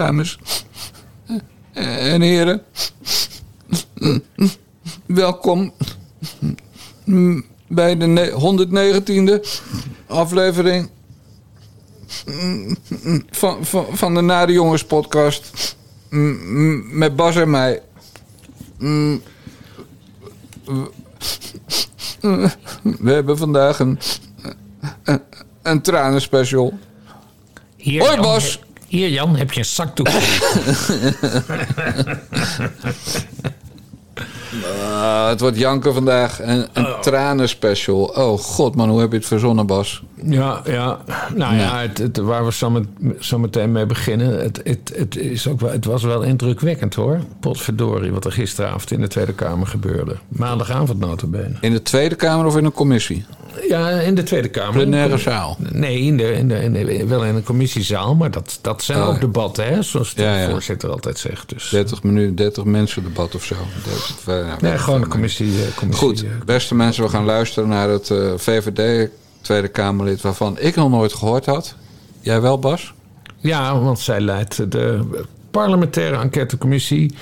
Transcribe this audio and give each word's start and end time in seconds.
dames 0.00 0.38
en 1.72 2.20
heren. 2.20 2.62
Welkom 5.06 5.72
bij 7.68 7.96
de 7.96 8.32
119e 9.40 9.46
aflevering 10.06 10.90
van, 13.30 13.64
van, 13.64 13.86
van 13.90 14.14
de 14.14 14.20
Nare 14.20 14.52
Jongens 14.52 14.84
podcast. 14.84 15.76
Met 16.90 17.16
Bas 17.16 17.36
en 17.36 17.50
mij. 17.50 17.82
We 22.80 23.12
hebben 23.12 23.38
vandaag 23.38 23.78
een, 23.78 23.98
een, 25.02 25.20
een 25.62 25.82
tranenspecial. 25.82 26.78
Hoi 27.78 28.20
Bas. 28.20 28.60
Hier 28.90 29.08
Jan, 29.08 29.36
heb 29.36 29.52
je 29.52 29.58
een 29.58 29.64
zakdoek. 29.64 30.08
Ah, 35.00 35.28
het 35.28 35.40
wordt 35.40 35.58
janken 35.58 35.94
vandaag. 35.94 36.40
Een, 36.42 36.66
een 36.72 36.86
tranenspecial. 37.00 38.02
Oh 38.02 38.38
god 38.38 38.74
man, 38.76 38.88
hoe 38.88 39.00
heb 39.00 39.10
je 39.10 39.16
het 39.16 39.26
verzonnen 39.26 39.66
Bas? 39.66 40.02
ja, 40.24 40.60
ja. 40.64 40.98
Nou 41.34 41.54
ja, 41.56 41.80
het, 41.80 41.98
het, 41.98 42.16
waar 42.16 42.44
we 42.44 42.52
zo, 42.52 42.70
met, 42.70 42.84
zo 43.18 43.38
meteen 43.38 43.72
mee 43.72 43.86
beginnen. 43.86 44.40
Het, 44.42 44.60
het, 44.64 44.92
het, 44.96 45.16
is 45.16 45.48
ook 45.48 45.60
wel, 45.60 45.70
het 45.70 45.84
was 45.84 46.02
wel 46.02 46.22
indrukwekkend 46.22 46.94
hoor. 46.94 47.18
Potverdorie, 47.40 48.12
wat 48.12 48.24
er 48.24 48.32
gisteravond 48.32 48.90
in 48.90 49.00
de 49.00 49.08
Tweede 49.08 49.32
Kamer 49.32 49.66
gebeurde. 49.66 50.16
Maandagavond 50.28 50.98
notabene. 50.98 51.54
In 51.60 51.72
de 51.72 51.82
Tweede 51.82 52.14
Kamer 52.14 52.46
of 52.46 52.56
in 52.56 52.64
een 52.64 52.72
commissie? 52.72 53.24
Ja, 53.68 53.88
in 53.90 54.14
de 54.14 54.22
Tweede 54.22 54.48
Kamer. 54.48 54.72
Plenaire 54.72 55.18
zaal. 55.18 55.56
Nee, 55.72 56.00
in 56.00 56.16
de, 56.16 56.32
in 56.32 56.48
de, 56.48 56.62
in 56.62 56.72
de- 56.72 57.06
wel 57.06 57.24
in 57.24 57.34
een 57.34 57.42
commissiezaal. 57.42 58.14
Maar 58.14 58.30
dat, 58.30 58.58
dat 58.62 58.82
zijn 58.82 58.98
Oh, 59.02 59.08
ook 59.08 59.20
debatten, 59.20 59.64
hè, 59.66 59.82
zoals 59.82 60.14
de 60.14 60.22
Ja, 60.22 60.36
ja. 60.38 60.50
voorzitter 60.50 60.90
altijd 60.90 61.18
zegt. 61.18 61.48
Dus, 61.48 61.68
30 61.68 62.02
minuten, 62.02 62.34
30 62.34 62.64
mensen 62.64 63.02
debat 63.02 63.34
of 63.34 63.44
zo. 63.44 63.54
30, 63.84 64.26
nou, 64.26 64.56
nee, 64.60 64.78
gewoon 64.90 65.04
een 65.04 65.10
commissie. 65.12 65.64
eh, 65.64 65.74
commissie 65.76 66.06
Goed, 66.08 66.24
eh, 66.24 66.30
beste 66.44 66.74
mensen, 66.74 67.02
we 67.02 67.08
gaan 67.08 67.24
luisteren 67.24 67.68
naar 67.68 67.88
het 67.88 68.10
eh, 68.10 68.32
VVD 68.36 69.08
Tweede 69.40 69.68
Kamerlid 69.68 70.20
waarvan 70.20 70.58
ik 70.58 70.76
nog 70.76 70.90
nooit 70.90 71.12
gehoord 71.12 71.46
had. 71.46 71.74
Jij 72.20 72.40
wel, 72.40 72.58
Bas? 72.58 72.94
Ja, 73.38 73.78
want 73.80 73.98
zij 73.98 74.20
leidt 74.20 74.70
de 74.72 75.00
parlementaire 75.50 76.16
enquêtecommissie 76.16 77.14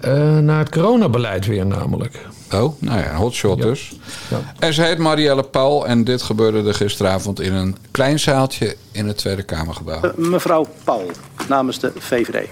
eh 0.00 0.38
naar 0.38 0.58
het 0.58 0.68
coronabeleid 0.68 1.46
weer 1.46 1.66
namelijk. 1.66 2.26
Oh, 2.52 2.80
nou 2.80 2.98
ja, 2.98 3.14
hotshot 3.14 3.62
dus. 3.62 3.92
Ja. 4.30 4.54
En 4.58 4.74
ze 4.74 4.82
heet 4.82 4.98
Marielle 4.98 5.42
Paul 5.42 5.86
en 5.86 6.04
dit 6.04 6.22
gebeurde 6.22 6.68
er 6.68 6.74
gisteravond 6.74 7.40
in 7.40 7.52
een 7.52 7.76
klein 7.90 8.18
zaaltje 8.20 8.76
in 8.92 9.06
het 9.06 9.16
Tweede 9.16 9.42
Kamergebouw. 9.42 10.00
Eh, 10.02 10.10
Mevrouw 10.16 10.66
Paul, 10.84 11.10
namens 11.48 11.78
de 11.78 11.92
VVD. 11.98 12.48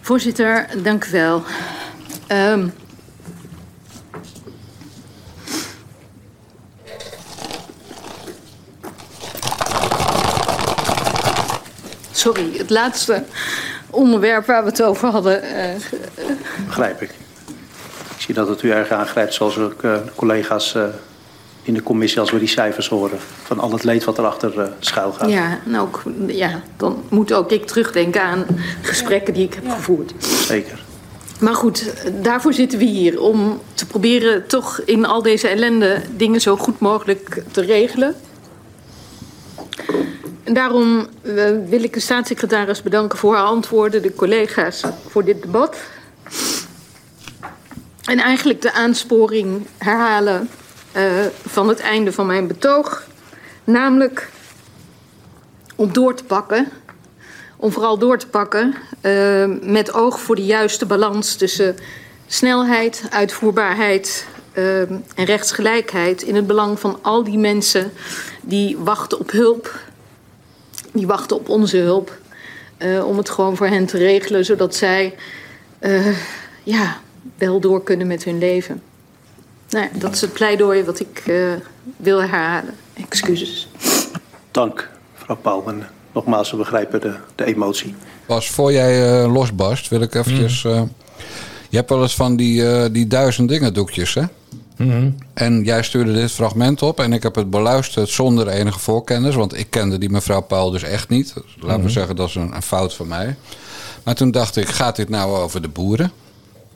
Voorzitter, 0.00 0.66
dank 0.82 1.04
u 1.04 1.10
wel. 1.10 1.42
Ehm, 2.26 2.68
sorry, 12.12 12.56
het 12.58 12.70
laatste 12.70 13.24
onderwerp 13.90 14.46
waar 14.46 14.62
we 14.64 14.68
het 14.70 14.82
over 14.82 15.08
hadden. 15.08 15.42
eh, 15.42 15.74
Begrijp 16.66 17.02
ik. 17.02 17.10
Ik 18.16 18.20
zie 18.26 18.34
dat 18.34 18.48
het 18.48 18.62
u 18.62 18.70
erg 18.70 18.90
aangrijpt, 18.90 19.34
zoals 19.34 19.58
ook 19.58 19.82
eh, 19.82 19.96
collega's 20.14 20.74
eh, 20.74 20.84
in 21.62 21.74
de 21.74 21.82
commissie, 21.82 22.20
als 22.20 22.30
we 22.30 22.38
die 22.38 22.48
cijfers 22.48 22.88
horen. 22.88 23.18
Van 23.42 23.58
al 23.58 23.72
het 23.72 23.84
leed 23.84 24.04
wat 24.04 24.18
erachter 24.18 24.60
eh 24.60 24.68
schuil 24.78 25.12
gaat. 25.12 25.30
ja, 25.30 25.58
en 25.66 25.78
ook, 25.78 26.02
ja, 26.26 26.62
dan 26.76 27.02
moet 27.08 27.32
ook 27.32 27.50
ik 27.50 27.66
terugdenken 27.66 28.22
aan 28.22 28.46
gesprekken 28.82 29.34
die 29.34 29.44
ik 29.44 29.54
heb 29.54 29.70
gevoerd. 29.70 30.12
Zeker. 30.46 30.82
Maar 31.40 31.54
goed, 31.54 31.94
daarvoor 32.22 32.52
zitten 32.52 32.78
we 32.78 32.84
hier. 32.84 33.20
Om 33.20 33.60
te 33.74 33.86
proberen 33.86 34.46
toch 34.46 34.80
in 34.84 35.06
al 35.06 35.22
deze 35.22 35.48
ellende 35.48 36.02
dingen 36.16 36.40
zo 36.40 36.56
goed 36.56 36.78
mogelijk 36.78 37.42
te 37.50 37.60
regelen. 37.60 38.14
En 40.44 40.54
daarom 40.54 41.06
eh, 41.22 41.34
wil 41.66 41.82
ik 41.82 41.92
de 41.92 42.00
staatssecretaris 42.00 42.82
bedanken 42.82 43.18
voor 43.18 43.34
haar 43.34 43.44
antwoorden, 43.44 44.02
de 44.02 44.14
collega's 44.14 44.82
voor 45.08 45.24
dit 45.24 45.42
debat. 45.42 45.76
En 48.04 48.18
eigenlijk 48.18 48.62
de 48.62 48.72
aansporing 48.72 49.66
herhalen 49.78 50.48
van 51.46 51.68
het 51.68 51.80
einde 51.80 52.12
van 52.12 52.26
mijn 52.26 52.46
betoog. 52.46 53.06
Namelijk 53.64 54.30
om 55.76 55.92
door 55.92 56.14
te 56.14 56.24
pakken 56.24 56.68
om 57.60 57.72
vooral 57.72 57.98
door 57.98 58.18
te 58.18 58.26
pakken 58.26 58.74
eh, 59.00 59.44
met 59.62 59.92
oog 59.92 60.20
voor 60.20 60.36
de 60.36 60.44
juiste 60.44 60.86
balans 60.86 61.34
tussen 61.34 61.76
snelheid, 62.26 63.02
uitvoerbaarheid 63.10 64.26
eh, 64.52 64.80
en 64.80 65.24
rechtsgelijkheid 65.24 66.22
in 66.22 66.34
het 66.34 66.46
belang 66.46 66.80
van 66.80 66.98
al 67.02 67.24
die 67.24 67.38
mensen 67.38 67.92
die 68.42 68.78
wachten 68.78 69.18
op 69.18 69.30
hulp, 69.30 69.80
die 70.92 71.06
wachten 71.06 71.36
op 71.36 71.48
onze 71.48 71.76
hulp, 71.76 72.18
eh, 72.76 73.06
om 73.06 73.16
het 73.16 73.30
gewoon 73.30 73.56
voor 73.56 73.66
hen 73.66 73.86
te 73.86 73.98
regelen, 73.98 74.44
zodat 74.44 74.74
zij 74.74 75.14
eh, 75.78 76.16
ja, 76.62 77.00
wel 77.38 77.60
door 77.60 77.82
kunnen 77.82 78.06
met 78.06 78.24
hun 78.24 78.38
leven. 78.38 78.82
Nou, 79.70 79.84
ja, 79.84 79.98
dat 79.98 80.14
is 80.14 80.20
het 80.20 80.32
pleidooi 80.32 80.84
wat 80.84 81.00
ik 81.00 81.22
eh, 81.26 81.52
wil 81.96 82.20
herhalen. 82.20 82.74
Excuses. 82.94 83.68
Dank, 84.50 84.90
mevrouw 85.18 85.36
Paul. 85.36 85.64
En 85.68 85.86
nogmaals, 86.12 86.50
we 86.50 86.56
begrijpen 86.56 87.00
de, 87.00 87.14
de 87.34 87.44
emotie. 87.44 87.94
Bas, 88.26 88.50
voor 88.50 88.72
jij 88.72 89.22
eh, 89.22 89.32
losbarst, 89.32 89.88
wil 89.88 90.00
ik 90.00 90.14
eventjes... 90.14 90.64
eh, 90.64 90.82
je 91.68 91.76
hebt 91.76 91.90
wel 91.90 92.02
eens 92.02 92.14
van 92.14 92.36
die, 92.36 92.68
eh, 92.68 92.84
die 92.92 93.06
duizend 93.06 93.48
dingen 93.48 93.74
doekjes, 93.74 94.14
hè? 94.14 94.22
En 95.34 95.64
jij 95.64 95.82
stuurde 95.82 96.12
dit 96.12 96.30
fragment 96.30 96.82
op 96.82 97.00
en 97.00 97.12
ik 97.12 97.22
heb 97.22 97.34
het 97.34 97.50
beluisterd 97.50 98.08
zonder 98.08 98.48
enige 98.48 98.78
voorkennis. 98.78 99.34
Want 99.34 99.58
ik 99.58 99.70
kende 99.70 99.98
die 99.98 100.10
mevrouw 100.10 100.40
Paul 100.40 100.70
dus 100.70 100.82
echt 100.82 101.08
niet. 101.08 101.34
Laten 101.60 101.82
we 101.84 101.90
zeggen, 101.90 102.16
dat 102.16 102.28
is 102.28 102.34
een, 102.34 102.54
een 102.54 102.62
fout 102.62 102.94
van 102.94 103.08
mij. 103.08 103.36
Maar 104.02 104.14
toen 104.14 104.30
dacht 104.30 104.56
ik, 104.56 104.68
gaat 104.68 104.96
dit 104.96 105.08
nou 105.08 105.36
over 105.36 105.62
de 105.62 105.68
boeren? 105.68 106.12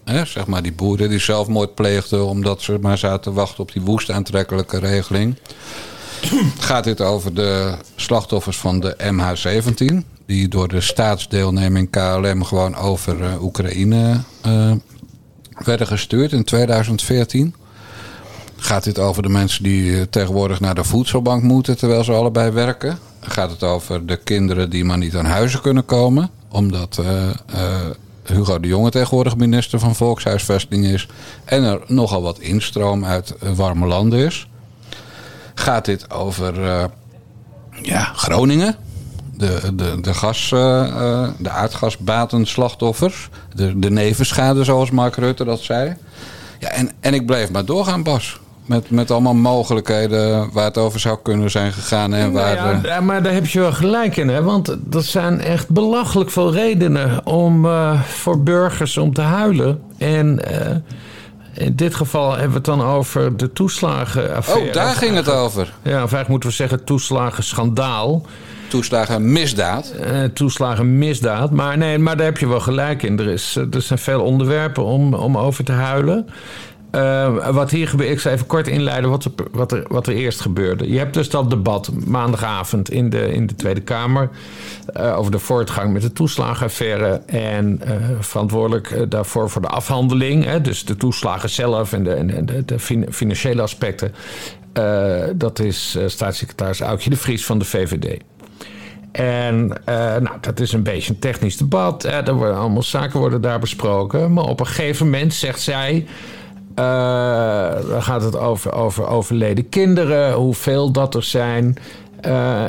Zeg 0.04 0.46
maar 0.46 0.62
die 0.62 0.72
boeren 0.72 1.08
die 1.08 1.18
zelfmoord 1.18 1.74
pleegden 1.74 2.26
omdat 2.26 2.62
ze 2.62 2.78
maar 2.80 2.98
zaten 2.98 3.20
te 3.20 3.32
wachten 3.32 3.62
op 3.62 3.72
die 3.72 3.82
woest 3.82 4.10
aantrekkelijke 4.10 4.78
regeling. 4.78 5.36
Gaat 6.58 6.84
dit 6.84 7.00
over 7.00 7.34
de 7.34 7.74
slachtoffers 7.96 8.56
van 8.56 8.80
de 8.80 8.96
MH17? 8.98 10.12
Die 10.26 10.48
door 10.48 10.68
de 10.68 10.80
staatsdeelneming 10.80 11.90
KLM 11.90 12.44
gewoon 12.44 12.76
over 12.76 13.22
eh, 13.22 13.42
Oekraïne 13.42 14.20
eh, 14.42 14.72
werden 15.64 15.86
gestuurd 15.86 16.32
in 16.32 16.44
2014? 16.44 17.54
Gaat 18.56 18.84
dit 18.84 18.98
over 18.98 19.22
de 19.22 19.28
mensen 19.28 19.62
die 19.62 19.96
eh, 19.96 20.02
tegenwoordig 20.10 20.60
naar 20.60 20.74
de 20.74 20.84
voedselbank 20.84 21.42
moeten 21.42 21.76
terwijl 21.76 22.04
ze 22.04 22.12
allebei 22.12 22.50
werken? 22.50 22.98
Gaat 23.20 23.50
het 23.50 23.62
over 23.62 24.06
de 24.06 24.16
kinderen 24.16 24.70
die 24.70 24.84
maar 24.84 24.98
niet 24.98 25.16
aan 25.16 25.24
huizen 25.24 25.60
kunnen 25.60 25.84
komen? 25.84 26.30
Omdat 26.48 27.02
Hugo 28.24 28.60
de 28.60 28.68
Jonge 28.68 28.90
tegenwoordig 28.90 29.36
minister 29.36 29.78
van 29.78 29.94
Volkshuisvesting 29.94 30.84
is. 30.84 31.06
En 31.44 31.62
er 31.62 31.80
nogal 31.86 32.22
wat 32.22 32.38
instroom 32.38 33.04
uit 33.04 33.34
warme 33.54 33.86
landen 33.86 34.18
is. 34.18 34.48
Gaat 35.54 35.84
dit 35.84 36.10
over 36.10 36.64
eh, 36.64 36.84
ja, 37.82 38.12
Groningen? 38.14 38.76
De, 39.36 39.74
de, 39.74 40.00
de, 40.00 40.14
gas, 40.14 40.52
eh, 40.52 40.86
eh, 40.86 41.28
de 41.38 41.50
aardgasbatenslachtoffers. 41.50 43.28
De, 43.54 43.78
de 43.78 43.90
nevenschade, 43.90 44.64
zoals 44.64 44.90
Mark 44.90 45.16
Rutte 45.16 45.44
dat 45.44 45.60
zei. 45.60 45.96
Ja, 46.58 46.68
en, 46.68 46.90
en 47.00 47.14
ik 47.14 47.26
bleef 47.26 47.50
maar 47.50 47.64
doorgaan, 47.64 48.02
Bas. 48.02 48.40
Met, 48.66 48.90
met 48.90 49.10
allemaal 49.10 49.34
mogelijkheden 49.34 50.50
waar 50.52 50.64
het 50.64 50.78
over 50.78 51.00
zou 51.00 51.18
kunnen 51.22 51.50
zijn 51.50 51.72
gegaan. 51.72 52.14
En 52.14 52.32
waar, 52.32 52.54
Nou 52.54 52.82
ja, 52.82 52.96
eh, 52.96 53.00
maar 53.00 53.22
daar 53.22 53.32
heb 53.32 53.46
je 53.46 53.60
wel 53.60 53.72
gelijk 53.72 54.16
in, 54.16 54.28
hè? 54.28 54.42
Want 54.42 54.76
dat 54.80 55.04
zijn 55.04 55.40
echt 55.40 55.68
belachelijk 55.68 56.30
veel 56.30 56.52
redenen 56.52 57.26
om 57.26 57.64
eh, 57.64 58.02
voor 58.02 58.42
burgers 58.42 58.96
om 58.96 59.12
te 59.12 59.20
huilen. 59.20 59.80
En 59.98 60.44
eh, 60.44 60.76
in 61.54 61.74
dit 61.76 61.94
geval 61.94 62.30
hebben 62.30 62.48
we 62.48 62.54
het 62.54 62.64
dan 62.64 62.82
over 62.82 63.36
de 63.36 63.52
toeslagenaffaire. 63.52 64.66
oh, 64.66 64.72
daar 64.72 64.94
ging 64.94 65.14
het 65.14 65.30
over. 65.30 65.72
Ja, 65.82 65.92
of 65.92 65.96
eigenlijk 65.96 66.28
moeten 66.28 66.48
we 66.48 66.54
zeggen 66.54 66.84
toeslagenschandaal. 66.84 68.26
Toeslagen 68.68 69.32
misdaad. 69.32 69.90
eh 69.90 70.22
toeslagen 70.34 70.98
misdaad. 70.98 71.50
Maar 71.50 71.78
nee, 71.78 71.98
maar 71.98 72.16
daar 72.16 72.26
heb 72.26 72.38
je 72.38 72.48
wel 72.48 72.60
gelijk 72.60 73.02
in. 73.02 73.18
Er, 73.18 73.26
is, 73.28 73.56
er 73.56 73.82
zijn 73.82 73.98
veel 73.98 74.22
onderwerpen 74.22 74.84
om, 74.84 75.14
om 75.14 75.38
over 75.38 75.64
te 75.64 75.72
huilen. 75.72 76.26
Eh, 76.94 77.50
wat 77.50 77.70
hier 77.70 77.88
gebeurt, 77.88 78.10
ik 78.10 78.20
zal 78.20 78.32
even 78.32 78.46
kort 78.46 78.68
inleiden 78.68 79.10
wat 79.10 79.24
er, 79.24 79.32
wat, 79.52 79.72
er, 79.72 79.84
wat 79.88 80.06
er 80.06 80.14
eerst 80.14 80.40
gebeurde. 80.40 80.90
Je 80.90 80.98
hebt 80.98 81.14
dus 81.14 81.30
dat 81.30 81.50
debat 81.50 81.90
maandagavond 82.06 82.90
in 82.90 83.10
de, 83.10 83.32
in 83.32 83.46
de 83.46 83.54
Tweede 83.54 83.80
Kamer 83.80 84.30
eh, 84.92 85.18
over 85.18 85.32
de 85.32 85.38
voortgang 85.38 85.92
met 85.92 86.02
de 86.02 86.12
toeslagenaffaire 86.12 87.22
en 87.26 87.80
eh, 87.80 87.92
verantwoordelijk 88.20 89.10
daarvoor 89.10 89.50
voor 89.50 89.62
de 89.62 89.68
afhandeling, 89.68 90.44
hè, 90.44 90.60
dus 90.60 90.84
de 90.84 90.96
toeslagen 90.96 91.50
zelf 91.50 91.92
en 91.92 92.04
de, 92.04 92.14
en 92.14 92.46
de, 92.46 92.64
de 92.64 92.78
fin- 92.78 93.12
financiële 93.12 93.62
aspecten. 93.62 94.14
Dat 95.34 95.58
is 95.58 95.98
staatssecretaris 96.06 96.80
Aukje 96.80 97.10
de 97.10 97.16
Vries 97.16 97.46
van 97.46 97.58
de 97.58 97.64
VVD. 97.64 98.22
En 99.12 99.54
uh, 99.88 99.94
nou, 99.96 100.36
dat 100.40 100.60
is 100.60 100.72
een 100.72 100.82
beetje 100.82 101.12
een 101.12 101.18
technisch 101.18 101.56
debat. 101.56 102.06
Uh, 102.06 102.26
er 102.26 102.34
worden 102.34 102.56
allemaal 102.56 102.82
zaken 102.82 103.20
worden 103.20 103.40
daar 103.40 103.58
besproken. 103.58 104.32
Maar 104.32 104.44
op 104.44 104.60
een 104.60 104.66
gegeven 104.66 105.04
moment 105.04 105.34
zegt 105.34 105.60
zij. 105.60 106.06
Uh, 106.78 107.88
dan 107.88 108.02
gaat 108.02 108.22
het 108.22 108.36
over, 108.36 108.72
over 108.72 109.06
overleden 109.06 109.68
kinderen, 109.68 110.32
hoeveel 110.32 110.90
dat 110.90 111.14
er 111.14 111.22
zijn. 111.22 111.76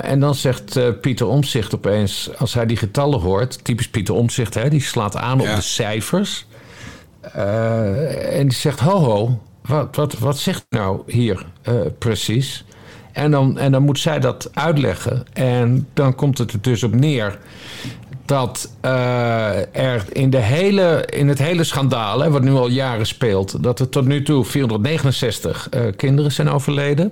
en 0.01 0.19
dan 0.19 0.35
zegt 0.35 0.99
Pieter 1.01 1.27
Omzicht 1.27 1.75
opeens, 1.75 2.29
als 2.37 2.53
hij 2.53 2.65
die 2.65 2.77
getallen 2.77 3.19
hoort, 3.19 3.63
typisch 3.63 3.89
Pieter 3.89 4.15
Omzicht, 4.15 4.53
hè, 4.53 4.69
die 4.69 4.81
slaat 4.81 5.15
aan 5.15 5.39
op 5.39 5.45
de 5.55 5.61
cijfers. 5.61 6.45
en 7.31 8.47
die 8.47 8.57
zegt: 8.57 8.79
Ho, 8.79 8.97
ho, 8.97 9.41
wat, 9.61 9.95
wat, 9.95 10.13
wat 10.19 10.37
zegt 10.37 10.65
nou 10.69 11.01
hier 11.05 11.45
precies? 11.97 12.65
En 13.15 13.31
dan, 13.31 13.57
en 13.57 13.71
dan 13.71 13.83
moet 13.83 13.99
zij 13.99 14.19
dat 14.19 14.49
uitleggen. 14.53 15.25
En 15.33 15.87
dan 15.93 16.15
komt 16.15 16.37
het 16.37 16.53
er 16.53 16.61
dus 16.61 16.83
op 16.83 16.95
neer 16.95 17.37
dat 18.25 18.71
uh, 18.85 19.75
er 19.75 20.05
in, 20.11 20.29
de 20.29 20.37
hele, 20.37 21.05
in 21.09 21.27
het 21.27 21.39
hele 21.39 21.63
schandaal, 21.63 22.19
hè, 22.19 22.29
wat 22.29 22.41
nu 22.41 22.51
al 22.51 22.67
jaren 22.67 23.05
speelt, 23.05 23.63
dat 23.63 23.79
er 23.79 23.89
tot 23.89 24.05
nu 24.05 24.23
toe 24.23 24.45
469 24.45 25.67
uh, 25.69 25.81
kinderen 25.95 26.31
zijn 26.31 26.49
overleden. 26.49 27.11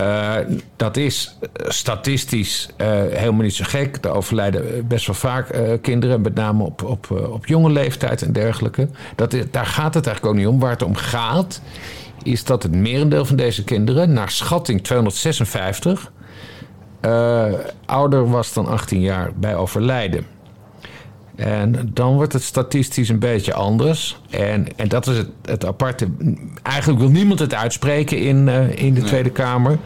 Uh, 0.00 0.34
dat 0.76 0.96
is 0.96 1.38
statistisch 1.54 2.68
helemaal 3.10 3.42
niet 3.42 3.54
zo 3.54 3.64
gek. 3.66 3.98
Er 4.00 4.10
overlijden 4.10 4.86
best 4.86 5.06
wel 5.06 5.14
vaak 5.14 5.58
kinderen, 5.82 6.20
met 6.20 6.34
name 6.34 6.64
op, 6.64 6.82
op, 6.82 7.10
op 7.10 7.46
jonge 7.46 7.70
leeftijd 7.70 8.22
en 8.22 8.32
dergelijke. 8.32 8.88
Dat 9.14 9.36
daar 9.50 9.66
gaat 9.66 9.94
het 9.94 10.06
eigenlijk 10.06 10.36
ook 10.36 10.40
niet 10.40 10.52
om. 10.52 10.60
Waar 10.60 10.70
het 10.70 10.82
om 10.82 10.94
gaat, 10.94 11.60
is 12.22 12.44
dat 12.44 12.62
het 12.62 12.74
merendeel 12.74 13.24
van 13.24 13.36
deze 13.36 13.64
kinderen, 13.64 14.12
naar 14.12 14.30
schatting 14.30 14.84
256, 14.84 16.12
uh, 17.04 17.52
ouder 17.86 18.30
was 18.30 18.52
dan 18.52 18.66
18 18.66 19.00
jaar 19.00 19.30
bij 19.34 19.56
overlijden. 19.56 20.26
En 21.36 21.90
dan 21.92 22.14
wordt 22.14 22.32
het 22.32 22.42
statistisch 22.42 23.08
een 23.08 23.18
beetje 23.18 23.54
anders. 23.54 24.20
En, 24.30 24.66
en 24.76 24.88
dat 24.88 25.06
is 25.06 25.16
het, 25.16 25.28
het 25.44 25.64
aparte. 25.64 26.08
Eigenlijk 26.62 27.00
wil 27.00 27.10
niemand 27.10 27.38
het 27.38 27.54
uitspreken 27.54 28.18
in, 28.18 28.46
uh, 28.46 28.76
in 28.76 28.94
de 28.94 29.02
Tweede 29.02 29.30
Kamer. 29.30 29.78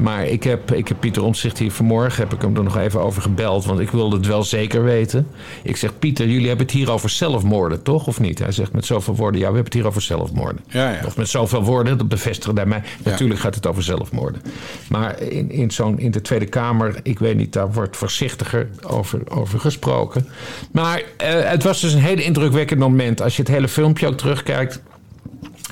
Maar 0.00 0.26
ik 0.26 0.42
heb, 0.42 0.72
ik 0.72 0.88
heb 0.88 0.96
Pieter 1.00 1.22
Omtzigt 1.22 1.58
hier 1.58 1.72
vanmorgen... 1.72 2.22
heb 2.22 2.32
ik 2.32 2.40
hem 2.40 2.56
er 2.56 2.62
nog 2.62 2.76
even 2.76 3.00
over 3.00 3.22
gebeld. 3.22 3.64
Want 3.64 3.80
ik 3.80 3.90
wilde 3.90 4.16
het 4.16 4.26
wel 4.26 4.44
zeker 4.44 4.84
weten. 4.84 5.26
Ik 5.62 5.76
zeg, 5.76 5.98
Pieter, 5.98 6.26
jullie 6.26 6.48
hebben 6.48 6.66
het 6.66 6.74
hier 6.74 6.90
over 6.90 7.10
zelfmoorden, 7.10 7.82
toch? 7.82 8.06
Of 8.06 8.20
niet? 8.20 8.38
Hij 8.38 8.52
zegt 8.52 8.72
met 8.72 8.86
zoveel 8.86 9.14
woorden... 9.14 9.40
ja, 9.40 9.46
we 9.46 9.54
hebben 9.54 9.72
het 9.72 9.74
hier 9.74 9.86
over 9.86 10.02
zelfmoorden. 10.02 10.60
Ja, 10.68 10.90
ja. 10.90 11.00
Of 11.06 11.16
met 11.16 11.28
zoveel 11.28 11.64
woorden, 11.64 11.98
dat 11.98 12.08
bevestigen 12.08 12.54
bij 12.54 12.66
mij. 12.66 12.82
Natuurlijk 13.04 13.40
gaat 13.40 13.54
het 13.54 13.66
over 13.66 13.82
zelfmoorden. 13.82 14.42
Maar 14.88 15.20
in, 15.20 15.50
in, 15.50 15.70
zo'n, 15.70 15.98
in 15.98 16.10
de 16.10 16.20
Tweede 16.20 16.46
Kamer, 16.46 17.00
ik 17.02 17.18
weet 17.18 17.36
niet... 17.36 17.52
daar 17.52 17.72
wordt 17.72 17.96
voorzichtiger 17.96 18.68
over, 18.86 19.20
over 19.28 19.60
gesproken. 19.60 20.28
Maar 20.70 20.98
uh, 20.98 21.04
het 21.28 21.62
was 21.62 21.80
dus 21.80 21.92
een 21.92 22.00
hele 22.00 22.24
indrukwekkend 22.24 22.80
moment... 22.80 23.22
als 23.22 23.36
je 23.36 23.42
het 23.42 23.50
hele 23.50 23.68
film 23.68 23.81
filmpje 23.82 24.06
ook 24.06 24.16
terugkijkt. 24.16 24.82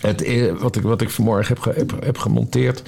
Het, 0.01 0.51
wat, 0.59 0.77
ik, 0.77 0.83
wat 0.83 1.01
ik 1.01 1.11
vanmorgen 1.11 1.57
heb, 1.75 2.05
heb, 2.05 2.19
gemonteerd. 2.19 2.83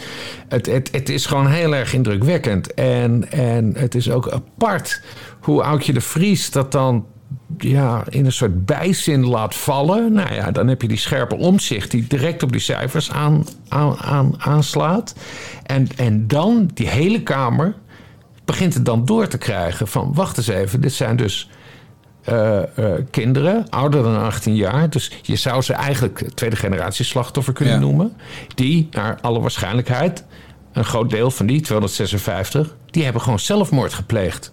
Het, 0.49 0.67
het, 0.67 0.89
het 0.93 1.09
is 1.09 1.27
gewoon 1.27 1.47
heel 1.47 1.75
erg 1.75 1.95
indrukwekkend. 1.95 2.75
En, 2.75 3.31
en 3.31 3.73
het 3.77 3.95
is 3.95 4.11
ook 4.11 4.29
apart 4.29 5.03
hoe 5.41 5.63
Oudje 5.63 5.93
de 5.93 6.01
Vries 6.01 6.51
dat 6.51 6.73
dan 6.73 7.07
ja, 7.59 8.05
in 8.09 8.25
een 8.25 8.33
soort 8.33 8.67
bijzin 8.67 9.27
laat 9.27 9.55
vallen. 9.55 10.13
Nou 10.13 10.35
ja, 10.35 10.51
dan 10.51 10.69
heb 10.69 10.83
je 10.83 10.89
die 10.89 10.97
scherpe 10.97 11.37
omzicht 11.37 11.91
die 11.91 12.07
direct 12.07 12.43
op 12.43 12.53
die 12.53 12.61
cijfers 12.61 13.11
aan, 13.11 13.47
aan, 13.69 13.97
aan, 13.97 14.35
aanslaat. 14.39 15.15
En, 15.63 15.89
en 15.97 16.27
dan 16.27 16.71
die 16.75 16.89
hele 16.89 17.23
Kamer 17.23 17.75
begint 18.45 18.75
het 18.75 18.85
dan 18.85 19.05
door 19.05 19.29
te 19.29 19.39
krijgen 19.39 19.89
van... 19.89 20.15
wacht 20.15 20.37
eens 20.37 20.49
even, 20.49 20.81
dit 20.81 20.93
zijn 20.93 21.17
dus 21.17 21.51
uh, 22.29 22.59
uh, 22.79 22.93
kinderen, 23.11 23.67
ouder 23.71 24.03
dan 24.03 24.23
18 24.23 24.55
jaar. 24.55 24.91
Dus 24.91 25.11
je 25.23 25.37
zou 25.37 25.63
ze 25.63 25.73
eigenlijk 25.73 26.29
tweede 26.35 26.57
generatie 26.57 27.05
slachtoffer 27.05 27.53
kunnen 27.53 27.81
noemen. 27.81 28.13
Die, 28.55 28.89
naar 28.91 29.19
alle 29.21 29.41
waarschijnlijkheid, 29.41 30.25
een 30.73 30.85
groot 30.85 31.11
deel 31.11 31.31
van 31.31 31.47
die 31.47 31.61
256, 31.61 32.77
die 32.91 33.05
hebben 33.05 33.23
gewoon 33.23 33.39
zelfmoord 33.39 33.93
gepleegd. 33.93 34.53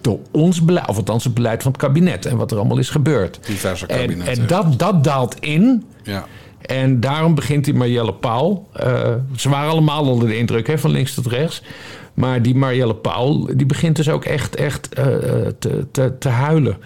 Door 0.00 0.18
ons 0.30 0.64
beleid, 0.64 0.88
of 0.88 0.96
althans 0.96 1.24
het 1.24 1.34
beleid 1.34 1.62
van 1.62 1.72
het 1.72 1.80
kabinet 1.80 2.26
en 2.26 2.36
wat 2.36 2.50
er 2.50 2.56
allemaal 2.58 2.78
is 2.78 2.90
gebeurd. 2.90 3.38
Diverse 3.46 3.86
kabinetten. 3.86 4.26
En, 4.26 4.40
en 4.40 4.46
dat, 4.46 4.78
dat 4.78 5.04
daalt 5.04 5.40
in. 5.40 5.84
Ja. 6.02 6.26
En 6.60 7.00
daarom 7.00 7.34
begint 7.34 7.64
die 7.64 7.74
Marielle 7.74 8.14
Paul. 8.14 8.68
Uh, 8.80 9.14
ze 9.36 9.48
waren 9.48 9.70
allemaal 9.70 10.04
onder 10.04 10.28
de 10.28 10.38
indruk 10.38 10.66
hè, 10.66 10.78
van 10.78 10.90
links 10.90 11.14
tot 11.14 11.26
rechts. 11.26 11.62
Maar 12.18 12.42
die 12.42 12.54
Marielle 12.54 12.94
Paul, 12.94 13.48
die 13.54 13.66
begint 13.66 13.96
dus 13.96 14.08
ook 14.08 14.24
echt, 14.24 14.56
echt 14.56 14.88
uh, 14.98 15.04
te, 15.58 15.86
te, 15.92 16.12
te 16.18 16.28
huilen. 16.28 16.76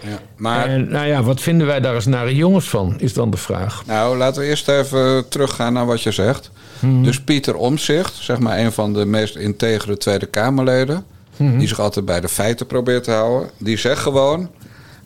Ja, 0.00 0.18
maar... 0.36 0.66
En 0.66 0.88
nou 0.88 1.06
ja, 1.06 1.22
wat 1.22 1.40
vinden 1.40 1.66
wij 1.66 1.80
daar 1.80 1.94
als 1.94 2.06
nare 2.06 2.34
jongens 2.34 2.68
van, 2.68 3.00
is 3.00 3.12
dan 3.12 3.30
de 3.30 3.36
vraag. 3.36 3.82
Nou, 3.86 4.16
laten 4.16 4.42
we 4.42 4.48
eerst 4.48 4.68
even 4.68 5.28
teruggaan 5.28 5.72
naar 5.72 5.86
wat 5.86 6.02
je 6.02 6.10
zegt. 6.10 6.50
Hmm. 6.78 7.04
Dus 7.04 7.20
Pieter 7.20 7.54
Omzicht, 7.54 8.14
zeg 8.14 8.38
maar 8.38 8.58
een 8.58 8.72
van 8.72 8.92
de 8.92 9.04
meest 9.04 9.36
integere 9.36 9.96
Tweede 9.96 10.26
Kamerleden... 10.26 11.04
Hmm. 11.36 11.58
die 11.58 11.68
zich 11.68 11.80
altijd 11.80 12.04
bij 12.04 12.20
de 12.20 12.28
feiten 12.28 12.66
probeert 12.66 13.04
te 13.04 13.10
houden... 13.10 13.50
die 13.58 13.76
zegt 13.76 14.00
gewoon 14.00 14.50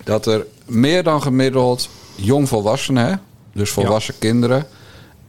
dat 0.05 0.27
er 0.27 0.47
meer 0.67 1.03
dan 1.03 1.23
gemiddeld 1.23 1.89
jongvolwassenen... 2.15 3.21
dus 3.53 3.71
volwassen 3.71 4.15
ja. 4.15 4.29
kinderen... 4.29 4.67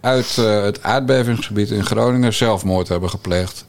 uit 0.01 0.37
uh, 0.39 0.63
het 0.63 0.83
aardbevingsgebied 0.83 1.69
in 1.69 1.85
Groningen 1.85 2.33
zelfmoord 2.33 2.87
hebben 2.87 3.09
gepleegd. 3.09 3.65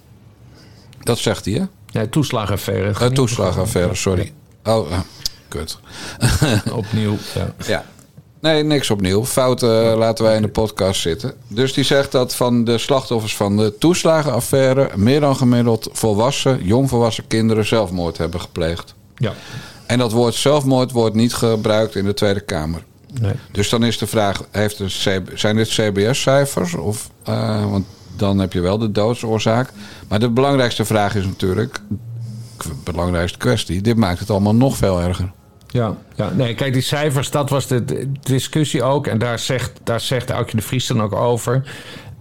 Dat 1.04 1.18
zegt 1.18 1.44
hij, 1.44 1.54
hè? 1.54 1.64
Ja, 2.00 2.06
toeslagenaffaire. 2.06 2.88
Uh, 2.88 3.06
toeslagenaffaire, 3.06 3.94
sorry. 3.94 4.32
Oh, 4.64 4.90
uh, 4.90 4.98
kut. 5.48 5.78
opnieuw, 6.72 7.16
ja. 7.34 7.54
ja. 7.66 7.84
Nee, 8.40 8.62
niks 8.62 8.90
opnieuw. 8.90 9.24
Fouten 9.24 9.90
uh, 9.90 9.96
laten 9.96 10.24
wij 10.24 10.36
in 10.36 10.42
de 10.42 10.48
podcast 10.48 11.00
zitten. 11.00 11.34
Dus 11.48 11.72
die 11.72 11.84
zegt 11.84 12.12
dat 12.12 12.34
van 12.34 12.64
de 12.64 12.78
slachtoffers 12.78 13.36
van 13.36 13.56
de 13.56 13.78
toeslagenaffaire... 13.78 14.90
meer 14.96 15.20
dan 15.20 15.36
gemiddeld 15.36 15.88
volwassen, 15.92 16.64
jongvolwassen 16.64 17.26
kinderen 17.26 17.66
zelfmoord 17.66 18.18
hebben 18.18 18.40
gepleegd. 18.40 18.94
Ja. 19.16 19.32
En 19.86 19.98
dat 19.98 20.12
woord 20.12 20.34
zelfmoord 20.34 20.90
wordt 20.92 21.14
niet 21.14 21.34
gebruikt 21.34 21.94
in 21.94 22.04
de 22.04 22.14
Tweede 22.14 22.40
Kamer. 22.40 22.84
Nee. 23.20 23.32
Dus 23.50 23.68
dan 23.68 23.84
is 23.84 23.98
de 23.98 24.06
vraag, 24.06 24.42
heeft 24.50 24.78
een 24.78 24.90
zijn 25.34 25.56
dit 25.56 25.68
CBS-cijfers? 25.68 26.74
Of, 26.74 27.10
uh, 27.28 27.70
want 27.70 27.86
dan 28.16 28.38
heb 28.38 28.52
je 28.52 28.60
wel 28.60 28.78
de 28.78 28.92
doodsoorzaak. 28.92 29.72
Maar 30.08 30.18
de 30.18 30.30
belangrijkste 30.30 30.84
vraag 30.84 31.14
is 31.14 31.24
natuurlijk, 31.24 31.80
belangrijkste 32.84 33.38
kwestie, 33.38 33.80
dit 33.80 33.96
maakt 33.96 34.18
het 34.18 34.30
allemaal 34.30 34.54
nog 34.54 34.76
veel 34.76 35.00
erger. 35.00 35.32
Ja, 35.66 35.96
ja, 36.14 36.30
nee, 36.30 36.54
kijk, 36.54 36.72
die 36.72 36.82
cijfers, 36.82 37.30
dat 37.30 37.50
was 37.50 37.66
de, 37.66 38.10
discussie 38.20 38.82
ook. 38.82 39.06
En 39.06 39.18
daar 39.18 39.38
zegt, 39.38 39.80
daar 39.84 40.00
zegt 40.00 40.30
Aukje 40.30 40.56
de 40.56 40.62
Vries 40.62 40.86
dan 40.86 41.02
ook 41.02 41.14
over. 41.14 41.62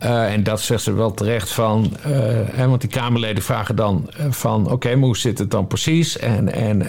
Uh, 0.04 0.34
en 0.34 0.44
dat 0.44 0.62
zegt 0.62 0.84
ze 0.84 0.94
wel 0.94 1.14
terecht 1.14 1.52
van. 1.52 1.94
Uh, 2.00 2.14
hè, 2.52 2.68
want 2.68 2.82
die 2.82 2.90
Kamerleden 2.90 3.44
vragen 3.44 3.76
dan 3.76 4.10
uh, 4.20 4.26
van: 4.30 4.72
oké, 4.72 4.96
maar 4.96 5.06
hoe 5.06 5.18
zit 5.18 5.40
het 5.40 5.52
dan 5.52 5.68
precies? 5.68 6.18
En, 6.18 6.54
en 6.54 6.88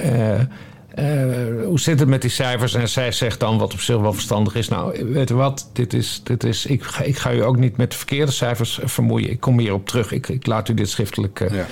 hoe 1.64 1.80
zit 1.80 2.00
het 2.00 2.08
met 2.08 2.22
die 2.22 2.30
cijfers? 2.30 2.74
En 2.74 2.88
zij 2.88 3.12
zegt 3.12 3.40
dan, 3.40 3.58
wat 3.58 3.72
op 3.72 3.80
zich 3.80 3.96
wel 3.96 4.12
verstandig 4.12 4.54
is... 4.54 4.68
nou, 4.68 5.12
weet 5.12 5.28
je 5.28 5.34
wat, 5.34 5.70
dit 5.72 5.92
is, 5.92 6.20
dit 6.24 6.44
is, 6.44 6.66
ik, 6.66 6.82
ga, 6.82 7.02
ik 7.02 7.16
ga 7.16 7.32
u 7.32 7.42
ook 7.42 7.56
niet 7.56 7.76
met 7.76 7.90
de 7.90 7.96
verkeerde 7.96 8.32
cijfers 8.32 8.80
vermoeien. 8.82 9.30
Ik 9.30 9.40
kom 9.40 9.58
hierop 9.58 9.86
terug. 9.86 10.12
Ik, 10.12 10.28
ik 10.28 10.46
laat 10.46 10.68
u 10.68 10.74
dit 10.74 10.88
schriftelijk 10.88 11.40
uh, 11.40 11.54
ja. 11.54 11.66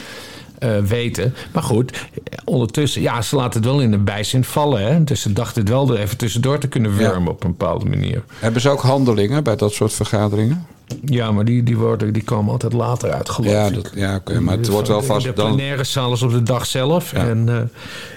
Uh, 0.65 0.79
weten. 0.79 1.35
Maar 1.53 1.63
goed, 1.63 2.09
ondertussen... 2.45 3.03
ja, 3.03 3.23
ze 3.23 3.37
laten 3.37 3.61
het 3.61 3.71
wel 3.71 3.81
in 3.81 3.91
de 3.91 3.99
bijzin 3.99 4.45
vallen. 4.45 4.87
Hè? 4.87 5.05
Dus 5.05 5.21
ze 5.21 5.33
dachten 5.33 5.61
het 5.61 5.71
wel 5.71 5.91
er 5.91 5.99
even 5.99 6.17
tussendoor 6.17 6.59
te 6.59 6.69
kunnen 6.69 6.97
wurmen... 6.97 7.25
Ja. 7.25 7.31
op 7.31 7.45
een 7.45 7.51
bepaalde 7.51 7.85
manier. 7.85 8.23
Hebben 8.39 8.61
ze 8.61 8.71
ook 8.71 8.81
handelingen 8.81 9.45
bij 9.45 9.57
dat 9.57 9.73
soort 9.73 9.93
vergaderingen? 9.93 10.67
Ja, 11.05 11.31
maar 11.31 11.45
die, 11.45 11.63
die, 11.63 11.77
worden, 11.77 12.13
die 12.13 12.25
komen 12.25 12.53
altijd 12.53 12.73
later 12.73 13.11
uit, 13.11 13.29
geloof 13.29 13.53
ja. 13.53 13.71
Dat, 13.71 13.91
ja, 13.95 14.15
oké, 14.15 14.31
okay, 14.31 14.43
maar 14.43 14.57
het 14.57 14.69
wordt 14.69 14.89
wel 14.89 15.03
vast... 15.03 15.27
De 15.27 15.33
plenaire 15.33 15.85
zalen 15.85 16.13
is 16.13 16.23
op 16.23 16.31
de 16.31 16.43
dag 16.43 16.67
zelf. 16.67 17.13
Ja. 17.13 17.29
En 17.29 17.71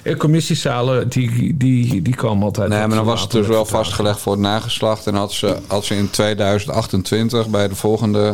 uh, 0.04 0.18
commissiezalen, 0.18 1.10
die, 1.10 1.58
die, 1.58 2.02
die 2.02 2.16
komen 2.16 2.44
altijd... 2.44 2.70
Nee, 2.70 2.88
maar 2.88 2.96
dan 2.96 3.06
was 3.06 3.22
het 3.22 3.32
dus 3.32 3.48
wel 3.48 3.66
vastgelegd 3.66 4.20
voor 4.20 4.32
het 4.32 4.42
nageslacht. 4.42 5.08
En 5.08 5.16
had 5.16 5.34
ze, 5.34 5.58
had 5.68 5.86
ze 5.86 5.96
in 5.96 6.10
2028 6.10 7.48
bij 7.48 7.68
de 7.68 7.76
volgende, 7.76 8.34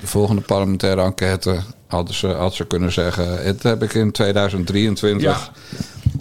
de 0.00 0.06
volgende 0.06 0.42
parlementaire 0.42 1.02
enquête... 1.02 1.60
Hadden 1.86 2.14
ze, 2.14 2.26
had 2.26 2.54
ze 2.54 2.66
kunnen 2.66 2.92
zeggen, 2.92 3.44
het 3.44 3.62
heb 3.62 3.82
ik 3.82 3.94
in 3.94 4.12
2023... 4.12 5.22
Ja 5.22 5.52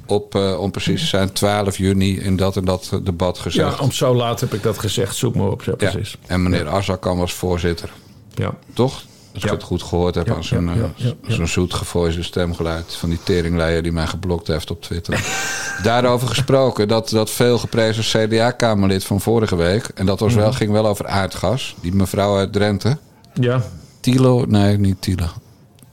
op, 0.05 0.35
uh, 0.35 0.59
om 0.59 0.71
precies 0.71 0.99
te 0.99 1.07
zijn, 1.07 1.33
12 1.33 1.77
juni 1.77 2.19
in 2.19 2.35
dat 2.35 2.57
en 2.57 2.65
dat 2.65 2.99
debat 3.03 3.39
gezegd. 3.39 3.77
Ja, 3.77 3.83
om 3.83 3.91
zo 3.91 4.15
laat 4.15 4.39
heb 4.39 4.53
ik 4.53 4.63
dat 4.63 4.79
gezegd. 4.79 5.15
Zoek 5.15 5.35
me 5.35 5.49
op, 5.49 5.63
ja, 5.63 5.75
precies. 5.75 6.17
Ja. 6.21 6.27
En 6.27 6.43
meneer 6.43 6.67
Azarkan 6.67 7.17
was 7.17 7.33
voorzitter. 7.33 7.89
Ja. 8.33 8.55
Toch? 8.73 9.03
Als 9.33 9.43
ik 9.43 9.49
het 9.49 9.63
goed 9.63 9.83
gehoord 9.83 10.15
heb 10.15 10.31
aan 10.31 10.43
zijn, 10.43 10.67
uh, 10.67 11.11
zo'n 11.27 11.47
zoet 11.47 11.73
gevoelige 11.73 12.23
stemgeluid 12.23 12.95
van 12.95 13.09
die 13.09 13.19
teringleier 13.23 13.83
die 13.83 13.91
mij 13.91 14.07
geblokt 14.07 14.47
heeft 14.47 14.71
op 14.71 14.81
Twitter. 14.81 15.25
Daarover 15.83 16.27
gesproken, 16.27 16.87
dat, 16.87 17.09
dat 17.09 17.29
veel 17.29 17.57
geprezen 17.57 18.03
CDA-Kamerlid 18.03 19.03
van 19.03 19.21
vorige 19.21 19.55
week, 19.55 19.87
en 19.95 20.05
dat 20.05 20.19
was 20.19 20.33
wel, 20.33 20.53
ging 20.53 20.71
wel 20.71 20.87
over 20.87 21.07
aardgas, 21.07 21.75
die 21.81 21.93
mevrouw 21.95 22.37
uit 22.37 22.53
Drenthe. 22.53 22.97
Ja. 23.33 23.63
Tilo, 23.99 24.45
nee, 24.47 24.77
niet 24.77 25.01
Tilo. 25.01 25.27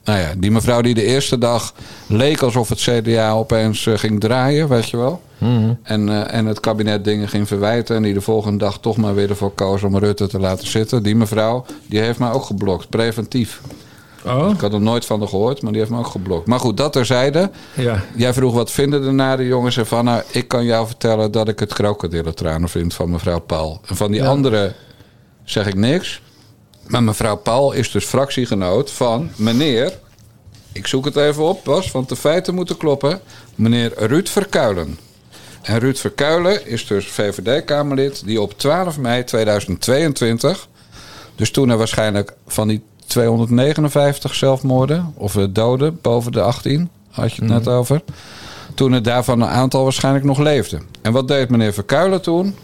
Nou 0.05 0.19
ja, 0.19 0.33
die 0.37 0.51
mevrouw 0.51 0.81
die 0.81 0.95
de 0.95 1.05
eerste 1.05 1.39
dag 1.39 1.75
leek 2.07 2.43
alsof 2.43 2.69
het 2.69 2.81
CDA 2.81 3.33
opeens 3.33 3.87
eh, 3.87 3.99
ging 3.99 4.21
draaien, 4.21 4.69
weet 4.69 4.89
je 4.89 4.97
wel. 4.97 5.23
En, 5.83 6.09
eh, 6.09 6.35
en 6.35 6.47
het 6.47 6.61
kabinet 6.61 7.05
dingen 7.05 7.29
ging 7.29 7.49
verwijten. 7.49 7.97
En 7.97 8.03
die 8.03 8.15
de 8.15 8.21
volgende 8.21 8.59
dag 8.59 8.79
toch 8.79 8.97
maar 8.97 9.15
weer 9.15 9.31
ervoor 9.31 9.53
koos 9.53 9.83
om 9.83 9.99
Rutte 9.99 10.27
te 10.27 10.39
laten 10.39 10.67
zitten. 10.67 11.03
Die 11.03 11.17
mevrouw, 11.17 11.65
die 11.87 12.01
heeft 12.01 12.19
mij 12.19 12.31
ook 12.31 12.45
geblokt, 12.45 12.89
preventief. 12.89 13.61
Oh? 14.27 14.51
Ik 14.55 14.61
had 14.61 14.73
er 14.73 14.81
nooit 14.81 15.05
van 15.05 15.29
gehoord, 15.29 15.63
maar 15.63 15.73
die 15.73 15.81
heeft 15.81 15.93
me 15.93 15.99
ook 15.99 16.07
geblokt. 16.07 16.47
Maar 16.47 16.61
goed, 16.61 16.77
dat 16.77 16.93
terzijde. 16.93 17.51
Ja. 17.75 18.05
Jij 18.17 18.33
vroeg 18.33 18.55
wat 18.55 18.71
vinden 18.71 19.03
de 19.03 19.11
nare 19.11 19.47
jongens 19.47 19.79
ervan. 19.79 20.05
Nou, 20.05 20.23
ik 20.31 20.49
kan 20.49 20.65
jou 20.65 20.87
vertellen 20.87 21.31
dat 21.31 21.49
ik 21.49 21.59
het 21.59 21.73
krokodillentranen 21.73 22.69
vind 22.69 22.95
van 22.95 23.11
mevrouw 23.11 23.41
Paul. 23.41 23.81
En 23.87 23.97
van 23.97 24.11
die 24.11 24.25
andere 24.25 24.73
zeg 25.45 25.67
ik 25.67 25.75
niks. 25.75 26.23
Maar 26.93 27.03
mevrouw 27.03 27.37
Paul 27.37 27.73
is 27.73 27.91
dus 27.91 28.05
fractiegenoot 28.05 28.91
van 28.91 29.31
meneer... 29.37 29.99
Ik 30.73 30.87
zoek 30.87 31.05
het 31.05 31.17
even 31.17 31.43
op, 31.43 31.65
Bas, 31.65 31.91
want 31.91 32.09
de 32.09 32.17
feiten 32.17 32.55
moeten 32.55 32.77
kloppen. 32.77 33.21
Meneer 33.55 33.93
Ruud 33.97 34.29
Verkuilen. 34.29 34.99
En 35.63 35.79
Ruud 35.79 35.97
Verkuilen 35.97 36.67
is 36.67 36.87
dus 36.87 37.07
VVD-Kamerlid... 37.07 38.23
die 38.25 38.41
op 38.41 38.59
12 38.59 38.99
mei 38.99 39.25
2022... 39.25 40.69
dus 41.37 41.51
toen 41.51 41.69
er 41.69 41.77
waarschijnlijk 41.77 42.35
van 42.47 42.69
die 42.69 42.83
259 43.07 44.35
zelfmoorden... 44.35 45.13
of 45.17 45.37
eh, 45.37 45.45
doden 45.51 45.99
boven 46.03 46.33
de 46.33 46.41
18, 46.41 46.91
had 47.11 47.33
je 47.33 47.43
het 47.43 47.51
net 47.51 47.69
over... 47.69 48.03
toen 48.75 48.93
er 48.93 49.03
daarvan 49.03 49.41
een 49.41 49.49
aantal 49.49 49.83
waarschijnlijk 49.83 50.25
nog 50.25 50.39
leefde. 50.39 50.79
En 51.03 51.13
wat 51.13 51.29
deed 51.29 51.49
meneer 51.49 51.73
Verkuilen 51.73 52.23
toen? 52.23 52.57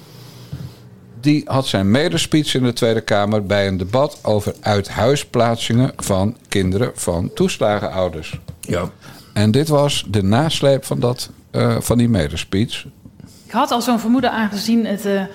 Die 1.20 1.42
had 1.46 1.66
zijn 1.66 1.90
medespeech 1.90 2.54
in 2.54 2.62
de 2.62 2.72
Tweede 2.72 3.00
Kamer... 3.00 3.46
bij 3.46 3.66
een 3.66 3.76
debat 3.76 4.18
over 4.22 4.54
uithuisplaatsingen 4.60 5.92
van 5.96 6.36
kinderen 6.48 6.92
van 6.94 7.30
toeslagenouders. 7.34 8.38
Ja. 8.60 8.90
En 9.32 9.50
dit 9.50 9.68
was 9.68 10.04
de 10.08 10.22
nasleep 10.22 10.84
van, 10.84 11.00
dat, 11.00 11.30
eh, 11.50 11.80
van 11.80 11.98
die 11.98 12.08
medespeech. 12.08 12.86
Ik 13.46 13.52
had 13.54 13.70
al 13.70 13.82
zo'n 13.82 14.00
vermoeden 14.00 14.32
aangezien 14.32 14.86
het 14.86 15.06
eh, 15.06 15.20
eh, 15.20 15.28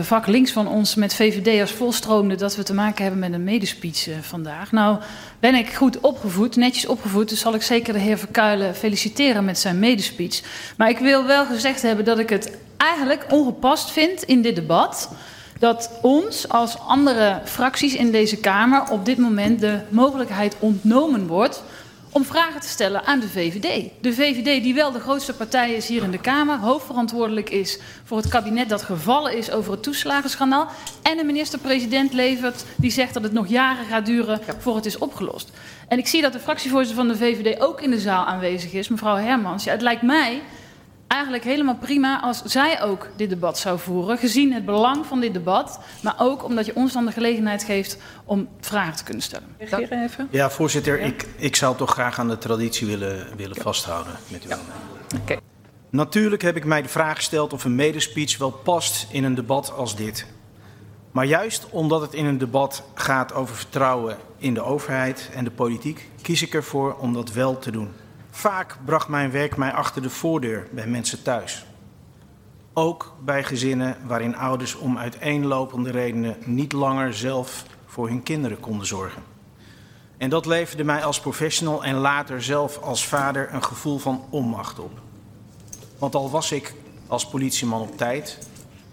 vak 0.00 0.26
links 0.26 0.52
van 0.52 0.68
ons 0.68 0.94
met 0.94 1.14
VVD 1.14 1.60
als 1.60 1.72
volstroomde 1.72 2.34
dat 2.34 2.56
we 2.56 2.62
te 2.62 2.74
maken 2.74 3.02
hebben 3.02 3.20
met 3.20 3.32
een 3.32 3.44
medespeech 3.44 4.08
eh, 4.08 4.14
vandaag. 4.20 4.72
Nou 4.72 4.98
ben 5.38 5.54
ik 5.54 5.72
goed 5.72 6.00
opgevoed, 6.00 6.56
netjes 6.56 6.86
opgevoed, 6.86 7.28
dus 7.28 7.40
zal 7.40 7.54
ik 7.54 7.62
zeker 7.62 7.92
de 7.92 7.98
heer 7.98 8.18
Verkuilen 8.18 8.74
feliciteren 8.74 9.44
met 9.44 9.58
zijn 9.58 9.78
medespeech. 9.78 10.42
Maar 10.76 10.88
ik 10.88 10.98
wil 10.98 11.26
wel 11.26 11.46
gezegd 11.46 11.82
hebben 11.82 12.04
dat 12.04 12.18
ik 12.18 12.28
het 12.28 12.56
eigenlijk 12.76 13.26
ongepast 13.28 13.90
vind 13.90 14.22
in 14.22 14.42
dit 14.42 14.56
debat 14.56 15.10
dat 15.58 15.90
ons 16.00 16.48
als 16.48 16.78
andere 16.78 17.40
fracties 17.44 17.94
in 17.94 18.10
deze 18.10 18.36
Kamer 18.36 18.90
op 18.90 19.04
dit 19.04 19.18
moment 19.18 19.60
de 19.60 19.80
mogelijkheid 19.88 20.56
ontnomen 20.58 21.26
wordt 21.26 21.62
om 22.12 22.24
vragen 22.24 22.60
te 22.60 22.68
stellen 22.68 23.04
aan 23.04 23.20
de 23.20 23.28
VVD. 23.28 23.90
De 24.00 24.12
VVD, 24.12 24.62
die 24.62 24.74
wel 24.74 24.92
de 24.92 25.00
grootste 25.00 25.34
partij 25.34 25.72
is 25.72 25.88
hier 25.88 26.02
in 26.02 26.10
de 26.10 26.20
Kamer, 26.20 26.58
hoofdverantwoordelijk 26.58 27.50
is 27.50 27.78
voor 28.04 28.16
het 28.16 28.28
kabinet 28.28 28.68
dat 28.68 28.82
gevallen 28.82 29.36
is 29.36 29.50
over 29.50 29.72
het 29.72 29.82
toeslagenschandaal. 29.82 30.68
En 31.02 31.18
een 31.18 31.26
minister-president 31.26 32.12
levert 32.12 32.64
die 32.76 32.90
zegt 32.90 33.14
dat 33.14 33.22
het 33.22 33.32
nog 33.32 33.48
jaren 33.48 33.86
gaat 33.86 34.06
duren 34.06 34.40
voor 34.58 34.76
het 34.76 34.86
is 34.86 34.98
opgelost. 34.98 35.50
En 35.88 35.98
ik 35.98 36.06
zie 36.06 36.22
dat 36.22 36.32
de 36.32 36.40
fractievoorzitter 36.40 36.96
van 36.96 37.08
de 37.08 37.16
VVD 37.16 37.60
ook 37.60 37.80
in 37.80 37.90
de 37.90 38.00
zaal 38.00 38.24
aanwezig 38.24 38.72
is, 38.72 38.88
mevrouw 38.88 39.16
Hermans. 39.16 39.64
Ja, 39.64 39.72
het 39.72 39.82
lijkt 39.82 40.02
mij 40.02 40.42
eigenlijk 41.12 41.44
helemaal 41.44 41.76
prima 41.76 42.20
als 42.20 42.42
zij 42.44 42.82
ook 42.82 43.08
dit 43.16 43.28
debat 43.28 43.58
zou 43.58 43.78
voeren, 43.78 44.18
gezien 44.18 44.52
het 44.52 44.64
belang 44.64 45.06
van 45.06 45.20
dit 45.20 45.32
debat, 45.32 45.78
maar 46.02 46.14
ook 46.18 46.44
omdat 46.44 46.66
je 46.66 46.74
ons 46.74 46.92
dan 46.92 47.06
de 47.06 47.12
gelegenheid 47.12 47.64
geeft 47.64 47.98
om 48.24 48.48
vragen 48.60 48.96
te 48.96 49.04
kunnen 49.04 49.22
stellen. 49.22 49.48
Reageren 49.58 50.02
even? 50.02 50.28
Ja, 50.30 50.50
voorzitter, 50.50 51.00
Ik, 51.00 51.26
ik 51.36 51.56
zou 51.56 51.76
toch 51.76 51.90
graag 51.90 52.18
aan 52.18 52.28
de 52.28 52.38
traditie 52.38 52.86
willen, 52.86 53.36
willen 53.36 53.56
vasthouden 53.56 54.12
met 54.28 54.44
u. 54.44 54.48
Oké. 55.20 55.36
Natuurlijk 55.90 56.42
heb 56.42 56.56
ik 56.56 56.64
mij 56.64 56.82
de 56.82 56.88
vraag 56.88 57.16
gesteld 57.16 57.52
of 57.52 57.64
een 57.64 57.74
medespeech 57.74 58.38
wel 58.38 58.50
past 58.50 59.06
in 59.10 59.24
een 59.24 59.34
debat 59.34 59.72
als 59.72 59.96
dit. 59.96 60.26
Maar 61.10 61.24
juist 61.24 61.66
omdat 61.70 62.00
het 62.00 62.14
in 62.14 62.26
een 62.26 62.38
debat 62.38 62.82
gaat 62.94 63.34
over 63.34 63.56
vertrouwen 63.56 64.16
in 64.38 64.54
de 64.54 64.62
overheid 64.62 65.30
en 65.34 65.44
de 65.44 65.50
politiek, 65.50 66.08
kies 66.22 66.42
ik 66.42 66.54
ervoor 66.54 66.96
om 66.98 67.12
dat 67.12 67.32
wel 67.32 67.58
te 67.58 67.70
doen. 67.70 67.88
Vaak 68.34 68.76
bracht 68.84 69.08
mijn 69.08 69.30
werk 69.30 69.56
mij 69.56 69.72
achter 69.72 70.02
de 70.02 70.10
voordeur 70.10 70.68
bij 70.70 70.86
mensen 70.86 71.22
thuis. 71.22 71.66
Ook 72.72 73.16
bij 73.24 73.44
gezinnen 73.44 73.96
waarin 74.06 74.36
ouders 74.36 74.74
om 74.74 74.98
uiteenlopende 74.98 75.90
redenen 75.90 76.36
niet 76.44 76.72
langer 76.72 77.14
zelf 77.14 77.64
voor 77.86 78.08
hun 78.08 78.22
kinderen 78.22 78.60
konden 78.60 78.86
zorgen. 78.86 79.22
En 80.18 80.30
dat 80.30 80.46
leverde 80.46 80.84
mij 80.84 81.04
als 81.04 81.20
professional 81.20 81.84
en 81.84 81.94
later 81.94 82.42
zelf 82.42 82.78
als 82.78 83.06
vader 83.06 83.54
een 83.54 83.64
gevoel 83.64 83.98
van 83.98 84.24
onmacht 84.30 84.78
op. 84.78 85.00
Want 85.98 86.14
al 86.14 86.30
was 86.30 86.52
ik 86.52 86.74
als 87.06 87.28
politieman 87.28 87.80
op 87.80 87.96
tijd, 87.96 88.38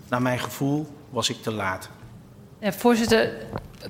naar 0.07 0.21
mijn 0.21 0.39
gevoel 0.39 0.87
was 1.09 1.29
ik 1.29 1.41
te 1.41 1.51
laat. 1.51 1.89
Ja, 2.59 2.73
voorzitter, 2.73 3.31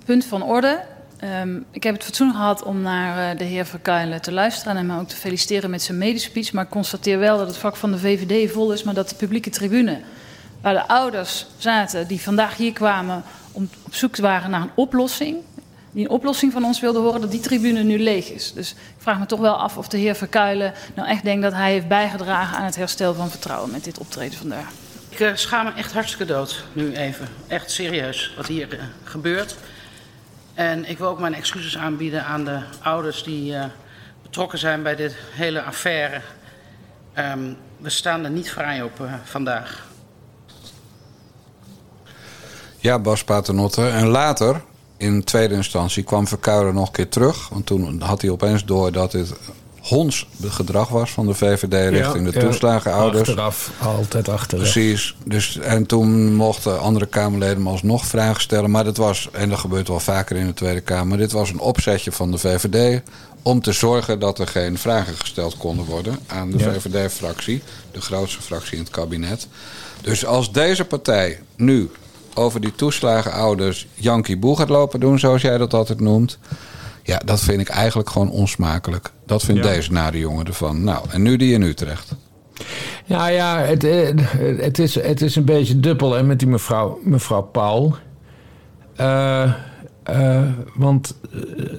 punt 0.05 0.25
van 0.25 0.43
orde. 0.43 0.85
Um, 1.23 1.65
ik 1.71 1.83
heb 1.83 1.93
het 1.93 2.03
fatsoen 2.03 2.31
gehad 2.31 2.63
om 2.63 2.81
naar 2.81 3.33
uh, 3.33 3.37
de 3.37 3.43
heer 3.43 3.65
Verkuilen 3.65 4.21
te 4.21 4.31
luisteren 4.31 4.77
en 4.77 4.89
hem 4.89 4.99
ook 4.99 5.07
te 5.07 5.15
feliciteren 5.15 5.69
met 5.69 5.81
zijn 5.81 5.97
medespeech. 5.97 6.53
Maar 6.53 6.63
ik 6.63 6.69
constateer 6.69 7.19
wel 7.19 7.37
dat 7.37 7.47
het 7.47 7.57
vak 7.57 7.75
van 7.75 7.91
de 7.91 7.97
VVD 7.97 8.51
vol 8.51 8.71
is, 8.71 8.83
maar 8.83 8.93
dat 8.93 9.09
de 9.09 9.15
publieke 9.15 9.49
tribune, 9.49 10.01
waar 10.61 10.73
de 10.73 10.87
ouders 10.87 11.45
zaten 11.57 12.07
die 12.07 12.21
vandaag 12.21 12.57
hier 12.57 12.73
kwamen 12.73 13.23
om 13.51 13.69
op 13.83 13.95
zoek 13.95 14.15
waren 14.15 14.49
naar 14.49 14.61
een 14.61 14.71
oplossing, 14.75 15.37
die 15.91 16.03
een 16.03 16.09
oplossing 16.09 16.51
van 16.51 16.63
ons 16.63 16.79
wilden 16.79 17.01
horen, 17.01 17.21
dat 17.21 17.31
die 17.31 17.39
tribune 17.39 17.83
nu 17.83 17.99
leeg 17.99 18.29
is. 18.29 18.53
Dus 18.53 18.71
ik 18.71 18.77
vraag 18.97 19.19
me 19.19 19.25
toch 19.25 19.39
wel 19.39 19.55
af 19.55 19.77
of 19.77 19.87
de 19.87 19.97
heer 19.97 20.15
Verkuilen 20.15 20.73
nou 20.95 21.07
echt 21.07 21.23
denkt 21.23 21.41
dat 21.41 21.53
hij 21.53 21.71
heeft 21.71 21.87
bijgedragen 21.87 22.57
aan 22.57 22.65
het 22.65 22.75
herstel 22.75 23.13
van 23.13 23.29
vertrouwen 23.29 23.71
met 23.71 23.83
dit 23.83 23.97
optreden 23.97 24.37
vandaag. 24.37 24.71
Ik 25.09 25.19
uh, 25.19 25.31
schaam 25.35 25.65
me 25.65 25.71
echt 25.73 25.93
hartstikke 25.93 26.25
dood, 26.25 26.63
nu 26.73 26.95
even. 26.95 27.27
Echt 27.47 27.71
serieus, 27.71 28.33
wat 28.37 28.47
hier 28.47 28.73
uh, 28.73 28.79
gebeurt. 29.03 29.55
En 30.59 30.89
ik 30.89 30.97
wil 30.97 31.07
ook 31.07 31.19
mijn 31.19 31.33
excuses 31.33 31.77
aanbieden 31.77 32.25
aan 32.25 32.45
de 32.45 32.59
ouders 32.81 33.23
die 33.23 33.51
uh, 33.51 33.65
betrokken 34.21 34.59
zijn 34.59 34.83
bij 34.83 34.95
dit 34.95 35.15
hele 35.31 35.61
affaire. 35.61 36.21
Um, 37.17 37.57
we 37.77 37.89
staan 37.89 38.23
er 38.23 38.29
niet 38.29 38.51
vrij 38.51 38.83
op 38.83 38.99
uh, 39.01 39.13
vandaag. 39.23 39.87
Ja, 42.77 42.99
Bas 42.99 43.23
Paternotte. 43.23 43.87
En 43.87 44.07
later, 44.07 44.61
in 44.97 45.23
tweede 45.23 45.55
instantie, 45.55 46.03
kwam 46.03 46.27
Verkuilen 46.27 46.73
nog 46.73 46.87
een 46.87 46.93
keer 46.93 47.09
terug. 47.09 47.49
Want 47.49 47.65
toen 47.65 48.01
had 48.01 48.21
hij 48.21 48.29
opeens 48.29 48.65
door 48.65 48.91
dat 48.91 49.11
dit 49.11 49.33
honds 49.89 50.27
gedrag 50.43 50.87
was 50.89 51.11
van 51.11 51.25
de 51.27 51.33
VVD 51.33 51.89
richting 51.89 52.25
Ja, 52.25 52.31
de 52.31 52.39
toeslagenouders. 52.39 53.29
Achteraf, 53.29 53.71
altijd 53.81 54.29
achteraf. 54.29 54.63
Precies. 54.63 55.15
Dus, 55.25 55.57
en 55.57 55.85
toen 55.85 56.35
mochten 56.35 56.79
andere 56.79 57.05
Kamerleden 57.05 57.63
me 57.63 57.69
alsnog 57.69 58.05
vragen 58.05 58.41
stellen. 58.41 58.71
Maar 58.71 58.83
dat 58.83 58.97
was, 58.97 59.29
en 59.31 59.49
dat 59.49 59.59
gebeurt 59.59 59.87
wel 59.87 59.99
vaker 59.99 60.35
in 60.35 60.45
de 60.45 60.53
Tweede 60.53 60.81
Kamer... 60.81 61.17
dit 61.17 61.31
was 61.31 61.49
een 61.49 61.59
opzetje 61.59 62.11
van 62.11 62.31
de 62.31 62.37
VVD... 62.37 63.01
om 63.41 63.61
te 63.61 63.71
zorgen 63.71 64.19
dat 64.19 64.39
er 64.39 64.47
geen 64.47 64.77
vragen 64.77 65.13
gesteld 65.17 65.57
konden 65.57 65.85
worden... 65.85 66.19
aan 66.27 66.51
de 66.51 66.57
Ja. 66.57 66.71
VVD-fractie, 66.71 67.61
de 67.91 68.01
grootste 68.01 68.41
fractie 68.41 68.77
in 68.77 68.83
het 68.83 68.91
kabinet. 68.91 69.47
Dus 70.01 70.25
als 70.25 70.51
deze 70.51 70.85
partij 70.85 71.39
nu 71.55 71.89
over 72.33 72.61
die 72.61 72.75
toeslagenouders... 72.75 73.87
Yankee 73.93 74.37
Boe 74.37 74.57
gaat 74.57 74.69
lopen 74.69 74.99
doen, 74.99 75.19
zoals 75.19 75.41
jij 75.41 75.57
dat 75.57 75.73
altijd 75.73 75.99
noemt... 75.99 76.37
ja, 77.09 77.21
dat 77.25 77.41
vind 77.41 77.61
ik 77.61 77.69
eigenlijk 77.69 78.09
gewoon 78.09 78.31
onsmakelijk. 78.31 79.11
Dat 79.25 79.43
vindt 79.43 79.63
Ja. 79.63 79.71
deze 79.71 79.91
nare 79.91 80.19
jongen 80.19 80.45
ervan. 80.45 80.83
Nou, 80.83 81.05
en 81.09 81.21
nu 81.21 81.35
die 81.35 81.53
in 81.53 81.61
Utrecht. 81.61 82.15
Ja, 83.05 83.27
ja, 83.27 83.57
het, 83.59 83.83
eh, 83.83 84.09
het, 84.57 84.79
is, 84.79 84.95
het 84.95 85.21
is 85.21 85.35
een 85.35 85.45
beetje 85.45 85.79
dubbel 85.79 86.13
hè, 86.13 86.23
met 86.23 86.39
die 86.39 86.47
mevrouw, 86.47 86.99
mevrouw 87.03 87.41
Paul. 87.41 87.95
Eh, 88.95 89.53
eh, 90.03 90.41
want 90.75 91.15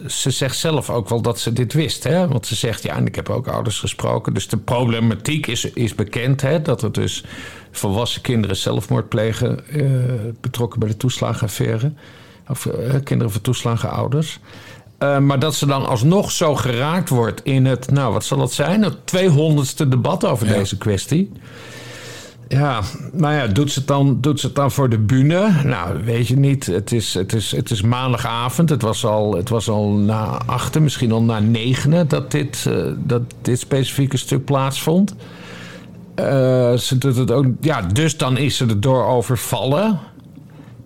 ze 0.07 0.31
zegt 0.31 0.57
zelf 0.57 0.91
ook 0.91 1.09
wel 1.09 1.21
dat 1.23 1.39
ze 1.39 1.53
dit 1.53 1.73
wist. 1.73 2.05
Hè? 2.05 2.29
Want 2.29 2.47
ze 2.47 2.55
zegt, 2.55 2.83
ja, 2.83 2.97
en 2.97 3.07
ik 3.07 3.15
heb 3.15 3.29
ook 3.29 3.49
ouders 3.49 3.79
gesproken. 3.79 4.35
Dus 4.35 4.49
de 4.49 4.57
problematiek 4.57 5.47
is, 5.47 5.65
is 5.65 5.95
bekend. 5.95 6.41
Hè? 6.41 6.63
Dat 6.63 6.83
er 6.83 6.93
dus 6.93 7.25
volwassen 7.71 8.23
kinderen 8.23 8.57
zelfmoord 8.57 9.09
plegen... 9.09 9.61
betrokken 10.41 10.81
bij 10.81 10.89
de 10.89 10.97
toeslagenaffaire. 10.97 11.93
Of 12.49 12.69
kinderen 13.05 13.33
van 13.33 13.41
toeslagenouders. 13.41 14.41
Eh, 15.01 15.19
maar 15.19 15.39
dat 15.39 15.55
ze 15.55 15.67
dan 15.67 15.87
alsnog 15.87 16.31
zo 16.31 16.55
geraakt 16.55 17.09
wordt 17.09 17.45
in 17.45 17.67
het, 17.67 17.91
nou 17.91 18.13
wat 18.13 18.25
zal 18.25 18.41
het 18.41 18.53
zijn, 18.53 18.83
het 18.83 18.97
200ste 19.17 19.89
debat 19.89 20.25
over 20.25 20.47
Ja. 20.47 20.53
deze 20.53 20.79
kwestie. 20.79 21.33
Ja, 22.49 22.81
nou 23.13 23.35
ja, 23.35 23.47
doet 23.47 23.71
ze, 23.73 23.79
het 23.79 23.89
dan, 23.89 24.19
doet 24.21 24.41
ze 24.41 24.47
het 24.47 24.55
dan 24.55 24.71
voor 24.71 24.89
de 24.89 24.99
bühne? 24.99 25.51
Nou, 25.65 26.05
weet 26.05 26.27
je 26.29 26.37
niet. 26.37 26.67
Het 26.67 26.93
is, 26.93 27.15
het 27.15 27.33
is, 27.33 27.51
het 27.51 27.71
is 27.71 27.83
maandagavond. 27.83 28.71
Het 28.71 28.83
was, 28.83 29.05
al, 29.05 29.37
het 29.37 29.49
was 29.49 29.69
al 29.69 29.89
na 29.91 30.41
achten, 30.47 30.83
misschien 30.83 31.13
al 31.13 31.23
na 31.23 31.39
negenen... 31.39 32.09
dat 32.09 32.31
dit, 32.31 32.67
eh, 32.69 32.75
dat 32.97 33.23
dit 33.43 33.59
specifieke 33.59 34.17
stuk 34.17 34.45
plaatsvond. 34.45 35.15
Eh, 36.15 36.73
ze 36.77 36.99
doet 36.99 37.17
het 37.17 37.31
ook, 37.31 37.47
ja, 37.61 37.83
dus 37.83 38.17
dan 38.17 38.37
is 38.37 38.57
ze 38.57 38.67
er 38.67 38.81
door 38.81 39.05
overvallen. 39.07 39.99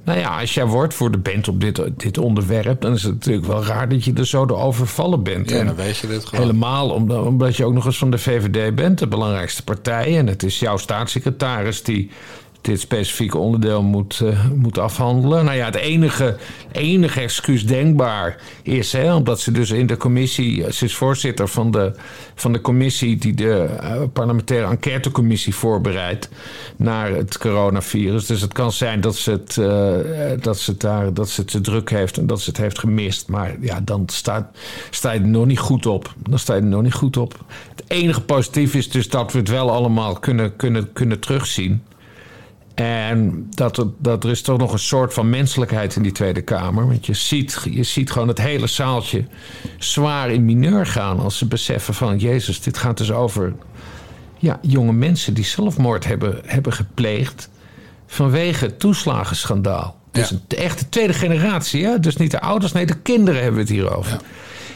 Nou 0.04 0.18
ja, 0.18 0.40
als 0.40 0.54
jij 0.54 0.66
woordvoerder 0.66 1.20
bent 1.20 1.48
op 1.48 1.60
dit, 1.60 1.82
dit 1.96 2.18
onderwerp, 2.18 2.80
dan 2.80 2.92
is 2.92 3.02
het 3.02 3.12
natuurlijk 3.12 3.46
wel 3.46 3.64
raar 3.64 3.88
dat 3.88 4.04
je 4.04 4.12
er 4.12 4.26
zo 4.26 4.46
door 4.46 4.58
overvallen 4.60 5.22
bent. 5.22 5.50
Ja, 5.50 5.58
En 5.58 5.66
dan 5.66 5.74
weet 5.74 5.96
je 5.96 6.06
dit 6.06 6.24
gewoon. 6.24 6.44
Helemaal 6.44 6.90
omdat, 6.90 7.26
omdat 7.26 7.56
je 7.56 7.64
ook 7.64 7.72
nog 7.72 7.86
eens 7.86 7.98
van 7.98 8.10
de 8.10 8.18
VVD 8.18 8.74
bent, 8.74 8.98
de 8.98 9.06
belangrijkste 9.06 9.64
partij. 9.64 10.18
En 10.18 10.26
het 10.26 10.42
is 10.42 10.58
jouw 10.58 10.76
staatssecretaris 10.76 11.82
die 11.82 12.10
dit 12.64 12.80
specifieke 12.80 13.38
onderdeel 13.38 13.82
moet, 13.82 14.20
eh, 14.20 14.46
moet 14.54 14.78
afhandelen. 14.78 15.44
Nou 15.44 15.56
ja, 15.56 15.64
het 15.64 15.74
enige, 15.74 16.36
enige 16.72 17.20
excuus 17.20 17.66
denkbaar 17.66 18.36
is, 18.62 18.92
hè, 18.92 19.14
omdat 19.14 19.40
ze 19.40 19.52
dus 19.52 19.70
in 19.70 19.86
de 19.86 19.96
commissie, 19.96 20.72
ze 20.72 20.84
is 20.84 20.94
voorzitter 20.94 21.48
van 21.48 21.70
de, 21.70 21.92
van 22.34 22.52
de 22.52 22.60
commissie 22.60 23.16
die 23.16 23.34
de 23.34 23.64
eh, 23.64 24.02
parlementaire 24.12 24.66
enquêtecommissie 24.66 25.54
voorbereidt 25.54 26.28
naar 26.76 27.10
het 27.10 27.38
coronavirus. 27.38 28.26
Dus 28.26 28.40
het 28.40 28.52
kan 28.52 28.72
zijn 28.72 29.00
dat 29.00 29.16
ze 29.16 29.30
het, 29.30 29.58
eh, 29.58 30.42
dat 30.42 30.58
ze 30.58 30.76
daar 30.76 31.14
dat 31.14 31.28
ze 31.28 31.44
te 31.44 31.60
druk 31.60 31.90
heeft 31.90 32.18
en 32.18 32.26
dat 32.26 32.40
ze 32.40 32.48
het 32.48 32.58
heeft 32.58 32.78
gemist. 32.78 33.28
Maar 33.28 33.56
ja, 33.60 33.80
dan 33.80 34.02
staat, 34.06 34.56
sta 34.90 35.12
je 35.12 35.20
er 35.20 35.26
nog 35.26 35.46
niet 35.46 35.58
goed 35.58 35.86
op. 35.86 36.14
Dan 36.28 36.38
sta 36.38 36.54
je 36.54 36.60
er 36.60 36.66
nog 36.66 36.82
niet 36.82 36.94
goed 36.94 37.16
op. 37.16 37.44
Het 37.70 37.84
enige 37.86 38.20
positief 38.20 38.74
is 38.74 38.90
dus 38.90 39.08
dat 39.08 39.32
we 39.32 39.38
het 39.38 39.48
wel 39.48 39.70
allemaal 39.70 40.14
kunnen, 40.14 40.56
kunnen, 40.56 40.92
kunnen 40.92 41.20
terugzien. 41.20 41.82
En 42.74 43.46
dat, 43.50 43.76
er- 43.78 43.90
dat 43.98 44.24
er 44.24 44.30
is 44.30 44.42
toch 44.42 44.58
nog 44.58 44.72
een 44.72 44.78
soort 44.78 45.14
van 45.14 45.30
menselijkheid 45.30 45.96
in 45.96 46.02
die 46.02 46.12
Tweede 46.12 46.42
Kamer. 46.42 46.86
Want 46.86 47.06
je 47.06 47.14
ziet, 47.14 47.60
je 47.70 47.82
ziet 47.82 48.10
gewoon 48.10 48.28
het 48.28 48.40
hele 48.40 48.66
zaaltje 48.66 49.24
zwaar 49.78 50.30
in 50.30 50.44
mineur 50.44 50.86
gaan. 50.86 51.18
Als 51.20 51.38
ze 51.38 51.46
beseffen 51.46 51.94
van, 51.94 52.18
Jezus, 52.18 52.60
dit 52.60 52.78
gaat 52.78 52.98
dus 52.98 53.12
over 53.12 53.52
ja, 54.38 54.58
jonge 54.62 54.92
mensen 54.92 55.34
die 55.34 55.44
zelfmoord 55.44 56.04
hebben, 56.04 56.40
hebben 56.46 56.72
gepleegd. 56.72 57.48
vanwege 58.06 58.64
het 58.64 58.78
toeslagenschandaal. 58.80 60.00
Dus 60.12 60.28
Ja. 60.28 60.36
een 60.48 60.58
echte 60.58 60.88
tweede 60.88 61.12
generatie, 61.12 61.84
hè? 61.84 62.00
dus 62.00 62.16
niet 62.16 62.30
de 62.30 62.40
ouders, 62.40 62.72
nee, 62.72 62.86
de 62.86 62.96
kinderen 63.02 63.42
hebben 63.42 63.54
we 63.60 63.66
het 63.66 63.76
hier 63.76 63.96
over. 63.96 64.20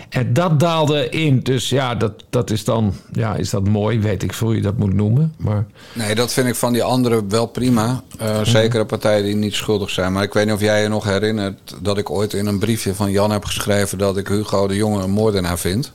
En 0.09 0.33
dat 0.33 0.61
daalde 0.61 1.09
in. 1.09 1.41
Dus 1.41 1.69
ja, 1.69 1.95
dat, 1.95 2.13
dat 2.31 2.51
is 2.51 2.65
dan 2.65 2.95
ja, 3.13 3.35
is 3.35 3.51
dat 3.51 3.69
mooi, 3.69 4.01
weet 4.01 4.23
ik 4.23 4.33
hoe 4.35 4.55
je 4.55 4.63
dat 4.63 4.77
moet 4.79 4.95
noemen. 4.95 5.35
Maar 5.39 5.67
Nee, 5.93 6.15
dat 6.15 6.33
vind 6.33 6.47
ik 6.49 6.55
van 6.55 6.73
die 6.73 6.83
anderen 6.83 7.29
wel 7.29 7.47
prima. 7.47 8.03
Eh, 8.19 8.41
Zeker 8.43 8.79
de 8.79 8.87
partijen 8.87 9.25
die 9.25 9.35
niet 9.37 9.55
schuldig 9.55 9.91
zijn. 9.91 10.13
Maar 10.13 10.23
ik 10.23 10.33
weet 10.33 10.45
niet 10.45 10.55
of 10.55 10.61
jij 10.61 10.83
je 10.83 10.89
nog 10.89 11.05
herinnert 11.05 11.75
dat 11.83 11.99
ik 11.99 12.11
ooit 12.11 12.33
in 12.33 12.47
een 12.47 12.59
briefje 12.59 12.95
van 12.95 13.11
Jan 13.11 13.31
heb 13.31 13.45
geschreven 13.45 13.99
dat 13.99 14.17
ik 14.17 14.29
Hugo 14.29 14.67
de 14.69 14.75
Jonge 14.77 15.03
een 15.03 15.11
moordenaar 15.11 15.59
vind. 15.59 15.93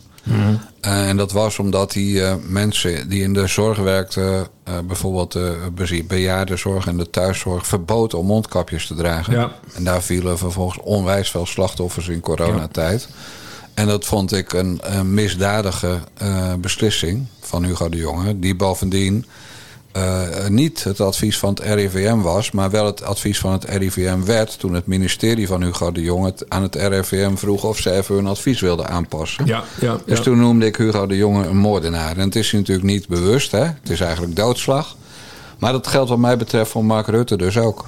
Eh, 0.82 1.10
en 1.10 1.18
dat 1.18 1.32
was 1.32 1.60
omdat 1.60 1.92
die 1.92 2.24
eh, 2.24 2.34
mensen 2.48 3.10
die 3.10 3.24
in 3.24 3.34
de 3.34 3.48
zorg 3.48 3.78
werkten, 3.78 4.48
bijvoorbeeld 4.88 5.32
de 5.32 5.58
be- 5.76 6.04
bejaardenzorg 6.08 6.88
en 6.88 6.98
de 6.98 7.10
thuiszorg, 7.10 7.68
verboden 7.68 8.20
om 8.20 8.26
mondkapjes 8.26 8.88
te 8.88 8.94
dragen. 8.96 9.34
Ja. 9.34 9.52
En 9.76 9.84
daar 9.84 10.02
vielen 10.04 10.38
vervolgens 10.38 10.80
onwijs 10.84 11.30
veel 11.32 11.46
slachtoffers 11.46 12.08
in 12.08 12.20
coronatijd. 12.20 13.08
En 13.74 13.88
dat 13.88 14.06
vond 14.06 14.34
ik 14.34 14.54
een, 14.54 14.80
een 14.82 15.14
misdadige 15.14 16.00
eh, 16.18 16.54
beslissing 16.54 17.26
van 17.40 17.64
Hugo 17.64 17.90
de 17.90 17.98
Jonge. 17.98 18.40
Die 18.40 18.56
bovendien 18.56 19.26
eh, 19.92 20.48
niet 20.48 20.84
het 20.84 21.02
advies 21.02 21.38
van 21.38 21.50
het 21.50 21.60
RIVM 21.60 22.18
was, 22.18 22.52
maar 22.52 22.70
wel 22.70 22.86
het 22.86 23.04
advies 23.04 23.40
van 23.40 23.52
het 23.52 23.64
RIVM 23.64 24.24
werd 24.24 24.60
toen 24.60 24.74
het 24.74 24.86
ministerie 24.86 25.48
van 25.48 25.64
Hugo 25.64 25.92
de 25.92 26.02
Jonge 26.02 26.26
het 26.26 26.46
aan 26.50 26.62
het 26.62 26.76
RIVM 26.76 27.36
vroeg 27.36 27.64
of 27.64 27.80
ze 27.80 27.92
even 27.92 28.16
hun 28.16 28.28
advies 28.28 28.62
wilden 28.62 28.88
aanpassen. 28.88 29.46
ja, 29.46 29.64
ja, 29.80 29.98
Dus 30.06 30.20
toen 30.20 30.40
noemde 30.40 30.66
ik 30.66 30.76
Hugo 30.76 31.08
de 31.08 31.18
Jonge 31.18 31.46
een 31.46 31.58
moordenaar. 31.58 32.18
En 32.18 32.26
het 32.26 32.36
is 32.36 32.52
natuurlijk 32.52 32.88
niet 32.88 33.08
bewust, 33.08 33.52
hè? 33.52 33.64
het 33.64 33.90
is 33.90 34.00
eigenlijk 34.00 34.36
doodslag. 34.36 34.96
Maar 35.60 35.72
dat 35.72 35.88
geldt 35.88 36.10
wat 36.10 36.18
mij 36.18 36.38
betreft 36.38 36.72
voor 36.72 36.86
Mark 36.86 37.08
Rutte 37.08 37.38
dus 37.38 37.58
ook. 37.58 37.86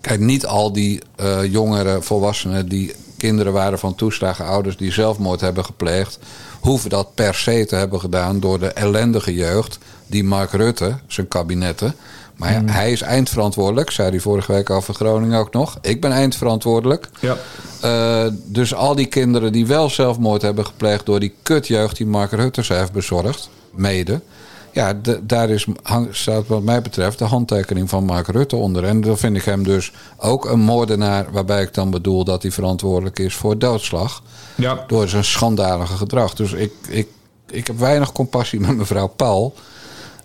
Kijk, 0.00 0.20
niet 0.20 0.46
al 0.46 0.72
die 0.72 1.00
eh, 1.16 1.44
jongere 1.44 2.02
volwassenen 2.02 2.68
die 2.68 2.94
kinderen 3.20 3.52
waren 3.52 3.78
van 3.78 3.94
toeslagen 3.94 4.44
ouders 4.44 4.76
die 4.76 4.92
zelfmoord 4.92 5.40
hebben 5.40 5.64
gepleegd, 5.64 6.18
hoeven 6.60 6.90
dat 6.90 7.14
per 7.14 7.34
se 7.34 7.66
te 7.66 7.76
hebben 7.76 8.00
gedaan 8.00 8.40
door 8.40 8.58
de 8.58 8.66
ellendige 8.66 9.34
jeugd 9.34 9.78
die 10.06 10.24
Mark 10.24 10.50
Rutte, 10.50 10.98
zijn 11.06 11.28
kabinetten. 11.28 11.94
Maar 12.36 12.52
ja, 12.52 12.62
hij 12.64 12.92
is 12.92 13.02
eindverantwoordelijk, 13.02 13.90
zei 13.90 14.10
hij 14.10 14.20
vorige 14.20 14.52
week 14.52 14.70
over 14.70 14.94
Groningen 14.94 15.38
ook 15.38 15.52
nog. 15.52 15.78
Ik 15.80 16.00
ben 16.00 16.12
eindverantwoordelijk. 16.12 17.08
Ja. 17.20 17.36
Eh, 17.80 18.32
dus 18.44 18.74
al 18.74 18.94
die 18.94 19.06
kinderen 19.06 19.52
die 19.52 19.66
wel 19.66 19.90
zelfmoord 19.90 20.42
hebben 20.42 20.66
gepleegd 20.66 21.06
door 21.06 21.20
die 21.20 21.34
kutjeugd 21.42 21.96
die 21.96 22.06
Mark 22.06 22.32
Rutte 22.32 22.64
ze 22.64 22.74
heeft 22.74 22.92
bezorgd, 22.92 23.50
mede. 23.70 24.20
Ja, 24.72 25.00
daar 25.22 25.50
is, 25.50 25.66
hang- 25.82 26.08
staat 26.16 26.46
wat 26.46 26.62
mij 26.62 26.82
betreft 26.82 27.18
de 27.18 27.24
handtekening 27.24 27.88
van 27.88 28.04
Mark 28.04 28.26
Rutte 28.28 28.56
onder. 28.56 28.84
En 28.84 29.00
dan 29.00 29.18
vind 29.18 29.36
ik 29.36 29.44
hem 29.44 29.62
dus 29.62 29.92
ook 30.16 30.44
een 30.50 30.60
moordenaar, 30.60 31.26
waarbij 31.32 31.62
ik 31.62 31.74
dan 31.74 31.90
bedoel 31.90 32.24
dat 32.24 32.42
hij 32.42 32.50
verantwoordelijk 32.50 33.18
is 33.18 33.34
voor 33.34 33.58
doodslag. 33.58 34.22
ja. 34.54 34.84
Door 34.86 35.08
zijn 35.08 35.24
schandalige 35.24 35.96
gedrag. 35.96 36.34
Dus 36.34 36.52
ik, 36.52 36.72
ik, 36.88 37.08
ik 37.50 37.66
heb 37.66 37.78
weinig 37.78 38.12
compassie 38.12 38.60
met 38.60 38.76
mevrouw 38.76 39.06
Paul. 39.06 39.54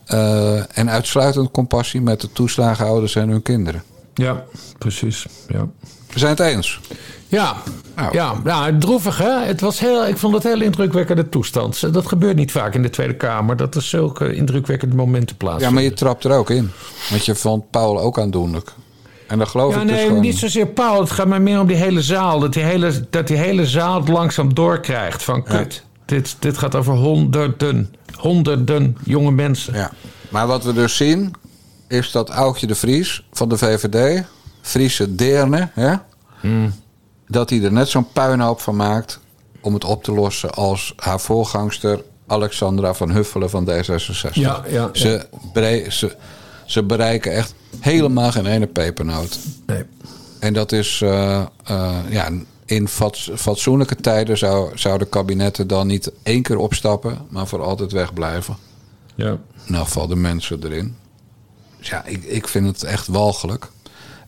eh, 0.06 0.78
en 0.78 0.90
uitsluitend 0.90 1.52
compassie 1.52 2.02
met 2.02 2.22
de 2.22 2.32
toeslagenouders 2.32 3.16
en 3.16 3.30
hun 3.30 3.42
kinderen. 3.42 3.84
ja, 4.14 4.44
precies. 4.78 5.26
Ja. 5.48 5.68
We 6.16 6.22
zijn 6.22 6.32
het 6.32 6.40
eens. 6.40 6.80
Ja, 7.28 7.56
Nou. 7.96 8.14
ja, 8.14 8.34
ja, 8.46 8.78
droevig 8.80 9.18
hè. 9.18 9.40
Het 9.46 9.62
was 9.62 9.80
heel, 9.80 10.08
ik 10.08 10.18
vond 10.18 10.34
het 10.34 10.44
heel 10.44 10.62
indrukwekkende 10.62 11.30
toestand. 11.30 11.94
Dat 11.94 12.08
gebeurt 12.08 12.36
niet 12.36 12.52
vaak 12.52 12.74
in 12.74 12.82
de 12.82 12.90
Tweede 12.90 13.16
Kamer. 13.16 13.58
Dat 13.58 13.76
er 13.76 13.82
zulke 13.82 14.36
indrukwekkende 14.36 14.96
momenten 14.96 15.30
Ja, 15.30 15.36
plaatsvinden. 15.38 15.74
maar 15.74 15.84
je 15.84 15.94
trapt 15.94 16.24
er 16.24 16.32
ook 16.32 16.50
in. 16.50 16.72
Want 17.10 17.26
je 17.26 17.36
vond 17.36 17.70
Paul 17.70 18.00
ook 18.00 18.20
aandoenlijk. 18.20 18.72
En 19.28 19.38
dan 19.38 19.48
geloof 19.48 19.74
Ja, 19.76 19.82
ik 19.82 19.88
dus 19.88 19.96
nee, 19.96 20.06
gewoon... 20.06 20.22
niet 20.22 20.38
zozeer 20.38 20.68
Paul. 20.68 21.00
Het 21.00 21.12
gaat 21.12 21.28
mij 21.28 21.40
meer 21.40 21.60
om 21.60 21.68
die 21.68 21.76
hele 21.76 22.02
zaal. 22.02 22.40
Dat 22.40 22.54
die 22.54 22.64
hele, 22.64 23.08
dat 23.10 23.28
die 23.28 23.38
hele 23.38 23.66
zaal 23.68 24.00
het 24.00 24.10
langzaam 24.10 24.54
doorkrijgt. 24.54 25.24
Van 25.24 25.44
kut, 25.44 25.84
dit, 26.06 26.36
dit 26.40 26.58
gaat 26.58 26.76
over 26.76 26.94
honderden, 26.94 27.94
honderden 28.18 28.98
jonge 29.04 29.32
mensen. 29.32 29.74
Ja. 29.74 29.92
Maar 30.30 30.48
wat 30.48 30.64
we 30.64 30.74
dus 30.74 30.96
zien, 30.96 31.34
is 31.88 32.12
dat 32.12 32.30
Aukje 32.30 32.68
de 32.68 32.76
Vries 32.76 33.24
van 33.32 33.50
de 33.50 33.58
VVD... 33.58 34.24
Friese 34.66 35.16
Deerne, 35.16 35.70
hè? 35.74 35.94
Hmm. 36.40 36.74
dat 37.28 37.50
hij 37.50 37.64
er 37.64 37.72
net 37.74 37.90
zo'n 37.90 38.12
puinhoop 38.12 38.60
van 38.62 38.76
maakt... 38.76 39.20
om 39.62 39.74
het 39.74 39.84
op 39.84 40.04
te 40.04 40.12
lossen 40.12 40.52
als 40.54 40.94
haar 40.96 41.20
voorgangster... 41.20 42.04
Alexandra 42.28 42.94
van 42.94 43.12
Huffelen 43.12 43.50
van 43.50 43.70
D66. 43.70 44.34
Ja, 44.34 44.64
ja, 44.68 44.90
Ze, 44.94 45.28
ze, 45.90 46.16
ze 46.66 46.84
bereiken 46.84 47.32
echt 47.32 47.54
helemaal 47.80 48.32
geen 48.32 48.46
ene 48.46 48.68
pepernoot. 48.68 49.38
Nee. 49.66 49.84
En 50.40 50.54
dat 50.54 50.72
is, 50.72 51.02
eh, 51.02 51.42
eh, 51.64 51.96
ja, 52.10 52.30
in 52.66 52.88
fats- 52.88 53.32
fatsoenlijke 53.36 53.96
tijden 53.96 54.38
zou, 54.38 54.78
zouden 54.78 55.10
kabinetten 55.10 55.68
dan 55.68 55.88
niet 55.88 56.12
één 56.24 56.42
keer 56.42 56.58
opstappen, 56.58 57.18
maar 57.30 57.48
voor 57.48 57.64
altijd 57.64 57.92
wegblijven. 57.92 58.56
Ja. 59.16 59.38
Geval 59.68 60.08
de 60.08 60.16
mensen 60.16 60.64
erin. 60.64 60.96
Dus 61.78 61.90
ja, 61.90 62.06
ik, 62.06 62.24
ik 62.24 62.48
vind 62.48 62.66
het 62.68 62.84
echt 62.84 63.08
walgelijk. 63.08 63.68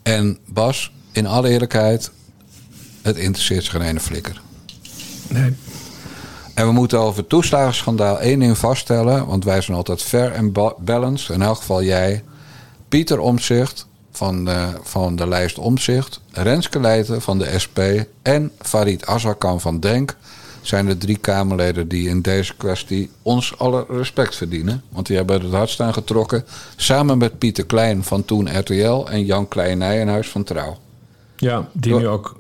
En 0.08 0.38
Bas, 0.46 0.92
in 1.12 1.26
alle 1.26 1.50
eerlijkheid, 1.50 2.12
het 3.02 3.18
interesseert 3.18 3.64
zich 3.64 3.72
geen 3.74 3.82
ene 3.82 4.00
flikker. 4.00 4.42
Nee. 5.28 5.56
En 6.54 6.66
we 6.66 6.72
moeten 6.72 7.00
over 7.00 7.28
toeslagenschandaal 7.28 8.20
één 8.20 8.40
ding 8.40 8.58
vaststellen, 8.58 9.26
want 9.26 9.44
wij 9.44 9.62
zijn 9.62 9.78
altijd 9.78 10.02
fair 10.02 10.32
en 10.32 10.52
ba- 10.52 10.74
balanced. 10.78 11.36
In 11.36 11.42
elk 11.42 11.58
geval 11.58 11.84
jij, 11.84 12.24
Pieter 12.90 13.20
Omzicht 13.20 13.88
van 14.12 14.46
de, 14.46 14.68
van 14.84 15.16
de 15.16 15.28
lijst 15.28 15.58
Omzicht, 15.58 16.22
Renske 16.32 16.80
Leijten 16.80 17.22
van 17.22 17.38
de 17.40 17.60
SP 17.64 17.80
en 18.22 18.52
Farid 18.62 19.06
Azarkan 19.06 19.62
van 19.62 19.80
Denk 19.80 20.16
zijn 20.68 20.86
de 20.86 20.98
drie 20.98 21.18
Kamerleden 21.18 21.88
die 21.88 22.10
in 22.10 22.22
deze 22.22 22.56
kwestie 22.56 23.10
ons 23.22 23.58
alle 23.58 23.86
respect 23.90 24.36
verdienen. 24.36 24.84
Want 24.90 25.08
die 25.08 25.16
hebben 25.18 25.42
het 25.42 25.52
hardst 25.52 25.80
aan 25.80 25.94
getrokken, 25.94 26.46
samen 26.76 27.18
met 27.18 27.38
Pieter 27.38 27.66
Klein 27.66 28.04
van 28.04 28.26
toen 28.26 28.60
RTL 28.60 29.06
en 29.10 29.26
Jan 29.26 29.48
Klein 29.48 29.78
Nijenhuis 29.78 30.30
van 30.30 30.44
Trouw. 30.44 30.78
Ja, 31.36 31.70
die 31.72 31.96
nu 31.96 32.08
ook 32.08 32.36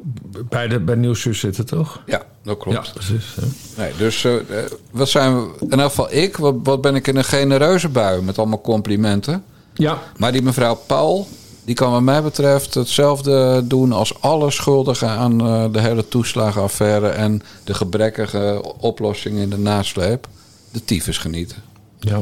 bij, 0.49 0.67
de, 0.67 0.79
bij 0.79 0.95
Nieuwsuur 0.95 1.35
zitten, 1.35 1.65
toch? 1.65 2.01
Ja, 2.05 2.21
dat 2.43 2.57
klopt. 2.57 2.85
Ja, 2.85 2.93
precies. 2.93 3.35
ja. 3.35 3.43
Nee, 3.77 3.91
dus 3.97 4.23
eh, 4.23 4.35
eh, 4.35 4.71
wat 4.91 5.09
zijn 5.09 5.35
we, 5.35 5.49
in 5.69 5.79
elk 5.79 5.89
geval 5.89 6.13
ik, 6.13 6.37
wat, 6.37 6.55
wat 6.63 6.81
ben 6.81 6.95
ik 6.95 7.07
in 7.07 7.15
een 7.15 7.23
genereuze 7.23 7.89
bui 7.89 8.21
met 8.21 8.37
allemaal 8.37 8.61
complimenten. 8.61 9.43
Ja, 9.73 10.01
Maar 10.17 10.31
die 10.31 10.41
mevrouw 10.41 10.75
Paul, 10.75 11.27
die 11.67 11.75
kan 11.75 11.91
wat 11.91 12.01
mij 12.01 12.23
betreft 12.23 12.73
hetzelfde 12.73 13.67
doen 13.67 13.91
als 13.91 14.21
alle 14.21 14.51
schuldigen 14.51 15.09
aan 15.09 15.41
eh, 15.41 15.65
de 15.71 15.79
hele 15.79 16.07
toeslagenaffaire 16.07 17.09
en 17.09 17.41
de 17.63 17.73
gebrekkige 17.73 18.75
oplossing 18.79 19.37
in 19.37 19.49
de 19.49 19.57
nasleep. 19.57 20.27
De 20.71 20.83
tyfus 20.85 21.17
genieten. 21.17 21.63
ja. 21.99 22.19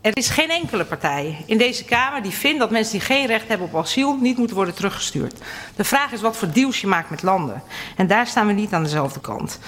Er 0.00 0.16
is 0.16 0.28
geen 0.28 0.50
enkele 0.50 0.84
partij 0.84 1.44
in 1.46 1.58
deze 1.58 1.84
Kamer 1.84 2.22
die 2.22 2.32
vindt 2.32 2.58
dat 2.58 2.70
mensen 2.70 2.92
die 2.92 3.06
geen 3.06 3.26
recht 3.26 3.48
hebben 3.48 3.66
op 3.66 3.76
asiel 3.76 4.16
niet 4.20 4.38
moeten 4.38 4.56
worden 4.56 4.74
teruggestuurd. 4.74 5.38
De 5.76 5.84
vraag 5.84 6.12
is 6.12 6.20
wat 6.20 6.36
voor 6.36 6.52
deals 6.52 6.80
je 6.80 6.86
maakt 6.86 7.10
met 7.10 7.22
landen. 7.22 7.62
En 7.96 8.06
daar 8.06 8.26
staan 8.26 8.46
we 8.46 8.52
niet 8.52 8.72
aan 8.72 8.82
dezelfde 8.82 9.20
kant. 9.20 9.58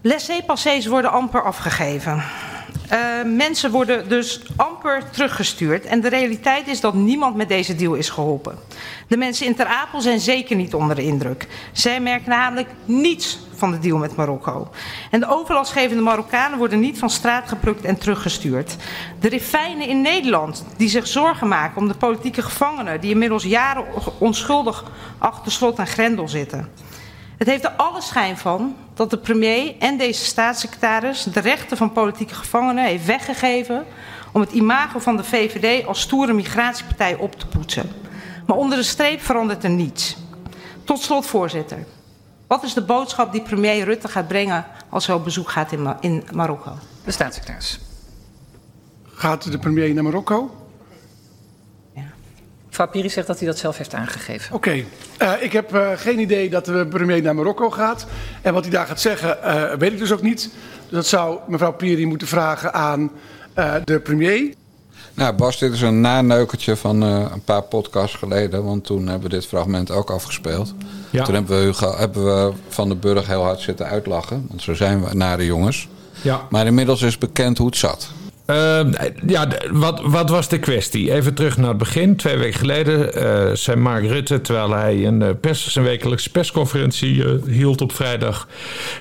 Laissez-passés 0.00 0.86
worden 0.86 1.10
amper 1.10 1.42
afgegeven. 1.42 2.22
Uh, 2.92 2.98
mensen 3.36 3.70
worden 3.70 4.08
dus 4.08 4.42
amper 4.56 5.10
teruggestuurd. 5.10 5.84
En 5.84 6.00
de 6.00 6.08
realiteit 6.08 6.68
is 6.68 6.80
dat 6.80 6.94
niemand 6.94 7.36
met 7.36 7.48
deze 7.48 7.74
deal 7.74 7.94
is 7.94 8.10
geholpen. 8.10 8.58
De 9.08 9.16
mensen 9.16 9.46
in 9.46 9.54
Ter 9.54 9.66
Apel 9.66 10.00
zijn 10.00 10.20
zeker 10.20 10.56
niet 10.56 10.74
onder 10.74 10.96
de 10.96 11.02
indruk. 11.02 11.48
Zij 11.72 12.00
merken 12.00 12.30
namelijk 12.30 12.68
niets 12.84 13.38
van 13.54 13.70
de 13.70 13.78
deal 13.78 13.98
met 13.98 14.16
Marokko. 14.16 14.70
En 15.10 15.20
de 15.20 15.28
overlastgevende 15.28 16.02
Marokkanen 16.02 16.58
worden 16.58 16.80
niet 16.80 16.98
van 16.98 17.10
straat 17.10 17.48
geplukt 17.48 17.84
en 17.84 17.98
teruggestuurd. 17.98 18.76
De 19.20 19.28
rifijnen 19.28 19.88
in 19.88 20.00
Nederland 20.00 20.64
die 20.76 20.88
zich 20.88 21.06
zorgen 21.06 21.48
maken 21.48 21.80
om 21.80 21.88
de 21.88 21.94
politieke 21.94 22.42
gevangenen... 22.42 23.00
die 23.00 23.10
inmiddels 23.10 23.44
jaren 23.44 23.84
onschuldig 24.18 24.84
achter 25.18 25.52
slot 25.52 25.78
en 25.78 25.86
grendel 25.86 26.28
zitten... 26.28 26.68
Het 27.42 27.50
heeft 27.50 27.64
er 27.64 27.70
alle 27.70 28.00
schijn 28.00 28.38
van 28.38 28.76
dat 28.94 29.10
de 29.10 29.18
premier 29.18 29.74
en 29.78 29.98
deze 29.98 30.24
staatssecretaris 30.24 31.22
de 31.22 31.40
rechten 31.40 31.76
van 31.76 31.92
politieke 31.92 32.34
gevangenen 32.34 32.84
heeft 32.84 33.04
weggegeven 33.04 33.84
om 34.32 34.40
het 34.40 34.52
imago 34.52 34.98
van 34.98 35.16
de 35.16 35.24
VVD 35.24 35.86
als 35.86 36.00
stoere 36.00 36.32
migratiepartij 36.32 37.14
op 37.14 37.38
te 37.38 37.46
poetsen. 37.46 37.90
Maar 38.46 38.56
onder 38.56 38.78
de 38.78 38.84
streep 38.84 39.20
verandert 39.20 39.64
er 39.64 39.70
niets. 39.70 40.16
Tot 40.84 41.00
slot, 41.00 41.26
voorzitter. 41.26 41.78
Wat 42.46 42.62
is 42.62 42.74
de 42.74 42.84
boodschap 42.84 43.32
die 43.32 43.42
premier 43.42 43.84
Rutte 43.84 44.08
gaat 44.08 44.28
brengen 44.28 44.66
als 44.88 45.06
hij 45.06 45.16
op 45.16 45.24
bezoek 45.24 45.50
gaat 45.50 45.72
in, 45.72 45.96
in 46.00 46.24
Marokko? 46.32 46.72
De 47.04 47.10
staatssecretaris. 47.10 47.80
Gaat 49.12 49.52
de 49.52 49.58
premier 49.58 49.94
naar 49.94 50.04
Marokko? 50.04 50.61
Mevrouw 52.82 53.00
Piri 53.00 53.14
zegt 53.14 53.26
dat 53.26 53.38
hij 53.38 53.48
dat 53.48 53.58
zelf 53.58 53.76
heeft 53.76 53.94
aangegeven. 53.94 54.54
Oké, 54.54 54.84
okay. 55.18 55.36
uh, 55.36 55.42
ik 55.42 55.52
heb 55.52 55.74
uh, 55.74 55.88
geen 55.96 56.18
idee 56.18 56.50
dat 56.50 56.64
de 56.64 56.86
premier 56.86 57.22
naar 57.22 57.34
Marokko 57.34 57.70
gaat. 57.70 58.06
En 58.42 58.54
wat 58.54 58.62
hij 58.62 58.72
daar 58.72 58.86
gaat 58.86 59.00
zeggen, 59.00 59.38
uh, 59.44 59.72
weet 59.74 59.92
ik 59.92 59.98
dus 59.98 60.12
ook 60.12 60.22
niet. 60.22 60.40
Dus 60.40 60.90
dat 60.90 61.06
zou 61.06 61.38
mevrouw 61.48 61.72
Piri 61.72 62.06
moeten 62.06 62.26
vragen 62.26 62.74
aan 62.74 63.10
de 63.84 64.00
premier. 64.02 64.54
Nou, 65.14 65.34
Bas, 65.34 65.58
dit 65.58 65.72
is 65.72 65.80
een 65.80 66.00
naneukertje 66.00 66.76
van 66.76 67.00
een 67.00 67.44
paar 67.44 67.62
podcasts 67.62 68.16
geleden. 68.16 68.64
Want 68.64 68.84
toen 68.84 69.06
hebben 69.06 69.30
we 69.30 69.36
dit 69.36 69.46
fragment 69.46 69.90
ook 69.90 70.10
afgespeeld. 70.10 70.74
Ja. 71.10 71.24
Toen 71.24 71.34
hebben 71.34 71.66
we, 71.66 71.94
hebben 71.96 72.24
we 72.24 72.52
Van 72.68 72.88
de 72.88 72.96
Burg 72.96 73.26
heel 73.26 73.42
hard 73.42 73.60
zitten 73.60 73.86
uitlachen. 73.86 74.46
Want 74.48 74.62
zo 74.62 74.74
zijn 74.74 75.04
we 75.04 75.14
nare 75.14 75.44
jongens. 75.44 75.88
Ja. 76.22 76.46
Maar 76.50 76.66
inmiddels 76.66 77.02
is 77.02 77.18
bekend 77.18 77.58
hoe 77.58 77.66
het 77.66 77.76
zat. 77.76 78.10
Uh, 78.46 78.80
ja, 79.26 79.48
wat, 79.70 80.00
wat, 80.04 80.30
was 80.30 80.48
de 80.48 80.58
kwestie? 80.58 81.12
Even 81.12 81.34
terug 81.34 81.56
naar 81.56 81.68
het 81.68 81.78
begin. 81.78 82.16
Twee 82.16 82.36
weken 82.36 82.58
geleden 82.58 83.22
uh, 83.22 83.54
zei 83.54 83.76
Mark 83.76 84.04
Rutte, 84.06 84.40
terwijl 84.40 84.70
hij 84.70 85.06
een 85.06 85.20
uh, 85.20 85.28
pers, 85.40 85.74
wekelijkse 85.74 86.30
persconferentie 86.30 87.24
hield 87.46 87.80
op 87.80 87.92
vrijdag, 87.92 88.48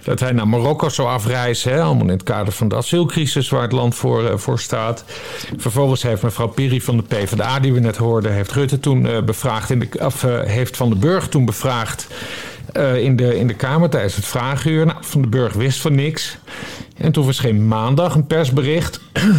dat 0.03 0.19
hij 0.19 0.31
naar 0.31 0.47
Marokko 0.47 0.89
zou 0.89 1.07
afreizen. 1.07 1.71
Hè, 1.71 1.81
allemaal 1.81 2.05
in 2.05 2.13
het 2.13 2.23
kader 2.23 2.53
van 2.53 2.67
de 2.67 2.75
asielcrisis 2.75 3.49
waar 3.49 3.61
het 3.61 3.71
land 3.71 3.95
voor, 3.95 4.39
voor 4.39 4.59
staat. 4.59 5.03
Vervolgens 5.57 6.03
heeft 6.03 6.21
mevrouw 6.21 6.47
Piri 6.47 6.81
van 6.81 6.97
de 6.97 7.03
PvdA, 7.03 7.59
die 7.59 7.73
we 7.73 7.79
net 7.79 7.97
hoorden, 7.97 8.33
heeft 8.33 8.51
Rutte 8.51 8.79
toen 8.79 9.25
bevraagd, 9.25 9.69
in 9.69 9.79
de, 9.79 9.89
of 9.99 10.21
heeft 10.45 10.77
Van 10.77 10.89
de 10.89 10.95
Burg 10.95 11.27
toen 11.27 11.45
bevraagd. 11.45 12.07
In, 13.03 13.15
de, 13.15 13.39
in 13.39 13.47
de 13.47 13.53
Kamer 13.53 13.89
tijdens 13.89 14.15
het 14.15 14.25
vragenuur. 14.25 14.85
Nou, 14.85 14.97
van 15.01 15.21
de 15.21 15.27
Burg 15.27 15.53
wist 15.53 15.79
van 15.79 15.95
niks. 15.95 16.37
En 16.97 17.11
toen 17.11 17.23
verscheen 17.23 17.67
maandag 17.67 18.15
een 18.15 18.27
persbericht. 18.27 18.99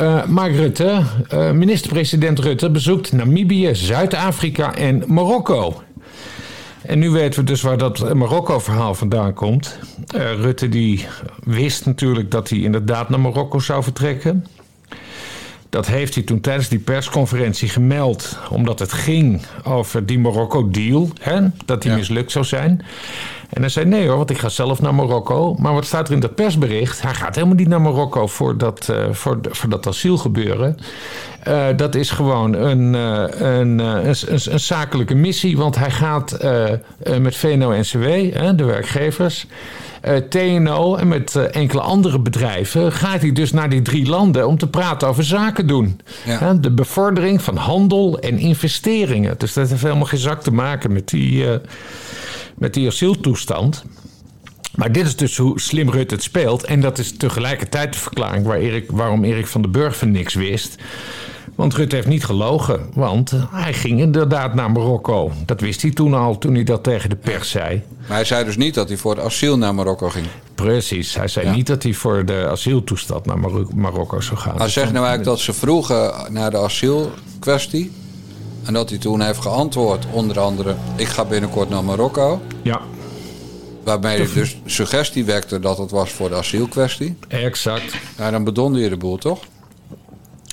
Uh, 0.00 0.24
Mark 0.26 0.54
Rutte, 0.54 1.02
uh, 1.34 1.50
minister-president 1.50 2.38
Rutte, 2.38 2.70
bezoekt 2.70 3.12
Namibië, 3.12 3.74
Zuid-Afrika 3.74 4.74
en 4.74 5.04
Marokko. 5.06 5.82
En 6.82 6.98
nu 6.98 7.10
weten 7.10 7.40
we 7.40 7.46
dus 7.46 7.62
waar 7.62 7.78
dat 7.78 8.14
Marokko-verhaal 8.14 8.94
vandaan 8.94 9.34
komt. 9.34 9.78
Rutte 10.40 10.68
die 10.68 11.06
wist 11.44 11.86
natuurlijk 11.86 12.30
dat 12.30 12.48
hij 12.48 12.58
inderdaad 12.58 13.08
naar 13.08 13.20
Marokko 13.20 13.58
zou 13.58 13.82
vertrekken. 13.82 14.44
Dat 15.74 15.86
heeft 15.86 16.14
hij 16.14 16.22
toen 16.22 16.40
tijdens 16.40 16.68
die 16.68 16.78
persconferentie 16.78 17.68
gemeld, 17.68 18.38
omdat 18.50 18.78
het 18.78 18.92
ging 18.92 19.42
over 19.64 20.06
die 20.06 20.18
Marokko-deal, 20.18 21.10
dat 21.64 21.82
die 21.82 21.90
ja. 21.90 21.96
mislukt 21.96 22.30
zou 22.30 22.44
zijn. 22.44 22.84
En 23.54 23.60
hij 23.60 23.70
zei: 23.70 23.86
Nee 23.86 24.08
hoor, 24.08 24.16
want 24.16 24.30
ik 24.30 24.38
ga 24.38 24.48
zelf 24.48 24.80
naar 24.80 24.94
Marokko. 24.94 25.54
Maar 25.58 25.72
wat 25.72 25.84
staat 25.84 26.08
er 26.08 26.14
in 26.14 26.20
dat 26.20 26.34
persbericht? 26.34 27.02
Hij 27.02 27.14
gaat 27.14 27.34
helemaal 27.34 27.56
niet 27.56 27.68
naar 27.68 27.80
Marokko 27.80 28.26
voor 28.26 28.58
dat, 28.58 28.88
uh, 28.90 28.96
voor, 29.10 29.38
voor 29.50 29.68
dat 29.68 29.86
asielgebeuren. 29.86 30.76
Uh, 31.48 31.66
dat 31.76 31.94
is 31.94 32.10
gewoon 32.10 32.54
een, 32.54 32.94
uh, 32.94 33.24
een, 33.28 33.78
een, 33.78 34.14
een, 34.26 34.60
zakelijke 34.60 35.14
missie, 35.14 35.56
want 35.56 35.76
hij 35.76 35.90
gaat 35.90 36.38
met 37.20 37.36
VNO-NCW, 37.36 38.06
de 38.56 38.64
werkgevers. 38.64 39.46
TNO 40.28 40.96
en 40.96 41.08
met 41.08 41.36
enkele 41.36 41.80
andere 41.80 42.18
bedrijven 42.18 42.92
gaat 42.92 43.20
hij 43.20 43.32
dus 43.32 43.52
naar 43.52 43.68
die 43.68 43.82
drie 43.82 44.08
landen 44.08 44.46
om 44.46 44.58
te 44.58 44.68
praten 44.68 45.08
over 45.08 45.24
zaken 45.24 45.66
doen. 45.66 46.00
Ja. 46.24 46.54
de 46.54 46.70
bevordering 46.70 47.42
van 47.42 47.56
handel 47.56 48.18
en 48.18 48.38
investeringen. 48.38 49.34
Dus 49.38 49.52
dat 49.52 49.68
heeft 49.68 49.82
helemaal 49.82 50.06
geen 50.06 50.18
zak 50.18 50.42
te 50.42 50.52
maken 50.52 50.92
met 50.92 51.08
die 51.08 51.46
met 52.54 52.74
die 52.74 52.86
asieltoestand. 52.86 53.84
Maar 54.74 54.92
dit 54.92 55.06
is 55.06 55.16
dus 55.16 55.36
hoe 55.36 55.60
slim 55.60 55.90
Rutte 55.90 56.14
het 56.14 56.22
speelt. 56.22 56.64
En 56.64 56.80
dat 56.80 56.98
is 56.98 57.16
tegelijkertijd 57.16 57.92
de 57.92 57.98
verklaring 57.98 58.46
waar 58.46 58.58
Erik, 58.58 58.90
waarom 58.90 59.24
Erik 59.24 59.46
van 59.46 59.62
den 59.62 59.70
Burg 59.70 59.96
van 59.96 60.10
niks 60.10 60.34
wist. 60.34 60.76
Want 61.54 61.74
Rutte 61.74 61.94
heeft 61.94 62.06
niet 62.06 62.24
gelogen, 62.24 62.80
want 62.94 63.32
hij 63.50 63.72
ging 63.72 64.00
inderdaad 64.00 64.54
naar 64.54 64.70
Marokko. 64.70 65.32
Dat 65.46 65.60
wist 65.60 65.82
hij 65.82 65.90
toen 65.90 66.14
al, 66.14 66.38
toen 66.38 66.54
hij 66.54 66.64
dat 66.64 66.82
tegen 66.82 67.10
de 67.10 67.16
pers 67.16 67.50
zei. 67.50 67.82
Maar 68.08 68.16
hij 68.16 68.24
zei 68.24 68.44
dus 68.44 68.56
niet 68.56 68.74
dat 68.74 68.88
hij 68.88 68.96
voor 68.96 69.14
het 69.16 69.24
asiel 69.24 69.58
naar 69.58 69.74
Marokko 69.74 70.08
ging. 70.08 70.26
Precies, 70.54 71.14
hij 71.14 71.28
zei 71.28 71.50
niet 71.50 71.66
dat 71.66 71.82
hij 71.82 71.92
voor 71.92 72.24
de 72.24 72.46
asieltoestand 72.50 73.26
naar 73.26 73.38
Marokko 73.74 74.20
zou 74.20 74.38
gaan. 74.38 74.56
Hij 74.56 74.68
zegt 74.68 74.92
nou 74.92 75.06
eigenlijk 75.06 75.36
dat 75.36 75.40
ze 75.40 75.52
vroegen 75.52 76.32
naar 76.32 76.50
de 76.50 76.58
asielkwestie. 76.58 77.92
En 78.64 78.72
dat 78.72 78.90
hij 78.90 78.98
toen 78.98 79.20
heeft 79.20 79.40
geantwoord, 79.40 80.06
onder 80.10 80.40
andere: 80.40 80.74
Ik 80.96 81.06
ga 81.06 81.24
binnenkort 81.24 81.68
naar 81.68 81.84
Marokko. 81.84 82.40
Ja. 82.62 82.80
Waarbij 83.84 84.16
hij 84.16 84.28
dus 84.34 84.56
suggestie 84.64 85.24
wekte 85.24 85.60
dat 85.60 85.78
het 85.78 85.90
was 85.90 86.10
voor 86.10 86.28
de 86.28 86.34
asielkwestie. 86.34 87.16
Exact. 87.28 87.94
Ja, 88.18 88.30
dan 88.30 88.44
bedonde 88.44 88.78
je 88.80 88.88
de 88.88 88.96
boel, 88.96 89.16
toch? 89.16 89.40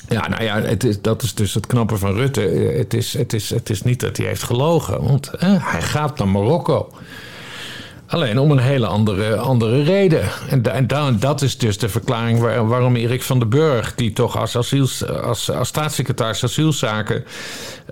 Ja, 0.09 0.27
nou 0.27 0.43
ja, 0.43 0.61
het 0.61 0.83
is, 0.83 1.01
dat 1.01 1.23
is 1.23 1.33
dus 1.33 1.53
het 1.53 1.67
knappe 1.67 1.97
van 1.97 2.13
Rutte. 2.13 2.41
Het 2.77 2.93
is, 2.93 3.13
het 3.13 3.33
is, 3.33 3.49
het 3.49 3.69
is 3.69 3.81
niet 3.81 3.99
dat 3.99 4.17
hij 4.17 4.25
heeft 4.25 4.43
gelogen, 4.43 5.03
want 5.03 5.31
hij 5.39 5.81
gaat 5.81 6.17
naar 6.17 6.27
Marokko. 6.27 6.89
Alleen 8.11 8.39
om 8.39 8.51
een 8.51 8.59
hele 8.59 8.87
andere, 8.87 9.35
andere 9.35 9.83
reden. 9.83 10.23
En, 10.49 10.87
en, 10.89 11.19
dat 11.19 11.41
is 11.41 11.57
dus 11.57 11.77
de 11.77 11.89
verklaring 11.89 12.39
waar, 12.39 12.67
waarom 12.67 12.95
Erik 12.95 13.23
van 13.23 13.39
den 13.39 13.49
Burg, 13.49 13.95
die 13.95 14.13
toch 14.13 14.37
als, 14.37 14.57
asiels, 14.57 15.07
als, 15.07 15.51
als 15.51 15.67
staatssecretaris 15.67 16.43
asielzaken 16.43 17.23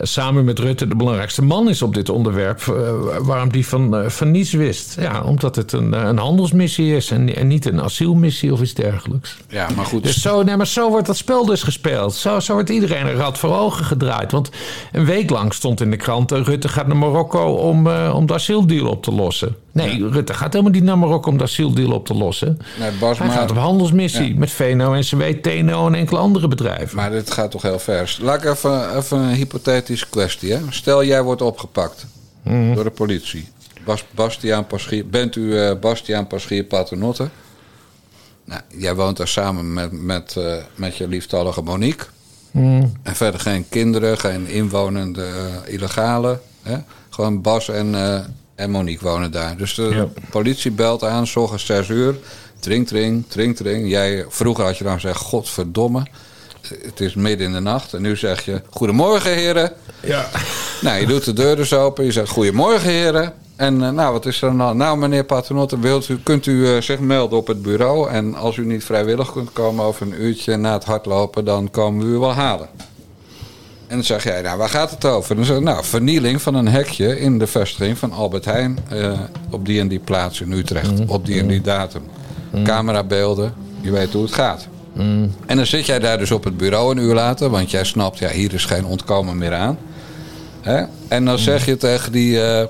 samen 0.01 0.45
met 0.45 0.59
Rutte 0.59 0.87
de 0.87 0.95
belangrijkste 0.95 1.41
man 1.41 1.69
is 1.69 1.81
op 1.81 1.93
dit 1.93 2.09
onderwerp, 2.09 2.61
uh, 2.69 2.75
waarom 3.21 3.51
die 3.51 3.67
van, 3.67 3.95
uh, 3.95 4.09
van 4.09 4.31
niets 4.31 4.51
wist. 4.51 4.95
Ja, 4.99 5.21
omdat 5.21 5.55
het 5.55 5.71
een, 5.71 6.07
een 6.07 6.17
handelsmissie 6.17 6.95
is 6.95 7.11
en, 7.11 7.35
en, 7.35 7.47
niet 7.47 7.65
een 7.65 7.81
asielmissie 7.81 8.53
of 8.53 8.61
iets 8.61 8.73
dergelijks. 8.73 9.37
Ja, 9.49 9.67
maar 9.75 9.85
goed. 9.85 10.03
Dus 10.03 10.21
zo, 10.21 10.43
nee, 10.43 10.57
maar 10.57 10.67
zo 10.67 10.89
wordt 10.89 11.07
dat 11.07 11.17
spel 11.17 11.45
dus 11.45 11.63
gespeeld. 11.63 12.15
Zo, 12.15 12.39
zo 12.39 12.53
wordt 12.53 12.69
iedereen 12.69 13.07
een 13.07 13.15
rad 13.15 13.37
voor 13.37 13.57
ogen 13.57 13.85
gedraaid. 13.85 14.31
Want 14.31 14.49
een 14.91 15.05
week 15.05 15.29
lang 15.29 15.53
stond 15.53 15.81
in 15.81 15.91
de 15.91 15.97
krant: 15.97 16.31
Rutte 16.31 16.69
gaat 16.69 16.87
naar 16.87 16.97
Marokko 16.97 17.53
om, 17.53 17.87
uh, 17.87 18.13
om 18.15 18.25
de 18.25 18.33
asieldeal 18.33 18.87
op 18.87 19.03
te 19.03 19.11
lossen. 19.11 19.55
Nee, 19.85 20.09
Rutte 20.09 20.33
gaat 20.33 20.53
helemaal 20.53 20.73
niet 20.73 20.83
naar 20.83 20.97
Marokko 20.97 21.29
om 21.29 21.37
de 21.37 21.43
asieldeal 21.43 21.91
op 21.91 22.05
te 22.05 22.13
lossen. 22.13 22.57
Nee, 22.79 22.91
Bas, 22.91 23.17
Hij 23.17 23.27
maar... 23.27 23.37
gaat 23.37 23.51
op 23.51 23.57
handelsmissie 23.57 24.35
met 24.35 24.51
VNO, 24.51 24.93
NCW, 24.93 25.21
TNO 25.21 25.87
en 25.87 25.95
enkele 25.95 26.19
andere 26.19 26.47
bedrijven. 26.47 26.95
Maar 26.95 27.11
dit 27.11 27.31
gaat 27.31 27.51
toch 27.51 27.61
heel 27.61 27.79
ver. 27.79 28.17
Laat 28.21 28.43
ik 28.43 28.49
even, 28.49 28.97
even 28.97 29.17
een 29.17 29.33
hypothetische 29.33 30.09
kwestie. 30.09 30.51
Hè? 30.51 30.59
Stel, 30.69 31.03
jij 31.03 31.23
wordt 31.23 31.41
opgepakt 31.41 32.05
mm. 32.43 32.75
door 32.75 32.83
de 32.83 32.89
politie. 32.89 33.47
Bas, 33.85 34.05
Bastiaan 34.11 34.67
Paschier, 34.67 35.07
bent 35.07 35.35
u 35.35 35.41
uh, 35.41 35.71
Bastiaan 35.79 36.27
Paschier 36.27 36.63
Paternotte? 36.63 37.29
Nou, 38.45 38.61
jij 38.77 38.95
woont 38.95 39.17
daar 39.17 39.27
samen 39.27 39.73
met, 39.73 39.91
met, 39.91 40.35
uh, 40.37 40.53
met 40.75 40.97
je 40.97 41.07
lieftallige 41.07 41.61
Monique. 41.61 42.05
Mm. 42.51 42.91
En 43.03 43.15
verder 43.15 43.39
geen 43.39 43.65
kinderen, 43.69 44.17
geen 44.17 44.47
inwonende 44.47 45.21
uh, 45.21 45.73
illegale. 45.73 46.39
Hè? 46.61 46.77
Gewoon 47.09 47.41
Bas 47.41 47.69
en 47.69 47.95
en 48.59 48.71
Monique 48.71 49.09
wonen 49.09 49.31
daar. 49.31 49.57
Dus 49.57 49.75
de 49.75 50.07
politie 50.29 50.71
belt 50.71 51.03
aan, 51.03 51.27
s 51.27 51.35
ochtends 51.35 51.65
6 51.65 51.89
uur. 51.89 52.15
Tring, 52.59 52.87
tring, 52.87 53.23
tring, 53.27 53.55
tring. 53.55 53.89
Jij, 53.89 54.25
vroeger 54.29 54.65
had 54.65 54.77
je 54.77 54.83
dan 54.83 54.93
gezegd, 54.93 55.21
godverdomme. 55.21 56.05
Het 56.67 56.99
is 56.99 57.13
midden 57.13 57.47
in 57.47 57.53
de 57.53 57.59
nacht. 57.59 57.93
En 57.93 58.01
nu 58.01 58.15
zeg 58.15 58.45
je, 58.45 58.61
goedemorgen 58.69 59.33
heren. 59.33 59.73
Ja. 59.99 60.29
Nou, 60.81 60.99
je 60.99 61.05
doet 61.05 61.25
de 61.25 61.33
deur 61.33 61.55
dus 61.55 61.73
open. 61.73 62.05
Je 62.05 62.11
zegt, 62.11 62.29
goedemorgen 62.29 62.89
heren. 62.89 63.33
En 63.55 63.81
uh, 63.81 63.89
nou, 63.89 64.13
wat 64.13 64.25
is 64.25 64.41
er 64.41 64.53
nou? 64.53 64.75
Nou, 64.75 64.97
meneer 64.97 65.23
Paternotte, 65.23 65.79
wilt 65.79 66.09
u, 66.09 66.19
kunt 66.23 66.45
u 66.45 66.51
uh, 66.51 66.81
zich 66.81 66.99
melden 66.99 67.37
op 67.37 67.47
het 67.47 67.61
bureau. 67.61 68.09
En 68.09 68.35
als 68.35 68.57
u 68.57 68.65
niet 68.65 68.83
vrijwillig 68.83 69.31
kunt 69.31 69.53
komen 69.53 69.85
over 69.85 70.05
een 70.05 70.21
uurtje 70.21 70.57
na 70.57 70.73
het 70.73 70.83
hardlopen... 70.83 71.45
dan 71.45 71.69
komen 71.71 72.05
we 72.05 72.13
u 72.13 72.17
wel 72.17 72.33
halen. 72.33 72.69
En 73.89 73.95
dan 73.95 74.03
zeg 74.03 74.23
jij, 74.23 74.41
nou, 74.41 74.57
waar 74.57 74.69
gaat 74.69 74.91
het 74.91 75.05
over? 75.05 75.35
Dan 75.35 75.45
zeg 75.45 75.57
ik, 75.57 75.63
nou, 75.63 75.85
vernieling 75.85 76.41
van 76.41 76.55
een 76.55 76.67
hekje 76.67 77.19
in 77.19 77.39
de 77.39 77.47
vestiging 77.47 77.97
van 77.97 78.11
Albert 78.11 78.45
Heijn 78.45 78.77
uh, 78.93 79.19
op 79.49 79.65
die 79.65 79.79
en 79.79 79.87
die 79.87 79.99
plaats 79.99 80.41
in 80.41 80.51
Utrecht, 80.51 80.99
mm. 80.99 81.09
op 81.09 81.25
die 81.25 81.39
en 81.39 81.47
die 81.47 81.61
datum. 81.61 82.01
Mm. 82.51 82.63
Camerabeelden, 82.63 83.53
je 83.81 83.91
weet 83.91 84.13
hoe 84.13 84.23
het 84.23 84.33
gaat. 84.33 84.67
En 85.45 85.55
dan 85.57 85.65
zit 85.65 85.85
jij 85.85 85.99
daar 85.99 86.17
dus 86.17 86.31
op 86.31 86.43
het 86.43 86.57
bureau 86.57 86.91
een 86.91 87.03
uur 87.03 87.13
later, 87.13 87.49
want 87.49 87.71
jij 87.71 87.83
snapt, 87.83 88.17
ja, 88.17 88.29
hier 88.29 88.53
is 88.53 88.65
geen 88.65 88.85
ontkomen 88.85 89.37
meer 89.37 89.53
aan. 89.53 89.77
Hè? 90.61 90.83
En 91.07 91.25
dan 91.25 91.39
zeg 91.39 91.65
je 91.65 91.77
tegen 91.77 92.11
die 92.11 92.41
eh, 92.41 92.65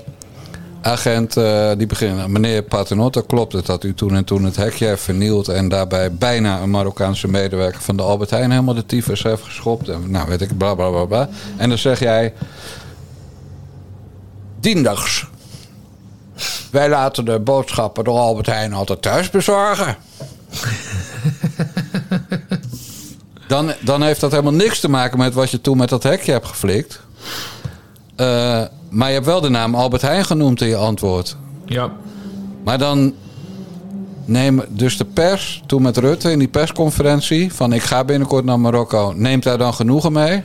agent, 0.82 1.36
eh, 1.36 1.70
die 1.76 1.86
begint, 1.86 2.26
meneer 2.26 2.62
Paternotte, 2.62 3.24
klopt 3.26 3.52
het 3.52 3.66
dat 3.66 3.84
u 3.84 3.94
toen 3.94 4.16
en 4.16 4.24
toen 4.24 4.44
het 4.44 4.56
hekje 4.56 4.86
heeft 4.86 5.02
vernield 5.02 5.48
en 5.48 5.68
daarbij 5.68 6.12
bijna 6.12 6.60
een 6.60 6.70
Marokkaanse 6.70 7.28
medewerker 7.28 7.80
van 7.80 7.96
de 7.96 8.02
Albert 8.02 8.30
Heijn 8.30 8.50
helemaal 8.50 8.74
de 8.74 8.86
tyfus 8.86 9.22
heeft 9.22 9.42
geschopt 9.42 9.88
en 9.88 10.10
nou 10.10 10.28
weet 10.28 10.40
ik, 10.40 10.58
bla 10.58 10.74
bla 10.74 10.90
bla 10.90 11.04
bla. 11.04 11.28
En 11.56 11.68
dan 11.68 11.78
zeg 11.78 11.98
jij, 11.98 12.32
diendags. 14.60 15.26
Wij 16.70 16.88
laten 16.88 17.24
de 17.24 17.38
boodschappen 17.38 18.04
door 18.04 18.18
Albert 18.18 18.46
Heijn 18.46 18.72
altijd 18.72 19.02
thuis 19.02 19.30
bezorgen. 19.30 19.96
Dan, 23.50 23.72
dan 23.80 24.02
heeft 24.02 24.20
dat 24.20 24.30
helemaal 24.30 24.52
niks 24.52 24.80
te 24.80 24.88
maken 24.88 25.18
met 25.18 25.34
wat 25.34 25.50
je 25.50 25.60
toen 25.60 25.76
met 25.76 25.88
dat 25.88 26.02
hekje 26.02 26.32
hebt 26.32 26.46
geflikt. 26.46 27.00
Eh, 28.16 28.62
maar 28.90 29.08
je 29.08 29.14
hebt 29.14 29.26
wel 29.26 29.40
de 29.40 29.48
naam 29.48 29.74
Albert 29.74 30.02
Heijn 30.02 30.24
genoemd 30.24 30.60
in 30.60 30.68
je 30.68 30.76
antwoord. 30.76 31.36
Ja. 31.64 31.92
Maar 32.64 32.78
dan 32.78 33.12
neem 34.24 34.62
dus 34.68 34.96
de 34.96 35.04
pers, 35.04 35.62
toen 35.66 35.82
met 35.82 35.96
Rutte 35.96 36.30
in 36.30 36.38
die 36.38 36.48
persconferentie... 36.48 37.52
van 37.52 37.72
ik 37.72 37.82
ga 37.82 38.04
binnenkort 38.04 38.44
naar 38.44 38.60
Marokko, 38.60 39.12
neemt 39.16 39.42
daar 39.42 39.58
dan 39.58 39.74
genoegen 39.74 40.12
mee? 40.12 40.40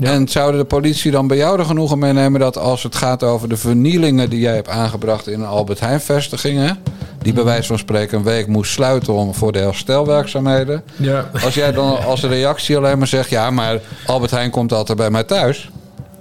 En 0.00 0.28
zouden 0.28 0.60
de 0.60 0.66
politie 0.66 1.10
dan 1.10 1.26
bij 1.26 1.36
jou 1.36 1.58
er 1.58 1.64
genoegen 1.64 1.98
mee 1.98 2.12
nemen... 2.12 2.40
dat 2.40 2.58
als 2.58 2.82
het 2.82 2.94
gaat 2.94 3.22
over 3.22 3.48
de 3.48 3.56
vernielingen 3.56 4.30
die 4.30 4.40
jij 4.40 4.54
hebt 4.54 4.68
aangebracht 4.68 5.26
in 5.26 5.44
Albert 5.44 5.80
Heijn 5.80 6.00
vestigingen... 6.00 6.78
die 7.18 7.32
bij 7.32 7.44
wijze 7.44 7.66
van 7.66 7.78
spreken 7.78 8.18
een 8.18 8.24
week 8.24 8.46
moest 8.46 8.72
sluiten 8.72 9.12
om 9.12 9.34
voor 9.34 9.52
de 9.52 9.58
herstelwerkzaamheden... 9.58 10.82
Ja. 10.96 11.30
als 11.44 11.54
jij 11.54 11.72
dan 11.72 12.04
als 12.04 12.22
reactie 12.22 12.76
alleen 12.76 12.98
maar 12.98 13.06
zegt... 13.06 13.30
ja, 13.30 13.50
maar 13.50 13.80
Albert 14.06 14.30
Heijn 14.30 14.50
komt 14.50 14.72
altijd 14.72 14.98
bij 14.98 15.10
mij 15.10 15.24
thuis... 15.24 15.70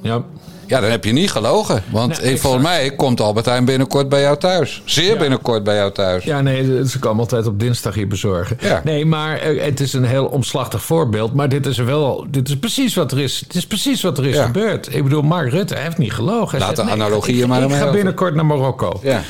Ja. 0.02 0.24
Ja, 0.69 0.79
dan 0.79 0.89
heb 0.89 1.03
je 1.05 1.12
niet 1.12 1.32
gelogen. 1.32 1.84
Want 1.91 2.21
Nee, 2.21 2.38
volgens 2.38 2.63
mij 2.63 2.91
komt 2.95 3.21
Albert 3.21 3.45
Heijn 3.45 3.65
binnenkort 3.65 4.10
bij 4.10 4.21
jou 4.21 4.38
thuis. 4.38 4.82
Zeer 4.86 5.17
binnenkort 5.17 5.63
bij 5.63 5.75
jou 5.75 5.91
thuis. 5.91 6.23
Ja, 6.23 6.41
nee, 6.41 6.88
ze 6.88 6.99
komen 6.99 7.19
altijd 7.19 7.47
op 7.47 7.60
dinsdag 7.60 7.93
hier 7.95 8.08
bezorgen. 8.08 8.58
Ja. 8.62 8.82
Nee, 8.84 9.05
maar 9.05 9.38
eh, 9.39 9.63
het 9.65 9.79
is 9.79 9.93
een 9.93 10.03
heel 10.05 10.25
omslachtig 10.25 10.84
voorbeeld. 10.84 11.34
Maar 11.34 11.49
dit 11.49 11.65
is 11.65 11.77
wel, 11.77 12.25
dit 12.29 12.47
is 12.49 12.58
precies 12.58 12.95
wat 12.95 13.12
er 13.12 13.19
is. 13.19 13.39
Het 13.47 13.55
is 13.55 13.67
precies 13.67 14.01
wat 14.01 14.17
er 14.17 14.25
is 14.27 14.36
Ja. 14.36 14.45
gebeurd. 14.45 14.95
Ik 14.95 15.03
bedoel, 15.03 15.21
Mark 15.21 15.51
Rutte 15.51 15.75
heeft 15.77 15.97
niet 15.97 16.13
gelogen. 16.13 16.49
Hij 16.58 16.60
Laat 16.67 16.75
zegt, 16.75 16.89
de 16.89 16.95
nee, 16.95 17.03
analogieën 17.05 17.41
ik, 17.41 17.47
maar 17.47 17.58
Ik 17.58 17.63
ermee 17.63 17.79
ga 17.79 17.91
binnenkort 17.91 18.36
naar 18.36 18.45
Marokko. 18.45 18.99
Ja. 19.03 19.21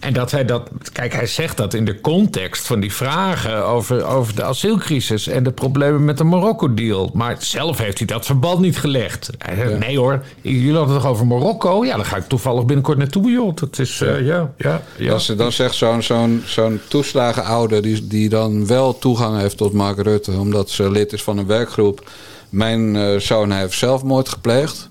En 0.00 0.12
dat 0.12 0.30
hij 0.30 0.44
dat, 0.44 0.70
kijk, 0.92 1.12
hij 1.12 1.26
zegt 1.26 1.56
dat 1.56 1.74
in 1.74 1.84
de 1.84 2.00
context 2.00 2.66
van 2.66 2.80
die 2.80 2.92
vragen 2.92 3.66
over, 3.66 4.04
over 4.04 4.34
de 4.34 4.42
asielcrisis 4.42 5.26
en 5.26 5.42
de 5.42 5.50
problemen 5.50 6.04
met 6.04 6.18
de 6.18 6.24
Marokko-deal. 6.24 7.10
Maar 7.14 7.36
zelf 7.38 7.78
heeft 7.78 7.98
hij 7.98 8.06
dat 8.06 8.26
verband 8.26 8.60
niet 8.60 8.78
gelegd. 8.78 9.30
Hij 9.38 9.56
zegt, 9.56 9.78
nee 9.78 9.98
hoor, 9.98 10.24
jullie 10.40 10.74
hadden 10.74 10.94
het 10.94 11.02
toch 11.02 11.12
over 11.12 11.26
Marokko? 11.26 11.84
Ja, 11.84 11.96
dan 11.96 12.04
ga 12.04 12.16
ik 12.16 12.28
toevallig 12.28 12.64
binnenkort 12.64 12.98
naartoe, 12.98 13.30
joh. 13.30 13.56
Dat 13.56 13.78
is, 13.78 14.00
eh, 14.00 14.26
ja, 14.26 14.52
ja, 14.56 14.82
ja. 14.96 15.18
Dan, 15.26 15.36
dan 15.36 15.52
zegt 15.52 15.74
zo'n 15.74 16.02
zo'n 16.02 16.42
zo'n 16.46 16.80
toeslagenouder... 16.88 17.82
Die, 17.82 18.06
die 18.06 18.28
dan 18.28 18.66
wel 18.66 18.98
toegang 18.98 19.38
heeft 19.38 19.56
tot 19.56 19.72
Mark 19.72 19.98
Rutte... 19.98 20.32
omdat 20.32 20.70
ze 20.70 20.90
lid 20.90 21.12
is 21.12 21.22
van 21.22 21.38
een 21.38 21.46
werkgroep... 21.46 22.10
mijn 22.48 22.96
eh, 22.96 23.16
zoon 23.16 23.50
heeft 23.50 23.78
zelfmoord 23.78 24.28
gepleegd. 24.28 24.88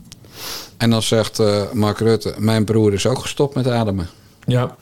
En 0.78 0.90
dan 0.90 1.02
zegt 1.02 1.40
eh, 1.40 1.62
Mark 1.74 2.00
Rutte... 2.00 2.34
mijn 2.38 2.66
broer 2.66 2.94
is 2.94 3.08
ook 3.08 3.20
gestopt 3.20 3.56
met 3.56 3.68
ademen. 3.68 4.10
Ja. 4.46 4.76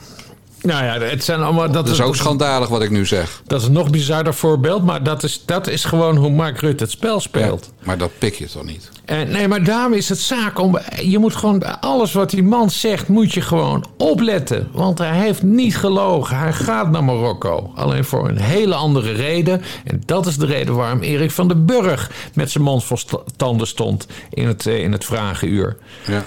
Nou 0.62 0.84
ja, 0.84 1.00
het 1.00 1.24
zijn 1.24 1.42
allemaal. 1.42 1.66
Dat, 1.66 1.74
Dat 1.74 1.88
is 1.88 2.02
ook 2.02 2.16
schandalig 2.16 2.70
wat 2.70 2.82
ik 2.82 2.90
nu 2.90 3.06
zeg. 3.06 3.42
Dat 3.46 3.62
is 3.62 3.68
een 3.68 3.74
nog 3.74 3.90
bizarder 3.90 4.34
voorbeeld, 4.34 4.84
maar 4.84 5.04
dat 5.04 5.24
is, 5.24 5.44
dat 5.46 5.68
is 5.68 5.84
gewoon 5.86 6.16
hoe 6.16 6.30
Mark 6.30 6.60
Rutte 6.60 6.84
het 6.84 6.92
spel 6.92 7.20
speelt. 7.20 7.72
Maar 7.84 7.98
dat 7.98 8.12
pik 8.18 8.36
je 8.36 8.48
toch 8.48 8.64
niet? 8.64 8.90
En, 9.06 9.32
nee, 9.32 9.48
maar 9.48 9.64
daarom 9.64 9.94
is 9.94 10.10
het 10.10 10.20
zaak 10.20 10.60
om. 10.60 10.80
Je 11.02 11.18
moet 11.18 11.36
gewoon 11.36 11.82
alles 11.82 12.14
wat 12.14 12.30
die 12.30 12.44
man 12.44 12.70
zegt, 12.70 13.08
moet 13.08 13.34
je 13.34 13.42
gewoon 13.42 13.86
opletten. 13.98 14.68
Want 14.72 14.98
hij 14.98 15.18
heeft 15.20 15.44
niet 15.44 15.78
gelogen. 15.78 16.38
Hij 16.38 16.54
gaat 16.54 16.92
naar 16.92 17.04
Marokko. 17.04 17.72
Alleen 17.76 18.06
voor 18.06 18.30
een 18.30 18.38
hele 18.38 18.76
andere 18.76 19.12
reden. 19.12 19.62
En 19.84 20.02
dat 20.06 20.26
is 20.26 20.38
de 20.38 20.46
reden 20.46 20.76
waarom 20.76 21.02
Erik 21.02 21.32
van 21.32 21.48
den 21.48 21.66
Burg 21.66 22.12
met 22.34 22.52
zijn 22.52 22.64
mond 22.64 22.84
vol 22.84 22.98
tanden 23.36 23.68
stond 23.68 24.08
in 24.30 24.48
het, 24.48 24.66
eh, 24.66 24.80
in 24.80 24.92
het 24.92 25.06
vragenuur. 25.06 25.78
Ja. 26.06 26.26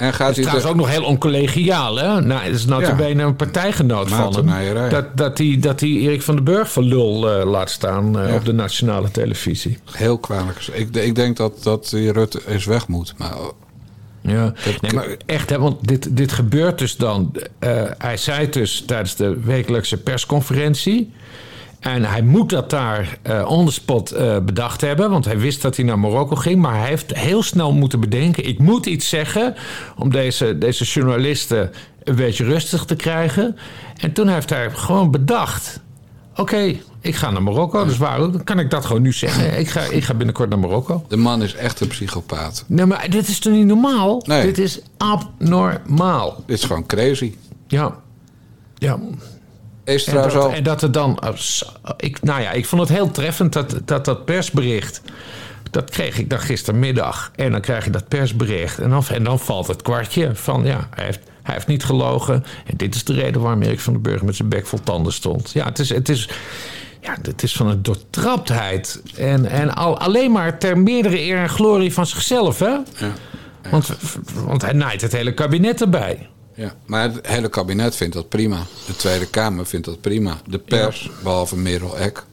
En 0.00 0.06
Dat 0.06 0.14
gaat 0.14 0.36
is 0.36 0.64
ook 0.64 0.76
nog 0.76 0.88
heel 0.88 1.04
oncollegiaal, 1.04 1.96
hè? 1.96 2.20
Nou, 2.20 2.42
het 2.42 2.54
is 2.54 2.64
notabene 2.64 3.22
een 3.22 3.36
partijgenoot 3.36 4.08
van 4.08 4.34
hem. 4.34 4.90
Dat, 4.90 5.16
dat, 5.16 5.38
hij, 5.38 5.56
dat 5.60 5.80
hij 5.80 5.88
Erik 5.88 6.22
van 6.22 6.34
den 6.34 6.44
Burg 6.44 6.70
voor 6.70 6.82
lul 6.82 7.30
eh, 7.30 7.50
laat 7.50 7.70
staan 7.70 8.20
eh, 8.20 8.34
op 8.34 8.44
de 8.44 8.52
nationale 8.52 9.10
televisie. 9.10 9.78
Heel 9.92 10.18
kwalijk. 10.18 10.66
Ik, 10.72 10.96
ik 10.96 11.14
denk 11.14 11.36
dat, 11.36 11.62
dat 11.62 11.88
die 11.90 12.12
Rutte 12.12 12.40
eens 12.48 12.64
weg 12.64 12.88
moet. 12.88 13.14
Maar 13.16 13.32
Ja, 14.20 14.52
nee, 14.80 14.92
maar 14.92 15.16
echt, 15.26 15.50
hè, 15.50 15.58
want 15.58 15.88
dit, 15.88 16.16
dit 16.16 16.32
gebeurt 16.32 16.78
dus 16.78 16.96
dan. 16.96 17.32
eh, 17.58 17.82
hij 17.98 18.16
zei 18.16 18.48
dus 18.50 18.82
tijdens 18.86 19.16
de 19.16 19.40
wekelijkse 19.40 19.96
persconferentie. 19.96 21.12
En 21.80 22.04
hij 22.04 22.22
moet 22.22 22.50
dat 22.50 22.70
daar 22.70 23.18
eh 23.22 23.50
on 23.50 23.66
the 23.66 23.72
spot 23.72 24.10
eh, 24.10 24.38
bedacht 24.38 24.80
hebben. 24.80 25.10
Want 25.10 25.24
hij 25.24 25.38
wist 25.38 25.62
dat 25.62 25.76
hij 25.76 25.84
naar 25.84 25.98
Marokko 25.98 26.36
ging. 26.36 26.60
Maar 26.60 26.78
hij 26.78 26.88
heeft 26.88 27.16
heel 27.16 27.42
snel 27.42 27.72
moeten 27.72 28.00
bedenken: 28.00 28.46
ik 28.46 28.58
moet 28.58 28.86
iets 28.86 29.08
zeggen. 29.08 29.54
om 29.96 30.10
deze, 30.10 30.58
deze 30.58 30.84
journalisten 30.84 31.70
een 32.04 32.14
beetje 32.14 32.44
rustig 32.44 32.84
te 32.84 32.96
krijgen. 32.96 33.56
En 33.96 34.12
toen 34.12 34.28
heeft 34.28 34.50
hij 34.50 34.70
gewoon 34.70 35.10
bedacht: 35.10 35.80
oké, 36.36 36.74
ik 37.00 37.14
ga 37.16 37.30
naar 37.30 37.42
Marokko. 37.42 37.84
Dus 37.84 37.98
waarom 37.98 38.32
dan 38.32 38.44
kan 38.44 38.58
ik 38.58 38.70
dat 38.70 38.84
gewoon 38.84 39.02
nu 39.02 39.12
zeggen? 39.12 39.58
Ik 39.58 39.68
ga, 39.68 39.80
ik 39.80 40.04
ga 40.04 40.14
binnenkort 40.14 40.48
naar 40.48 40.58
Marokko. 40.58 41.04
de 41.08 41.16
man 41.16 41.42
is 41.42 41.54
echt 41.54 41.80
een 41.80 41.88
psychopaat. 41.88 42.64
Nee, 42.66 42.86
maar 42.86 43.10
dit 43.10 43.28
is 43.28 43.38
toch 43.38 43.52
niet 43.52 43.66
normaal? 43.66 44.22
Nee. 44.26 44.42
Dit 44.42 44.58
is 44.58 44.80
abnormaal. 44.96 46.42
Dit 46.46 46.58
is 46.58 46.64
gewoon 46.64 46.86
crazy. 46.86 47.34
Ja. 47.66 47.96
Ja. 48.74 48.98
Is 49.90 50.06
En 50.06 50.14
dat, 50.14 50.34
al... 50.34 50.52
en 50.52 50.62
dat 50.62 50.82
er 50.82 50.92
dan. 50.92 51.24
oh, 51.26 51.34
zo, 51.36 51.66
Ik, 51.96 52.22
nou 52.22 52.40
ja, 52.40 52.50
ik 52.50 52.66
vond 52.66 52.80
het 52.80 52.90
heel 52.90 53.10
treffend 53.10 53.52
dat 53.52 53.80
dat, 53.84 54.04
dat 54.04 54.24
persbericht. 54.24 55.02
Dat 55.70 55.90
kreeg 55.90 56.18
ik 56.18 56.30
dan 56.30 56.40
gistermiddag. 56.40 57.30
En 57.34 57.52
dan 57.52 57.60
krijg 57.60 57.84
je 57.84 57.90
dat 57.90 58.08
persbericht. 58.08 58.78
En 58.78 58.90
dan, 58.90 59.04
en 59.08 59.24
dan 59.24 59.38
valt 59.38 59.66
het 59.66 59.82
kwartje 59.82 60.34
van 60.34 60.64
ja, 60.64 60.88
hij 60.94 61.04
heeft, 61.04 61.20
hij 61.42 61.54
heeft 61.54 61.66
niet 61.66 61.84
gelogen. 61.84 62.44
En 62.66 62.76
dit 62.76 62.94
is 62.94 63.04
de 63.04 63.12
reden 63.12 63.40
waarom 63.40 63.62
Erik 63.62 63.80
van 63.80 63.92
den 63.92 64.02
Burg 64.02 64.22
met 64.22 64.36
zijn 64.36 64.48
bek 64.48 64.66
vol 64.66 64.80
tanden 64.84 65.12
stond. 65.12 65.50
Ja, 65.50 65.64
het 65.64 65.78
is. 65.78 65.88
Het 65.88 66.08
is 66.08 66.28
ja, 67.00 67.16
het 67.22 67.42
is 67.42 67.52
van 67.52 67.66
een 67.66 67.82
doortraptheid. 67.82 69.02
En, 69.16 69.46
en 69.46 69.74
al, 69.74 69.98
alleen 69.98 70.32
maar 70.32 70.58
ter 70.58 70.78
meerdere 70.78 71.20
eer 71.20 71.38
en 71.38 71.48
glorie 71.48 71.92
van 71.92 72.06
zichzelf, 72.06 72.58
hè? 72.58 72.76
Want, 73.70 73.90
want 74.34 74.62
hij 74.62 74.72
naait 74.72 75.00
het 75.00 75.12
hele 75.12 75.34
kabinet 75.34 75.80
erbij. 75.80 76.28
Ja, 76.60 76.72
maar 76.86 77.02
het 77.02 77.26
hele 77.26 77.48
kabinet 77.48 77.96
vindt 77.96 78.14
dat 78.14 78.28
prima. 78.28 78.58
De 78.86 78.96
Tweede 78.96 79.26
Kamer 79.26 79.66
vindt 79.66 79.86
dat 79.86 80.00
prima. 80.00 80.36
De 80.46 80.58
pers, 80.58 81.10
behalve 81.22 81.56
Merel 81.56 81.98
Eck, 81.98 82.24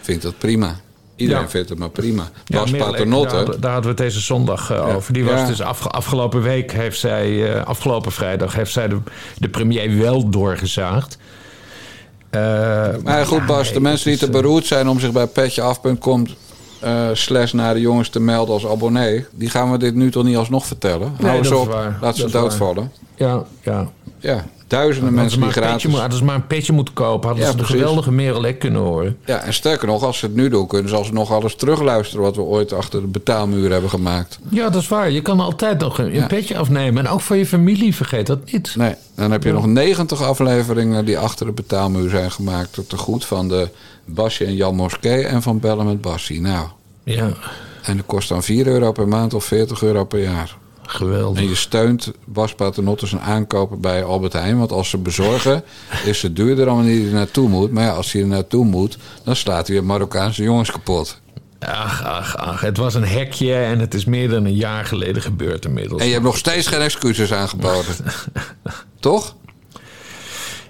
vindt 0.00 0.22
dat 0.22 0.38
prima. 0.38 0.76
Iedereen 1.16 1.42
Ja. 1.42 1.48
vindt 1.48 1.68
het 1.68 1.78
maar 1.78 1.90
prima. 1.90 2.30
Bas 2.46 2.70
Paternotte... 2.70 3.34
Daar, 3.34 3.60
daar 3.60 3.72
hadden 3.72 3.82
we 3.82 3.88
het 3.88 3.96
deze 3.96 4.20
zondag 4.20 4.70
eh, 4.70 4.94
over. 4.96 5.12
Die 5.12 5.24
was 5.24 5.46
dus 5.46 5.60
afge- 5.62 5.88
afgelopen 5.88 6.42
week 6.42 6.72
heeft 6.72 6.98
zij, 6.98 7.54
eh, 7.54 7.64
afgelopen 7.64 8.12
vrijdag, 8.12 8.54
heeft 8.54 8.72
zij 8.72 8.88
de, 8.88 8.98
de 9.38 9.48
premier 9.48 9.98
wel 9.98 10.28
doorgezaagd. 10.30 11.18
Eh, 12.30 12.40
Maar 13.02 13.26
goed, 13.26 13.46
Bas, 13.46 13.72
de 13.72 13.80
mensen 13.80 14.10
die 14.10 14.18
te 14.18 14.30
beroerd 14.30 14.66
zijn 14.66 14.88
om 14.88 15.00
zich 15.00 15.12
bij 15.12 15.26
petjeaf.com 15.26 16.26
eh 16.80 17.08
slash 17.12 17.52
naar 17.52 17.74
de 17.74 17.80
jongens 17.80 18.08
te 18.08 18.20
melden 18.20 18.54
als 18.54 18.66
abonnee, 18.66 19.26
die 19.30 19.50
gaan 19.50 19.70
we 19.72 19.78
dit 19.78 19.94
nu 19.94 20.10
toch 20.10 20.24
niet 20.24 20.36
alsnog 20.36 20.66
vertellen? 20.66 21.12
Nee, 21.18 21.26
Hou 21.26 21.38
eens 21.38 21.46
is 21.50 21.54
op, 21.56 21.66
waar. 21.66 21.98
laat 22.00 22.16
ze 22.16 22.22
Dat 22.22 22.32
doodvallen. 22.32 22.92
Ja, 23.16 23.44
ja. 23.62 23.90
Ja, 24.18 24.44
duizenden 24.66 25.14
Hadden 25.18 25.40
mensen 25.40 25.62
die 25.62 25.70
petje, 25.72 25.88
mo- 25.88 25.98
hadden 25.98 26.18
ze 26.18 26.24
maar 26.24 26.34
een 26.34 26.46
petje 26.46 26.72
moeten 26.72 26.94
kopen, 26.94 27.26
hadden 27.28 27.44
Ja, 27.44 27.50
ze 27.50 27.56
de 27.56 27.62
precies. 27.62 27.80
geweldige 27.80 28.12
Merel 28.12 28.46
Eck 28.46 28.58
kunnen 28.58 28.80
horen. 28.80 29.16
Ja, 29.24 29.38
en 29.40 29.54
sterker 29.54 29.86
nog, 29.86 30.02
als 30.02 30.18
ze 30.18 30.26
het 30.26 30.34
nu 30.34 30.48
doen, 30.48 30.66
kunnen 30.66 30.88
ze 30.88 30.96
alsnog 30.96 31.32
alles 31.32 31.54
terugluisteren 31.54 32.24
wat 32.24 32.36
we 32.36 32.42
ooit 32.42 32.72
achter 32.72 33.00
de 33.00 33.06
betaalmuur 33.06 33.70
hebben 33.72 33.90
gemaakt. 33.90 34.38
Ja, 34.48 34.70
dat 34.70 34.82
is 34.82 34.88
waar. 34.88 35.10
Je 35.10 35.22
kan 35.22 35.40
altijd 35.40 35.78
nog 35.78 35.98
een, 35.98 36.26
petje 36.26 36.56
afnemen. 36.58 37.06
En 37.06 37.12
ook 37.12 37.20
voor 37.20 37.36
je 37.36 37.46
familie, 37.46 37.94
vergeet 37.94 38.26
dat 38.26 38.52
niet. 38.52 38.74
Nee, 38.76 38.94
dan 39.14 39.30
heb 39.30 39.42
je 39.42 39.48
Ja. 39.48 39.54
nog 39.54 39.66
90 39.66 40.22
afleveringen 40.22 41.04
die 41.04 41.18
achter 41.18 41.46
de 41.46 41.52
betaalmuur 41.52 42.10
zijn 42.10 42.30
gemaakt. 42.30 42.72
Tot 42.72 42.90
de 42.90 42.96
goed 42.96 43.24
van 43.24 43.48
de 43.48 43.68
Basje 44.04 44.44
en 44.44 44.54
Jan 44.54 44.74
Moskee 44.74 45.26
en 45.26 45.42
van 45.42 45.60
Bellen 45.60 45.86
met 45.86 46.00
Bassie. 46.00 46.40
Nou, 46.40 46.66
Ja, 47.04 47.28
en 47.82 47.96
dat 47.96 48.06
kost 48.06 48.28
dan 48.28 48.42
4 48.42 48.66
euro 48.66 48.92
per 48.92 49.08
maand 49.08 49.34
of 49.34 49.44
40 49.44 49.82
euro 49.82 50.04
per 50.04 50.22
jaar. 50.22 50.56
Geweldig. 50.90 51.42
En 51.42 51.48
je 51.48 51.54
steunt 51.54 52.12
Bas 52.24 52.54
Paternotte 52.54 53.06
zijn 53.06 53.20
aankopen 53.20 53.80
bij 53.80 54.04
Albert 54.04 54.32
Heijn. 54.32 54.58
Want 54.58 54.72
als 54.72 54.90
ze 54.90 54.98
bezorgen, 54.98 55.62
is 56.04 56.22
het 56.22 56.36
duurder 56.36 56.64
dan 56.64 56.76
wanneer 56.76 56.98
hij 56.98 57.06
er 57.06 57.14
naartoe 57.14 57.48
moet. 57.48 57.70
Maar 57.72 57.84
ja, 57.84 57.90
als 57.90 58.12
hij 58.12 58.22
er 58.22 58.28
naartoe 58.28 58.64
moet, 58.64 58.98
dan 59.24 59.36
slaat 59.36 59.68
hij 59.68 59.80
Marokkaanse 59.80 60.42
jongens 60.42 60.70
kapot. 60.70 61.20
Ach, 61.58 62.04
ach, 62.04 62.36
ach. 62.36 62.60
Het 62.60 62.76
was 62.76 62.94
een 62.94 63.06
hekje 63.06 63.54
en 63.54 63.78
het 63.78 63.94
is 63.94 64.04
meer 64.04 64.28
dan 64.28 64.44
een 64.44 64.54
jaar 64.54 64.84
geleden 64.84 65.22
gebeurd 65.22 65.64
inmiddels. 65.64 66.00
En 66.00 66.06
je 66.06 66.12
hebt 66.12 66.24
nog 66.24 66.36
steeds 66.36 66.66
geen 66.66 66.80
excuses 66.80 67.32
aangeboden. 67.32 67.94
Toch? 69.00 69.34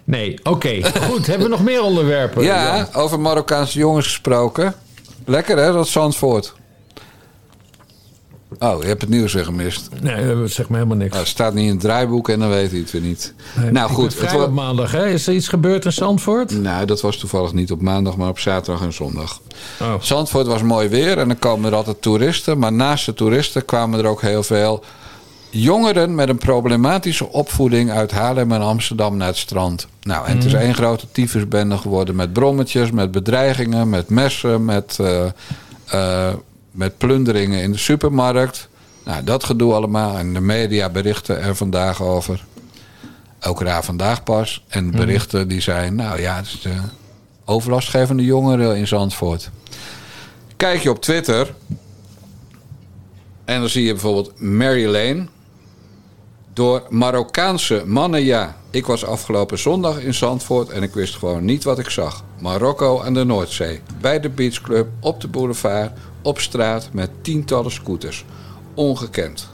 Nee, 0.05 0.38
oké. 0.42 0.81
Goed, 1.00 1.26
hebben 1.26 1.46
we 1.46 1.52
nog 1.52 1.62
meer 1.62 1.83
onderwerpen? 1.83 2.42
Ja, 2.42 2.76
Jan? 2.76 3.02
over 3.02 3.20
Marokkaanse 3.20 3.79
jongens 3.79 4.07
gesproken. 4.07 4.74
Lekker 5.24 5.59
hè, 5.59 5.72
dat 5.72 5.88
Zandvoort. 5.88 6.55
Oh, 8.59 8.83
je 8.83 8.88
hebt 8.88 9.01
het 9.01 9.11
nieuws 9.11 9.33
weer 9.33 9.45
gemist. 9.45 9.88
Nee, 10.01 10.35
dat 10.35 10.51
zegt 10.51 10.69
me 10.69 10.75
helemaal 10.77 10.97
niks. 10.97 11.11
Nou, 11.11 11.23
het 11.23 11.33
staat 11.33 11.55
niet 11.55 11.64
in 11.64 11.71
het 11.71 11.81
draaiboek 11.81 12.29
en 12.29 12.38
dan 12.38 12.49
weet 12.49 12.71
hij 12.71 12.81
het 12.81 12.90
weer 12.90 13.03
niet. 13.03 13.35
Nee, 13.61 13.71
nou 13.71 13.90
goed, 13.90 14.21
het 14.21 14.35
op 14.35 14.53
maandag, 14.53 14.92
hè? 14.92 15.09
Is 15.09 15.27
er 15.27 15.35
iets 15.35 15.49
gebeurd 15.49 15.85
in 15.85 15.92
Zandvoort? 15.92 16.51
Nou, 16.51 16.87
dat 16.87 17.01
was 17.01 17.16
toevallig 17.16 17.53
niet 17.53 17.71
op 17.71 17.81
maandag, 17.81 18.16
maar 18.16 18.29
op 18.29 18.38
zaterdag 18.38 18.83
en 18.83 18.92
zondag. 18.92 19.40
Oh. 19.81 19.95
Zandvoort 20.01 20.47
was 20.47 20.62
mooi 20.62 20.88
weer 20.88 21.19
en 21.19 21.29
dan 21.29 21.38
komen 21.38 21.71
er 21.71 21.77
altijd 21.77 22.03
toeristen. 22.03 22.59
Maar 22.59 22.73
naast 22.73 23.07
de 23.07 23.14
toeristen 23.14 23.64
kwamen 23.64 23.99
er 23.99 24.07
ook 24.07 24.21
heel 24.21 24.42
veel 24.42 24.85
jongeren 25.51 26.14
met 26.14 26.29
een 26.29 26.38
problematische 26.38 27.29
opvoeding 27.29 27.90
uit 27.90 28.11
Haarlem 28.11 28.53
en 28.53 28.61
Amsterdam 28.61 29.16
naar 29.16 29.27
het 29.27 29.37
strand. 29.37 29.87
Nou, 30.03 30.27
en 30.27 30.37
het 30.37 30.45
is 30.45 30.53
één 30.53 30.75
grote 30.75 31.07
tyfusbende 31.12 31.79
geworden 31.79 32.16
met 32.16 32.33
brommetjes, 32.33 32.90
met 32.90 33.11
bedreigingen, 33.11 33.88
met 33.88 34.09
messen, 34.09 34.64
met, 34.64 34.99
eh, 35.01 35.27
eh, 35.87 36.35
met 36.77 36.99
plunderingen 36.99 37.62
in 37.62 37.73
de 37.73 37.79
supermarkt. 37.79 38.69
Nou, 39.05 39.25
dat 39.25 39.45
gedoe 39.45 39.73
allemaal. 39.73 40.19
En 40.19 40.35
de 40.35 40.41
media 40.41 40.89
berichten 40.89 41.41
er 41.43 41.57
vandaag 41.57 42.03
over. 42.03 42.45
Ook 43.41 43.61
raar 43.61 43.85
vandaag 43.85 44.23
pas. 44.23 44.65
En 44.69 44.91
berichten 44.91 45.49
die 45.49 45.61
zijn, 45.61 45.95
nou 45.95 46.21
ja, 46.21 46.37
het 46.37 46.47
is 46.47 46.61
de 46.61 46.75
overlastgevende 47.45 48.25
jongeren 48.25 48.77
in 48.77 48.87
Zandvoort. 48.87 49.51
Kijk 50.57 50.83
je 50.83 50.91
op 50.91 51.01
Twitter. 51.01 51.55
En 53.45 53.61
dan 53.61 53.69
zie 53.69 53.85
je 53.85 53.93
bijvoorbeeld 53.93 54.41
Mary 54.41 54.87
Lane. 54.87 55.27
Door 56.53 56.87
Marokkaanse 56.91 57.83
mannen, 57.87 58.25
ja. 58.25 58.57
Ik 58.71 58.87
was 58.87 59.05
afgelopen 59.05 59.59
zondag 59.59 60.01
in 60.01 60.15
Zandvoort 60.15 60.69
en 60.69 60.83
ik 60.83 60.95
wist 60.95 61.15
gewoon 61.15 61.45
niet 61.45 61.65
wat 61.65 61.79
ik 61.79 61.91
zag. 61.91 62.25
Marokko 62.41 63.01
aan 63.01 63.15
de 63.15 63.25
Noordzee. 63.25 63.81
Bij 64.01 64.21
de 64.21 64.29
beachclub, 64.29 64.89
op 65.01 65.21
de 65.21 65.29
boulevard, 65.29 65.93
op 66.27 66.41
straat 66.41 66.89
met 66.93 67.11
tientallen 67.21 67.73
scooters. 67.73 68.25
Ongekend. 68.75 69.49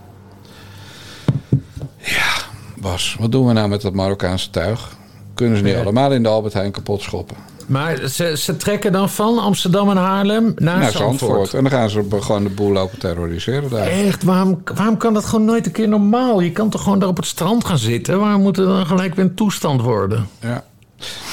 Ja, 1.97 2.33
Bas, 2.77 3.17
wat 3.19 3.33
doen 3.33 3.47
we 3.47 3.53
nou 3.53 3.69
met 3.69 3.83
dat 3.83 3.93
Marokkaanse 3.93 4.51
tuig? 4.51 4.97
Kunnen 5.35 5.59
ze 5.59 5.65
niet 5.65 5.77
allemaal 5.77 6.13
in 6.13 6.23
de 6.23 6.29
Albert 6.29 6.55
Heijn 6.55 6.71
kapot 6.71 7.03
schoppen? 7.03 7.37
Maar 7.67 8.09
ze, 8.09 8.37
ze 8.37 8.57
trekken 8.57 8.93
dan 8.93 9.09
van 9.09 9.39
Amsterdam 9.39 9.91
en 9.91 9.97
Haarlem 9.97 10.53
naar, 10.57 10.79
Naar 10.79 10.91
Zandvoort. 10.91 11.19
Zandvoort. 11.19 11.55
En 11.55 11.63
dan 11.63 11.73
gaan 11.73 11.91
ze 11.91 12.07
gewoon 12.11 12.43
de 12.43 12.51
boel 12.51 12.73
lopen 12.73 12.99
terroriseren 12.99 13.71
daar. 13.71 13.87
Echt, 13.87 14.23
waarom, 14.23 14.63
waarom 14.75 14.97
kan 14.97 15.15
dat 15.15 15.25
gewoon 15.25 15.45
nooit 15.45 15.67
een 15.67 15.73
keer 15.73 15.89
normaal? 15.89 16.41
Je 16.41 16.53
kan 16.53 16.71
toch 16.71 16.83
gewoon 16.83 16.99
daar 16.99 17.09
op 17.09 17.17
het 17.17 17.27
strand 17.27 17.65
gaan 17.65 17.79
zitten? 17.79 18.21
Waarom 18.21 18.43
moet 18.43 18.57
het 18.57 18.67
dan 18.67 18.87
gelijk 18.87 19.15
weer 19.15 19.25
een 19.25 19.35
toestand 19.35 19.81
worden? 19.81 20.29
Ja. 20.41 20.65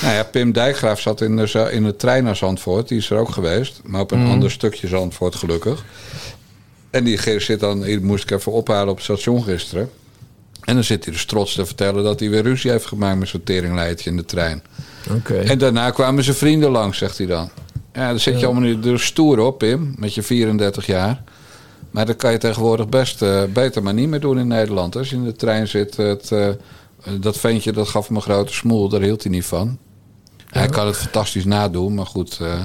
Nou 0.01 0.13
ja, 0.13 0.23
Pim 0.23 0.51
Dijkgraaf 0.51 0.99
zat 1.01 1.21
in 1.21 1.35
de, 1.35 1.69
in 1.71 1.83
de 1.83 1.95
trein 1.95 2.23
naar 2.23 2.35
Zandvoort. 2.35 2.87
Die 2.87 2.97
is 2.97 3.09
er 3.09 3.17
ook 3.17 3.29
geweest. 3.29 3.81
Maar 3.83 4.01
op 4.01 4.11
een 4.11 4.19
Mhm. 4.21 4.31
ander 4.31 4.51
stukje 4.51 4.87
Zandvoort, 4.87 5.35
gelukkig. 5.35 5.83
En 6.89 7.03
die 7.03 7.39
zit 7.39 7.59
dan, 7.59 7.81
die 7.81 7.99
moest 8.01 8.23
ik 8.23 8.31
even 8.31 8.51
ophalen 8.51 8.89
op 8.89 8.95
het 8.95 9.03
station 9.03 9.43
gisteren. 9.43 9.89
En 10.63 10.73
dan 10.73 10.83
zit 10.83 11.03
hij 11.03 11.13
dus 11.13 11.25
trots 11.25 11.53
te 11.53 11.65
vertellen 11.65 12.03
dat 12.03 12.19
hij 12.19 12.29
weer 12.29 12.41
ruzie 12.43 12.71
heeft 12.71 12.85
gemaakt 12.85 13.19
met 13.19 13.27
zo'n 13.27 13.43
teringleidje 13.43 14.09
in 14.09 14.15
de 14.17 14.25
trein. 14.25 14.63
Oké. 15.11 15.33
En 15.37 15.57
daarna 15.57 15.89
kwamen 15.89 16.23
zijn 16.23 16.35
vrienden 16.35 16.69
langs, 16.71 16.97
zegt 16.97 17.17
hij 17.17 17.27
dan. 17.27 17.49
Ja, 17.93 18.09
dan 18.09 18.19
zit 18.19 18.39
je 18.39 18.45
allemaal 18.45 18.69
niet 18.69 18.85
er 18.85 18.99
stoer 18.99 19.39
op, 19.39 19.57
Pim, 19.57 19.93
met 19.97 20.13
je 20.13 20.23
34 20.23 20.85
jaar. 20.85 21.23
Maar 21.91 22.05
dat 22.05 22.15
kan 22.15 22.31
je 22.31 22.37
tegenwoordig 22.37 22.89
best 22.89 23.21
eh, 23.21 23.43
beter 23.53 23.83
maar 23.83 23.93
niet 23.93 24.07
meer 24.09 24.19
doen 24.19 24.39
in 24.39 24.47
Nederland. 24.47 24.95
Als 24.95 25.09
je 25.09 25.15
in 25.15 25.23
de 25.23 25.35
trein 25.35 25.67
zit, 25.67 25.97
het, 25.97 26.31
eh, 26.31 26.47
dat 27.19 27.37
ventje 27.37 27.71
dat 27.71 27.87
gaf 27.87 28.09
me 28.09 28.15
een 28.15 28.21
grote 28.21 28.53
smoel, 28.53 28.89
daar 28.89 29.01
hield 29.01 29.23
hij 29.23 29.31
niet 29.31 29.45
van. 29.45 29.77
Hij 30.49 30.67
kan 30.67 30.87
het 30.87 30.97
fantastisch 30.97 31.45
nadoen, 31.45 31.93
maar 31.93 32.05
goed. 32.05 32.39
eh, 32.41 32.61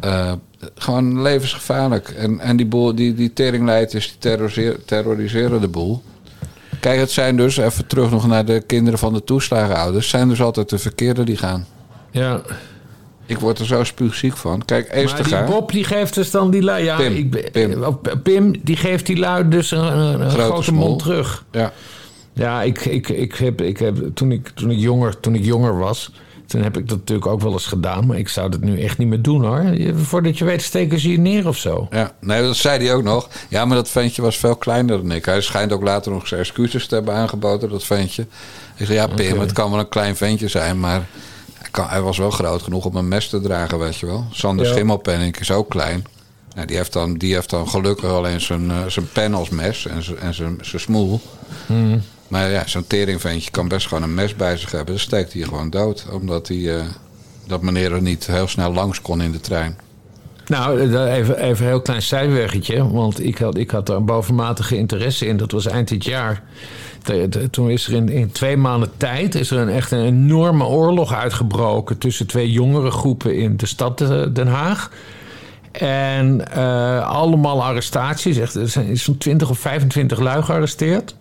eh, 0.00 0.32
gewoon 0.74 1.22
levensgevaarlijk. 1.22 2.08
En, 2.08 2.40
en 2.40 2.56
die, 2.56 2.66
boel, 2.66 2.94
die, 2.94 3.14
die 3.14 3.32
teringleiders 3.32 4.18
die 4.20 4.84
terroriseren 4.84 5.60
de 5.60 5.68
boel. 5.68 6.02
Kijk, 6.80 6.98
het 7.00 7.10
zijn 7.10 7.36
dus, 7.36 7.56
even 7.56 7.86
terug 7.86 8.10
nog 8.10 8.26
naar 8.26 8.44
de 8.44 8.62
kinderen 8.66 8.98
van 8.98 9.12
de 9.12 9.24
toeslagenouders... 9.24 10.08
zijn 10.08 10.28
dus 10.28 10.42
altijd 10.42 10.68
de 10.68 10.78
verkeerde 10.78 11.24
die 11.24 11.36
gaan. 11.36 11.66
Ja. 12.10 12.40
Ik 13.26 13.38
word 13.38 13.58
er 13.58 13.66
zo 13.66 13.84
spuugziek 13.84 14.36
van. 14.36 14.64
Kijk, 14.64 15.04
Maar 15.04 15.22
die. 15.22 15.44
Bob 15.44 15.72
die 15.72 15.84
geeft 15.84 16.14
dus 16.14 16.30
dan 16.30 16.50
die 16.50 16.62
lui... 16.62 16.84
Ja, 16.84 16.96
Pim, 16.96 17.14
ik, 17.14 17.52
Pim. 17.52 17.98
Pim, 18.22 18.54
die 18.62 18.76
geeft 18.76 19.06
die 19.06 19.16
lui 19.16 19.48
dus 19.48 19.70
een, 19.70 19.98
een, 19.98 20.30
Grote 20.30 20.72
mond 20.72 20.98
terug. 20.98 21.44
Ja. 21.50 21.72
Ja, 22.38 22.62
ik, 22.62 22.84
ik, 22.84 23.08
ik 23.08 23.34
heb, 23.34 23.60
ik 23.60 23.78
heb, 23.78 23.96
toen, 24.14 24.32
ik, 24.32 24.48
toen, 24.48 24.70
ik 24.70 24.78
jonger, 24.78 25.20
toen 25.20 25.34
ik 25.34 25.44
jonger 25.44 25.78
was... 25.78 26.12
toen 26.46 26.62
heb 26.62 26.76
ik 26.76 26.88
dat 26.88 26.98
natuurlijk 26.98 27.26
ook 27.26 27.40
wel 27.40 27.52
eens 27.52 27.66
gedaan... 27.66 28.06
maar 28.06 28.18
ik 28.18 28.28
zou 28.28 28.50
dat 28.50 28.60
nu 28.60 28.82
echt 28.82 28.98
niet 28.98 29.08
meer 29.08 29.22
doen, 29.22 29.44
hoor. 29.44 29.64
Voordat 29.94 30.38
je 30.38 30.44
weet 30.44 30.62
steken 30.62 31.00
ze 31.00 31.10
je 31.10 31.18
neer 31.18 31.48
of 31.48 31.56
zo. 31.56 31.86
Ja, 31.90 32.12
nee, 32.20 32.42
dat 32.42 32.56
zei 32.56 32.84
hij 32.84 32.94
ook 32.94 33.02
nog. 33.02 33.28
Ja, 33.48 33.64
maar 33.64 33.76
dat 33.76 33.88
ventje 33.88 34.22
was 34.22 34.36
veel 34.36 34.56
kleiner 34.56 34.96
dan 34.96 35.12
ik. 35.12 35.24
Hij 35.24 35.40
schijnt 35.40 35.72
ook 35.72 35.82
later 35.82 36.12
nog 36.12 36.26
zijn 36.26 36.40
excuses 36.40 36.86
te 36.86 36.94
hebben 36.94 37.14
aangeboden, 37.14 37.70
dat 37.70 37.84
ventje. 37.84 38.26
Ik 38.76 38.86
zei, 38.86 38.98
ja, 38.98 39.06
Pim, 39.06 39.40
het 39.40 39.52
kan 39.52 39.70
wel 39.70 39.80
een 39.80 39.88
klein 39.88 40.16
ventje 40.16 40.48
zijn, 40.48 40.80
maar 40.80 41.06
hij, 41.58 41.68
kan, 41.70 41.88
hij 41.88 42.00
was 42.00 42.18
wel 42.18 42.30
groot 42.30 42.62
genoeg 42.62 42.84
om 42.84 42.96
een 42.96 43.08
mes 43.08 43.28
te 43.28 43.40
dragen, 43.40 43.78
weet 43.78 43.96
je 43.96 44.06
wel. 44.06 44.26
Sander 44.32 44.66
Ja. 44.66 44.72
Schimmelpenning 44.72 45.38
is 45.38 45.50
ook 45.50 45.68
klein. 45.68 46.06
Nou, 46.54 46.66
die, 46.66 46.76
heeft 46.76 46.92
dan, 46.92 47.14
die 47.14 47.34
heeft 47.34 47.50
dan 47.50 47.68
gelukkig 47.68 48.10
alleen 48.10 48.40
zijn, 48.40 48.70
eh, 48.70 48.76
zijn 48.86 49.08
pen 49.12 49.34
als 49.34 49.48
mes 49.48 49.86
en 49.86 50.02
zijn, 50.02 50.18
en 50.18 50.34
zijn, 50.34 50.58
zijn 50.60 50.80
smoel. 50.80 51.20
Hmm. 51.66 52.02
Maar 52.28 52.50
ja, 52.50 52.66
zo'n 52.66 52.86
teringventje 52.86 53.50
kan 53.50 53.68
best 53.68 53.86
gewoon 53.86 54.02
een 54.02 54.14
mes 54.14 54.36
bij 54.36 54.56
zich 54.56 54.70
hebben. 54.70 54.94
Dan 54.94 54.98
steekt 54.98 55.32
hij 55.32 55.42
gewoon 55.42 55.70
dood, 55.70 56.06
omdat 56.10 56.48
hij... 56.48 56.76
eh, 56.76 56.84
dat 57.48 57.62
meneer 57.62 57.92
er 57.92 58.02
niet 58.02 58.26
heel 58.26 58.48
snel 58.48 58.72
langs 58.72 59.00
kon 59.00 59.22
in 59.22 59.32
de 59.32 59.40
trein. 59.40 59.78
Nou, 60.46 60.80
eh, 60.80 61.16
even, 61.16 61.38
even 61.38 61.64
een 61.64 61.70
heel 61.70 61.82
klein 61.82 62.02
zijweggetje. 62.02 62.90
Want 62.90 63.24
ik 63.24 63.38
had, 63.38 63.56
ik 63.56 63.70
had 63.70 63.86
daar 63.86 63.96
een 63.96 64.04
bovenmatige 64.04 64.76
interesse 64.76 65.26
in. 65.26 65.36
Dat 65.36 65.52
was 65.52 65.66
eind 65.66 65.88
dit 65.88 66.04
jaar. 66.04 66.42
Toen 67.50 67.70
is 67.70 67.86
er 67.86 67.92
in, 67.94 68.08
in 68.08 68.32
twee 68.32 68.56
maanden 68.56 68.90
tijd 68.96 69.34
is 69.34 69.50
er 69.50 69.58
een, 69.58 69.68
echt 69.68 69.90
een 69.90 70.04
enorme 70.04 70.64
oorlog 70.64 71.14
uitgebroken... 71.14 71.98
tussen 71.98 72.26
twee 72.26 72.50
jongere 72.50 72.90
groepen 72.90 73.36
in 73.36 73.56
de 73.56 73.66
stad 73.66 73.98
Den 74.32 74.46
Haag. 74.46 74.90
En 75.72 76.52
eh, 76.52 77.08
allemaal 77.08 77.64
arrestaties. 77.64 78.36
Er 78.54 78.68
zijn 78.68 78.96
zo'n 78.96 79.18
20 79.18 79.50
of 79.50 79.58
25 79.58 80.18
lui 80.18 80.42
gearresteerd. 80.42 81.14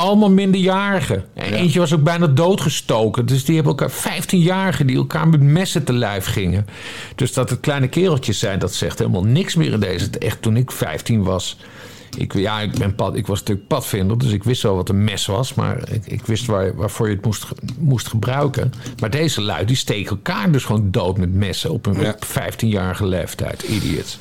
Allemaal 0.00 0.30
minderjarigen. 0.30 1.24
En 1.34 1.52
eentje 1.52 1.78
was 1.78 1.94
ook 1.94 2.02
bijna 2.02 2.26
doodgestoken. 2.26 3.26
Dus 3.26 3.44
die 3.44 3.54
hebben 3.54 3.76
elkaar 3.76 3.90
15-jarigen 3.90 4.86
die 4.86 4.96
elkaar 4.96 5.28
met 5.28 5.40
messen 5.40 5.84
te 5.84 5.92
lijf 5.92 6.24
gingen. 6.26 6.66
Dus 7.14 7.32
dat 7.32 7.50
het 7.50 7.60
kleine 7.60 7.88
kereltjes 7.88 8.38
zijn, 8.38 8.58
dat 8.58 8.74
zegt 8.74 8.98
helemaal 8.98 9.24
niks 9.24 9.54
meer 9.54 9.72
in 9.72 9.80
deze. 9.80 10.10
Echt 10.18 10.42
toen 10.42 10.56
ik 10.56 10.70
15 10.70 11.22
was. 11.22 11.56
Ik, 12.16 12.32
ja, 12.34 12.60
ik, 12.60 12.78
ben 12.78 12.94
pad, 12.94 13.16
ik 13.16 13.26
was 13.26 13.38
natuurlijk 13.38 13.66
padvinder, 13.68 14.18
dus 14.18 14.32
ik 14.32 14.44
wist 14.44 14.62
wel 14.62 14.74
wat 14.74 14.88
een 14.88 15.04
mes 15.04 15.26
was. 15.26 15.54
Maar 15.54 15.88
ik, 15.92 16.06
ik 16.06 16.26
wist 16.26 16.46
waar, 16.46 16.74
waarvoor 16.74 17.08
je 17.08 17.14
het 17.14 17.24
moest, 17.24 17.46
moest 17.78 18.08
gebruiken. 18.08 18.72
Maar 19.00 19.10
deze 19.10 19.40
lui, 19.40 19.64
die 19.64 19.76
steken 19.76 20.10
elkaar 20.10 20.52
dus 20.52 20.64
gewoon 20.64 20.90
dood 20.90 21.18
met 21.18 21.34
messen 21.34 21.70
op 21.70 21.86
een 21.86 22.00
Ja. 22.00 22.16
15-jarige 22.16 23.06
leeftijd. 23.06 23.62
Idiots. 23.62 24.18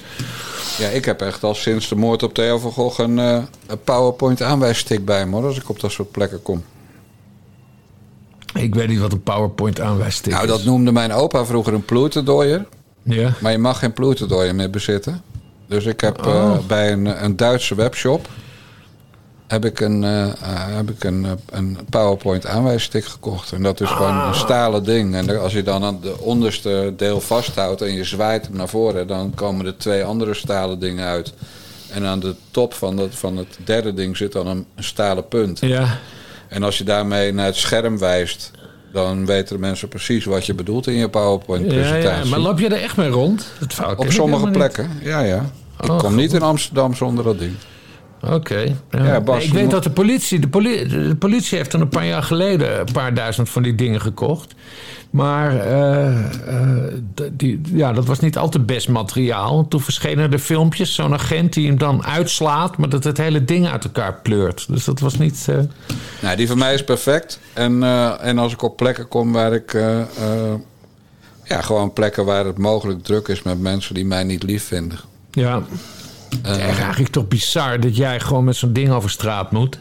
Ja, 0.77 0.87
ik 0.87 1.05
heb 1.05 1.21
echt 1.21 1.43
al 1.43 1.55
sinds 1.55 1.89
de 1.89 1.95
moord 1.95 2.23
op 2.23 2.33
Theo 2.33 2.57
van 2.57 2.71
Gogh 2.71 2.99
een, 2.99 3.19
eh, 3.19 3.43
een 3.67 3.83
PowerPoint 3.83 4.41
aanwijsstick 4.41 5.05
bij 5.05 5.25
me 5.25 5.35
hoor, 5.35 5.45
als 5.45 5.57
ik 5.57 5.69
op 5.69 5.79
dat 5.79 5.91
soort 5.91 6.11
plekken 6.11 6.41
kom. 6.41 6.63
Ik 8.53 8.75
weet 8.75 8.87
niet 8.87 8.99
wat 8.99 9.11
een 9.11 9.23
PowerPoint 9.23 9.79
aanwijst. 9.79 10.25
Nou, 10.25 10.47
dat 10.47 10.63
noemde 10.63 10.91
mijn 10.91 11.11
opa 11.11 11.45
vroeger 11.45 11.73
een 11.73 11.85
ploeterdooier. 11.85 12.65
Ja. 13.03 13.33
Maar 13.41 13.51
je 13.51 13.57
mag 13.57 13.79
geen 13.79 13.93
ploeterdooier 13.93 14.55
meer 14.55 14.69
bezitten. 14.69 15.21
Dus 15.69 15.85
ik 15.85 16.01
heb 16.01 16.25
Oh. 16.25 16.33
eh, 16.35 16.57
bij 16.67 16.91
een, 16.91 17.23
een 17.23 17.35
Duitse 17.35 17.75
webshop... 17.75 18.27
heb 19.47 19.65
ik 19.65 19.79
een, 19.79 20.03
eh, 20.03 20.27
eh, 20.27 20.35
heb 20.75 20.89
ik 20.89 21.03
een, 21.03 21.27
een 21.49 21.77
PowerPoint 21.89 22.45
aanwijsstick 22.45 23.05
gekocht. 23.05 23.51
En 23.51 23.63
dat 23.63 23.81
is 23.81 23.89
gewoon 23.89 24.19
Ah. 24.19 24.27
een 24.27 24.35
stalen 24.35 24.83
ding. 24.83 25.15
En 25.15 25.39
als 25.41 25.53
je 25.53 25.63
dan 25.63 25.83
aan 25.83 25.99
de 26.01 26.19
onderste 26.19 26.93
deel 26.97 27.21
vasthoudt 27.21 27.81
en 27.81 27.93
je 27.93 28.03
zwaait 28.03 28.45
hem 28.47 28.55
naar 28.55 28.67
voren... 28.69 29.07
dan 29.07 29.31
komen 29.35 29.65
er 29.65 29.77
twee 29.77 30.03
andere 30.03 30.33
stalen 30.33 30.79
dingen 30.79 31.05
uit. 31.05 31.33
En 31.89 32.05
aan 32.05 32.19
de 32.19 32.35
top 32.51 32.73
van, 32.73 32.95
dat, 32.95 33.09
van 33.11 33.37
het 33.37 33.57
derde 33.63 33.93
ding 33.93 34.17
zit 34.17 34.31
dan 34.31 34.47
een, 34.47 34.65
een 34.75 34.83
stalen 34.83 35.27
punt. 35.27 35.59
Ja. 35.59 35.97
En 36.47 36.63
als 36.63 36.77
je 36.77 36.83
daarmee 36.83 37.33
naar 37.33 37.45
het 37.45 37.55
scherm 37.55 37.97
wijst... 37.97 38.51
dan 38.93 39.25
weten 39.25 39.55
de 39.55 39.61
mensen 39.61 39.87
precies 39.87 40.25
wat 40.25 40.45
je 40.45 40.53
bedoelt 40.53 40.87
in 40.87 40.93
je 40.93 41.09
PowerPoint-presentatie. 41.09 42.23
ja, 42.23 42.29
maar 42.29 42.39
loop 42.39 42.59
je 42.59 42.67
er 42.67 42.81
echt 42.81 42.97
mee 42.97 43.09
rond? 43.09 43.51
Dat 43.59 43.97
Op 43.97 44.11
sommige 44.11 44.43
niet. 44.43 44.51
plekken, 44.53 44.89
ja, 45.03 45.19
ja. 45.19 45.45
Ik 45.81 45.89
Oh, 45.89 45.97
kom 45.97 46.15
niet 46.15 46.33
in 46.33 46.41
Amsterdam 46.41 46.93
zonder 46.95 47.23
dat 47.23 47.39
ding. 47.39 47.53
Oké. 48.21 48.59
Ja. 48.91 49.03
Ja, 49.05 49.21
Bas, 49.21 49.37
Nee, 49.37 49.45
ik 49.47 49.53
weet 49.53 49.69
dat 49.71 49.83
de 49.83 49.89
politie, 49.89 50.39
de, 50.39 50.47
poli- 50.47 50.87
de 50.87 51.15
politie 51.19 51.57
heeft 51.57 51.73
er 51.73 51.81
een 51.81 51.89
paar 51.89 52.05
jaar 52.05 52.23
geleden 52.23 52.79
een 52.79 52.91
paar 52.93 53.13
duizend 53.13 53.49
van 53.49 53.61
die 53.63 53.75
dingen 53.75 54.01
gekocht. 54.01 54.53
Maar 55.09 55.59
eh, 55.59 56.07
eh, 56.47 56.93
die, 57.31 57.61
ja, 57.63 57.93
dat 57.93 58.05
was 58.05 58.19
niet 58.19 58.37
al 58.37 58.49
te 58.49 58.59
best 58.59 58.89
materiaal. 58.89 59.67
Toen 59.67 59.81
verschenen 59.81 60.31
er 60.31 60.39
filmpjes, 60.39 60.95
zo'n 60.95 61.13
agent 61.13 61.53
die 61.53 61.67
hem 61.67 61.77
dan 61.77 62.05
uitslaat... 62.05 62.77
maar 62.77 62.89
dat 62.89 63.03
het 63.03 63.17
hele 63.17 63.45
ding 63.45 63.67
uit 63.67 63.83
elkaar 63.83 64.13
pleurt. 64.23 64.65
Dus 64.67 64.83
dat 64.85 64.99
was 64.99 65.17
niet... 65.17 65.45
eh, 65.49 65.57
Nou, 66.21 66.35
die 66.35 66.47
van 66.47 66.57
mij 66.57 66.73
is 66.73 66.83
perfect. 66.83 67.39
En, 67.53 67.83
en 68.19 68.37
als 68.37 68.53
ik 68.53 68.61
op 68.61 68.77
plekken 68.77 69.07
kom 69.07 69.31
waar 69.31 69.53
ik... 69.53 69.71
ja, 71.43 71.61
gewoon 71.61 71.93
plekken 71.93 72.25
waar 72.25 72.45
het 72.45 72.57
mogelijk 72.57 73.03
druk 73.03 73.27
is 73.27 73.41
met 73.41 73.59
mensen 73.59 73.93
die 73.93 74.05
mij 74.05 74.23
niet 74.23 74.43
lief 74.43 74.63
vinden. 74.63 74.99
ja, 75.31 75.61
het 76.41 76.57
is 76.57 76.77
eigenlijk 76.77 77.11
toch 77.11 77.27
bizar 77.27 77.79
dat 77.79 77.95
jij 77.95 78.19
gewoon 78.19 78.43
met 78.43 78.55
zo'n 78.55 78.73
ding 78.73 78.89
over 78.91 79.09
straat 79.09 79.51
moet. 79.51 79.79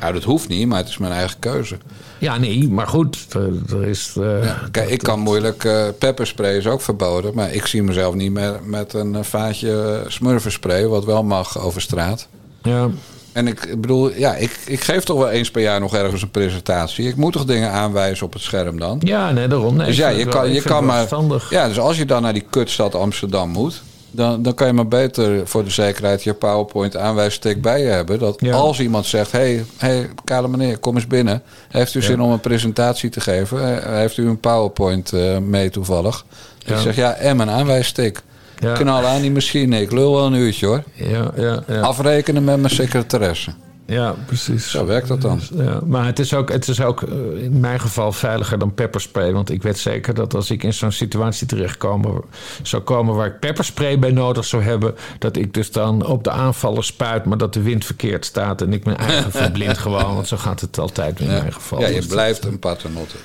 Nou, 0.00 0.12
dat 0.12 0.24
hoeft 0.24 0.48
niet, 0.48 0.66
maar 0.66 0.78
het 0.78 0.88
is 0.88 0.98
mijn 0.98 1.12
eigen 1.12 1.38
keuze. 1.38 1.78
Ja, 2.20 2.38
nee, 2.38 2.68
maar 2.68 2.86
goed, 2.86 3.26
er, 3.70 3.84
is... 3.86 4.12
eh, 4.20 4.44
Ja, 4.44 4.58
kijk, 4.70 4.88
ik 4.90 4.98
kan 5.02 5.20
moeilijk... 5.20 5.64
eh 5.64 5.84
pepperspray 5.98 6.56
is 6.56 6.66
ook 6.66 6.80
verboden. 6.82 7.34
Maar 7.34 7.52
ik 7.52 7.66
zie 7.66 7.82
mezelf 7.82 8.14
niet 8.14 8.32
meer 8.32 8.60
met 8.64 8.92
een 8.92 9.14
eh, 9.14 9.22
vaatje 9.22 10.04
smurferspray... 10.06 10.86
wat 10.86 11.04
wel 11.04 11.22
mag 11.24 11.58
over 11.60 11.80
straat. 11.80 12.28
ja. 12.62 12.88
En 13.32 13.46
ik 13.46 13.80
bedoel, 13.80 14.10
ja, 14.16 14.34
ik, 14.34 14.58
ik 14.66 14.80
geef 14.80 15.04
toch 15.04 15.18
wel 15.18 15.30
eens 15.30 15.50
per 15.50 15.62
jaar 15.62 15.80
nog 15.80 15.94
ergens 15.94 16.22
een 16.22 16.30
presentatie. 16.30 17.08
Ik 17.08 17.16
moet 17.16 17.32
toch 17.32 17.44
dingen 17.44 17.70
aanwijzen 17.70 18.26
op 18.26 18.32
het 18.32 18.42
scherm 18.42 18.78
dan? 18.78 19.00
ja, 19.04 19.30
nee, 19.30 19.48
daarom. 19.48 19.76
Nee, 19.76 19.86
dus 19.86 19.96
ja, 19.96 20.08
je 20.08 20.24
wel- 20.24 20.32
kan, 20.34 20.52
je 20.52 20.62
kan 20.62 20.84
maar. 20.84 21.08
Ja, 21.50 21.68
dus 21.68 21.78
als 21.78 21.96
je 21.96 22.04
dan 22.06 22.22
naar 22.22 22.32
die 22.32 22.44
kutstad 22.50 22.94
Amsterdam 22.94 23.48
moet. 23.48 23.82
Dan, 24.10 24.42
dan 24.42 24.54
kan 24.54 24.66
je 24.66 24.72
maar 24.72 24.88
beter 24.88 25.46
voor 25.46 25.64
de 25.64 25.70
zekerheid 25.70 26.22
je 26.22 26.34
PowerPoint 26.34 26.96
aanwijsstick 26.96 27.62
bij 27.62 27.80
je 27.82 27.88
hebben. 27.88 28.18
Dat 28.18 28.36
Ja. 28.40 28.54
als 28.54 28.80
iemand 28.80 29.06
zegt: 29.06 29.32
Hé, 29.32 29.38
hey, 29.38 29.64
hey, 29.76 30.08
kale 30.24 30.48
meneer, 30.48 30.78
kom 30.78 30.94
eens 30.94 31.06
binnen. 31.06 31.42
Heeft 31.68 31.94
u 31.94 32.02
zin 32.02 32.20
om 32.20 32.30
een 32.30 32.40
presentatie 32.40 33.10
te 33.10 33.20
geven? 33.20 33.82
Eh, 33.82 33.92
Heeft 33.94 34.16
u 34.16 34.28
een 34.28 34.40
PowerPoint 34.40 35.12
eh, 35.12 35.38
mee 35.38 35.70
toevallig? 35.70 36.24
Ja. 36.58 36.74
Ik 36.74 36.80
zeg: 36.80 36.96
Ja, 36.96 37.14
en 37.14 37.38
een 37.38 37.50
aanwijsstick. 37.50 38.22
Ja. 38.58 38.72
Knal 38.72 39.04
aan 39.06 39.20
die 39.20 39.30
machine. 39.30 39.80
Ik 39.80 39.92
lul 39.92 40.14
wel 40.14 40.26
een 40.26 40.34
uurtje 40.34 40.66
hoor. 40.66 40.82
Ja, 40.94 41.30
ja, 41.36 41.62
ja. 41.66 41.80
Afrekenen 41.80 42.44
met 42.44 42.60
mijn 42.60 42.74
secretaresse. 42.74 43.50
Ja, 43.90 44.14
precies. 44.26 44.70
Zo 44.70 44.86
werkt 44.86 45.08
dat 45.08 45.20
dan. 45.20 45.40
Ja, 45.54 45.80
maar 45.84 46.06
het 46.06 46.18
is 46.18 46.34
ook, 46.34 46.50
het 46.52 46.68
is 46.68 46.80
ook 46.80 47.02
eh, 47.02 47.42
in 47.42 47.60
mijn 47.60 47.80
geval 47.80 48.12
veiliger 48.12 48.58
dan 48.58 48.74
pepperspray. 48.74 49.32
Want 49.32 49.50
ik 49.50 49.62
weet 49.62 49.78
zeker 49.78 50.14
dat 50.14 50.34
als 50.34 50.50
ik 50.50 50.62
in 50.62 50.72
zo'n 50.72 50.92
situatie 50.92 51.46
terechtkomen 51.46 52.20
zou 52.62 52.82
komen 52.82 53.14
waar 53.14 53.26
ik 53.26 53.38
pepperspray 53.38 53.98
bij 53.98 54.10
nodig 54.10 54.44
zou 54.44 54.62
hebben, 54.62 54.94
dat 55.18 55.36
ik 55.36 55.54
dus 55.54 55.72
dan 55.72 56.06
op 56.06 56.24
de 56.24 56.30
aanvaller 56.30 56.84
spuit, 56.84 57.24
maar 57.24 57.38
dat 57.38 57.54
de 57.54 57.62
wind 57.62 57.84
verkeerd 57.84 58.24
staat 58.24 58.62
en 58.62 58.72
ik 58.72 58.84
mijn 58.84 58.96
eigen 58.96 59.32
verblind 59.42 59.78
gewoon. 59.78 60.14
Want 60.14 60.28
zo 60.28 60.36
gaat 60.36 60.60
het 60.60 60.78
altijd 60.78 61.20
in 61.20 61.26
Ja, 61.26 61.32
mijn 61.40 61.52
geval. 61.52 61.80
ja 61.80 61.86
je 61.86 61.94
Dus 61.94 62.04
dat- 62.04 62.12
blijft 62.14 62.44
een 62.44 62.58
paternotte. 62.58 63.16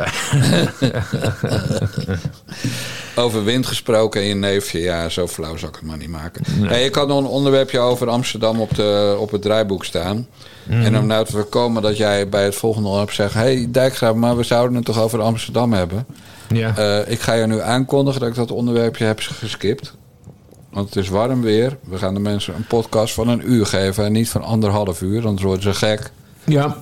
Over 3.17 3.45
wind 3.45 3.67
gesproken 3.67 4.23
in 4.23 4.29
je 4.29 4.35
neefje. 4.35 4.79
Ja, 4.79 5.09
zo 5.09 5.27
flauw 5.27 5.57
zou 5.57 5.71
ik 5.71 5.77
het 5.77 5.87
maar 5.87 5.97
niet 5.97 6.09
maken. 6.09 6.45
Hey, 6.63 6.85
ik 6.85 6.95
had 6.95 7.09
nog 7.09 7.19
een 7.19 7.27
onderwerpje 7.27 7.79
over 7.79 8.09
Amsterdam 8.09 8.61
op, 8.61 8.75
de, 8.75 9.17
op 9.19 9.31
het 9.31 9.43
draaiboek 9.43 9.85
staan. 9.85 10.27
Mhm. 10.63 10.81
En 10.83 10.99
om 10.99 11.07
nou 11.07 11.25
te 11.25 11.33
voorkomen 11.33 11.83
dat 11.83 11.97
jij 11.97 12.29
bij 12.29 12.45
het 12.45 12.55
volgende 12.55 12.89
onderwerp 12.89 13.15
zegt... 13.15 13.35
hey, 13.35 13.69
Dijkgraaf, 13.71 14.15
maar 14.15 14.37
we 14.37 14.43
zouden 14.43 14.77
het 14.77 14.85
toch 14.85 15.01
over 15.01 15.21
Amsterdam 15.21 15.73
hebben? 15.73 16.07
ja. 16.49 16.77
Eh, 16.77 17.13
ik 17.13 17.21
ga 17.21 17.33
je 17.33 17.47
nu 17.47 17.61
aankondigen 17.61 18.21
dat 18.21 18.29
ik 18.29 18.35
dat 18.35 18.51
onderwerpje 18.51 19.05
heb 19.05 19.21
geskipt. 19.21 19.95
Want 20.71 20.95
het 20.95 21.05
is 21.05 21.09
warm 21.09 21.43
weer. 21.43 21.77
We 21.89 21.99
gaan 21.99 22.15
de 22.15 22.21
mensen 22.21 22.55
een 22.55 22.67
podcast 22.67 23.15
van 23.15 23.29
een 23.29 23.53
uur 23.53 23.67
geven... 23.67 24.05
en 24.05 24.13
niet 24.13 24.29
van 24.29 24.43
anderhalf 24.43 25.03
uur, 25.03 25.27
anders 25.27 25.43
worden 25.43 25.63
ze 25.63 25.75
gek. 25.75 26.11
ja. 26.45 26.77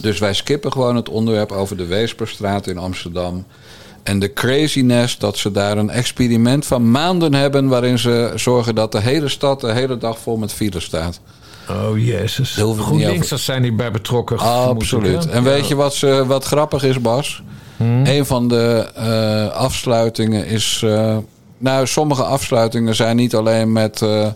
Dus 0.00 0.18
wij 0.18 0.34
skippen 0.34 0.72
gewoon 0.72 0.96
het 0.96 1.08
onderwerp 1.08 1.52
over 1.52 1.76
de 1.76 1.86
Weesperstraat 1.86 2.66
in 2.66 2.78
Amsterdam. 2.78 3.44
En 4.02 4.18
de 4.18 4.32
craziness 4.32 5.18
dat 5.18 5.36
ze 5.36 5.50
daar 5.50 5.78
een 5.78 5.90
experiment 5.90 6.66
van 6.66 6.90
maanden 6.90 7.34
hebben... 7.34 7.68
waarin 7.68 7.98
ze 7.98 8.32
zorgen 8.34 8.74
dat 8.74 8.92
de 8.92 9.00
hele 9.00 9.28
stad 9.28 9.60
de 9.60 9.72
hele 9.72 9.98
dag 9.98 10.18
vol 10.18 10.36
met 10.36 10.52
files 10.52 10.84
staat. 10.84 11.20
Oh 11.70 11.98
jezus. 11.98 12.54
GroenLinksers 12.54 13.44
zijn 13.44 13.62
hier 13.62 13.76
bij 13.76 13.90
betrokken. 13.90 14.38
Absoluut. 14.38 15.28
En 15.28 15.42
weet 15.42 15.68
je 15.68 15.74
wat, 15.74 15.94
ze, 15.94 16.24
wat 16.26 16.44
grappig 16.44 16.82
is, 16.82 17.00
Bas? 17.00 17.42
Een 18.04 18.26
van 18.26 18.48
de 18.48 18.90
eh, 18.94 19.48
afsluitingen 19.48 20.46
is... 20.46 20.80
eh, 20.84 21.16
nou, 21.58 21.86
sommige 21.86 22.22
afsluitingen 22.22 22.94
zijn 22.94 23.16
niet 23.16 23.34
alleen 23.34 23.72
met, 23.72 24.02
eh 24.02 24.26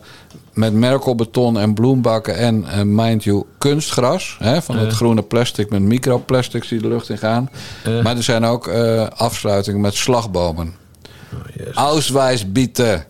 met 0.53 0.73
merkelbeton 0.73 1.59
en 1.59 1.75
bloembakken... 1.75 2.37
en, 2.37 2.65
eh, 2.69 2.83
mind 2.83 3.25
you, 3.25 3.45
kunstgras. 3.59 4.37
Hè, 4.39 4.63
van 4.63 4.77
het 4.77 4.93
groene 4.93 5.23
plastic 5.23 5.71
met 5.71 5.83
microplastics 5.83 6.69
die 6.69 6.81
de 6.81 6.89
lucht 6.89 7.09
in 7.09 7.19
gaan. 7.19 7.51
Maar 8.03 8.17
er 8.17 8.23
zijn 8.23 8.45
ook 8.45 8.69
eh, 8.69 9.07
afsluitingen 9.07 9.81
met 9.81 9.95
slagbomen. 9.95 10.75
Auswijs 11.75 12.53
bieten. 12.53 13.05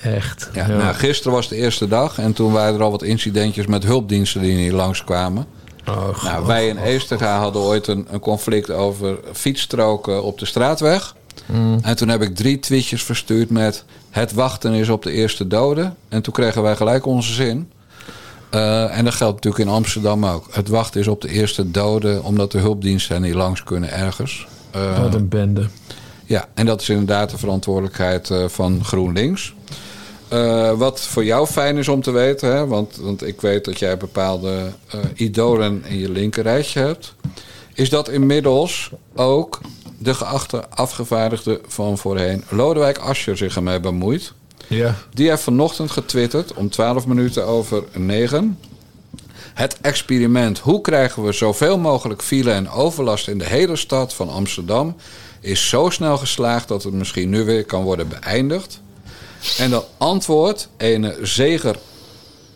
Echt. 0.00 0.50
Ja, 0.52 0.66
Nou, 0.66 0.94
gisteren 0.94 1.32
was 1.32 1.48
de 1.48 1.56
eerste 1.56 1.88
dag 1.88 2.18
en 2.18 2.32
toen 2.32 2.52
waren 2.52 2.74
er 2.74 2.82
al 2.82 2.90
wat 2.90 3.02
incidentjes 3.02 3.66
met 3.66 3.84
hulpdiensten 3.84 4.40
die 4.40 4.56
niet 4.56 4.72
langskwamen. 4.72 5.46
Oh, 5.88 6.24
Nou, 6.24 6.46
wij 6.46 6.68
in 6.68 6.78
Eestega 6.78 7.38
hadden 7.38 7.62
ooit 7.62 7.86
een, 7.86 8.06
een 8.10 8.20
conflict 8.20 8.70
over 8.70 9.18
fietsstroken 9.32 10.22
op 10.22 10.38
de 10.38 10.46
straatweg. 10.46 11.14
En 11.82 11.96
toen 11.96 12.08
heb 12.08 12.22
ik 12.22 12.34
drie 12.34 12.58
tweetjes 12.58 13.02
verstuurd 13.02 13.50
met... 13.50 13.84
het 14.10 14.32
wachten 14.32 14.72
is 14.72 14.88
op 14.88 15.02
de 15.02 15.12
eerste 15.12 15.46
dode. 15.46 15.92
En 16.08 16.22
toen 16.22 16.32
kregen 16.32 16.62
wij 16.62 16.76
gelijk 16.76 17.06
onze 17.06 17.32
zin. 17.32 17.70
Eh, 18.54 18.98
en 18.98 19.04
dat 19.04 19.14
geldt 19.14 19.34
natuurlijk 19.34 19.70
in 19.70 19.76
Amsterdam 19.76 20.26
ook. 20.26 20.46
Het 20.50 20.68
wachten 20.68 21.00
is 21.00 21.08
op 21.08 21.20
de 21.20 21.28
eerste 21.28 21.70
dode... 21.70 22.20
omdat 22.22 22.52
de 22.52 22.58
hulpdiensten 22.58 23.22
niet 23.22 23.34
langs 23.34 23.64
kunnen 23.64 23.92
ergens. 23.92 24.46
Eh, 24.70 25.00
Wat 25.00 25.14
een 25.14 25.28
bende. 25.28 25.66
ja, 26.24 26.48
en 26.54 26.66
dat 26.66 26.80
is 26.80 26.88
inderdaad 26.88 27.30
de 27.30 27.38
verantwoordelijkheid 27.38 28.30
eh, 28.30 28.48
van 28.48 28.84
GroenLinks. 28.84 29.54
Wat 30.76 31.00
voor 31.00 31.24
jou 31.24 31.46
fijn 31.46 31.76
is 31.76 31.88
om 31.88 32.02
te 32.02 32.10
weten, 32.10 32.56
hè, 32.56 32.66
want, 32.66 32.96
want 32.96 33.26
ik 33.26 33.40
weet 33.40 33.64
dat 33.64 33.78
jij 33.78 33.96
bepaalde 33.96 34.72
idolen 35.14 35.82
in 35.86 35.98
je 35.98 36.10
linkerrijtje 36.10 36.80
hebt, 36.80 37.14
is 37.74 37.90
dat 37.90 38.08
inmiddels 38.08 38.90
ook 39.14 39.60
de 39.98 40.14
geachte 40.14 40.68
afgevaardigde 40.68 41.60
van 41.66 41.98
voorheen, 41.98 42.44
Lodewijk 42.48 42.98
Asscher, 42.98 43.36
zich 43.36 43.56
ermee 43.56 43.80
bemoeit. 43.80 44.32
Ja. 44.66 44.94
Die 45.14 45.28
heeft 45.28 45.42
vanochtend 45.42 45.90
getwitterd 45.90 46.54
om 46.54 46.70
12 46.70 47.06
minuten 47.06 47.46
over 47.46 47.84
9. 47.92 48.58
Het 49.54 49.78
experiment 49.80 50.58
hoe 50.58 50.80
krijgen 50.80 51.24
we 51.24 51.32
zoveel 51.32 51.78
mogelijk 51.78 52.22
file 52.22 52.52
en 52.52 52.70
overlast 52.70 53.28
in 53.28 53.38
de 53.38 53.46
hele 53.46 53.76
stad 53.76 54.14
van 54.14 54.28
Amsterdam 54.28 54.96
is 55.40 55.68
zo 55.68 55.90
snel 55.90 56.18
geslaagd 56.18 56.68
dat 56.68 56.82
het 56.82 56.92
misschien 56.92 57.30
nu 57.30 57.44
weer 57.44 57.64
kan 57.64 57.82
worden 57.82 58.08
beëindigd. 58.08 58.80
En 59.58 59.70
dat 59.70 59.86
antwoord, 59.98 60.68
ene 60.76 61.18
Zeger 61.22 61.76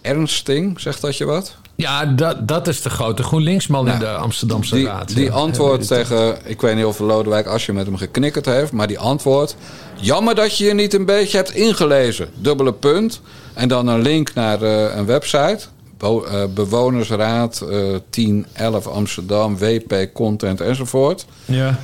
Ernsting, 0.00 0.80
zegt 0.80 1.00
dat 1.00 1.16
je 1.16 1.24
wat? 1.24 1.56
Ja, 1.80 2.04
dat, 2.06 2.48
dat 2.48 2.68
is 2.68 2.82
de 2.82 2.90
grote 2.90 3.22
GroenLinksman 3.22 3.88
in 3.88 3.98
de 3.98 4.08
Amsterdamse 4.08 4.74
Die, 4.74 4.86
Raad. 4.86 5.08
die 5.14 5.24
ja. 5.24 5.30
antwoord 5.32 5.86
tegen, 5.86 6.38
ik 6.44 6.60
weet 6.60 6.76
niet 6.76 6.84
of 6.84 6.98
Lodewijk 6.98 7.46
Asscher 7.46 7.74
met 7.74 7.86
hem 7.86 7.96
geknikkerd 7.96 8.46
heeft, 8.46 8.72
maar 8.72 8.86
die 8.86 8.98
antwoord. 8.98 9.56
Jammer 9.96 10.34
dat 10.34 10.58
je 10.58 10.64
je 10.64 10.74
niet 10.74 10.94
een 10.94 11.04
beetje 11.04 11.36
hebt 11.36 11.50
ingelezen. 11.54 12.28
Dubbele 12.34 12.72
punt. 12.72 13.20
En 13.54 13.68
dan 13.68 13.86
een 13.86 14.00
link 14.02 14.34
naar 14.34 14.62
eh, 14.62 14.96
een 14.96 15.06
website. 15.06 15.58
Bo- 15.98 16.24
eh, 16.24 16.44
Bewonersraad 16.54 17.60
eh 17.60 17.94
1011 18.10 18.86
Amsterdam, 18.86 19.58
WP 19.58 19.94
Content 20.12 20.60
enzovoort. 20.60 21.26
Ja. 21.44 21.78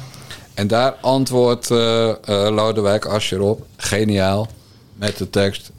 En 0.55 0.67
daar 0.67 0.95
antwoordt 1.01 1.71
eh, 1.71 2.09
eh, 2.09 2.17
Lodewijk 2.55 3.05
Asscher 3.05 3.41
op. 3.41 3.67
Geniaal. 3.77 4.49
Met 4.95 5.19
de 5.19 5.31
tekst. 5.31 5.71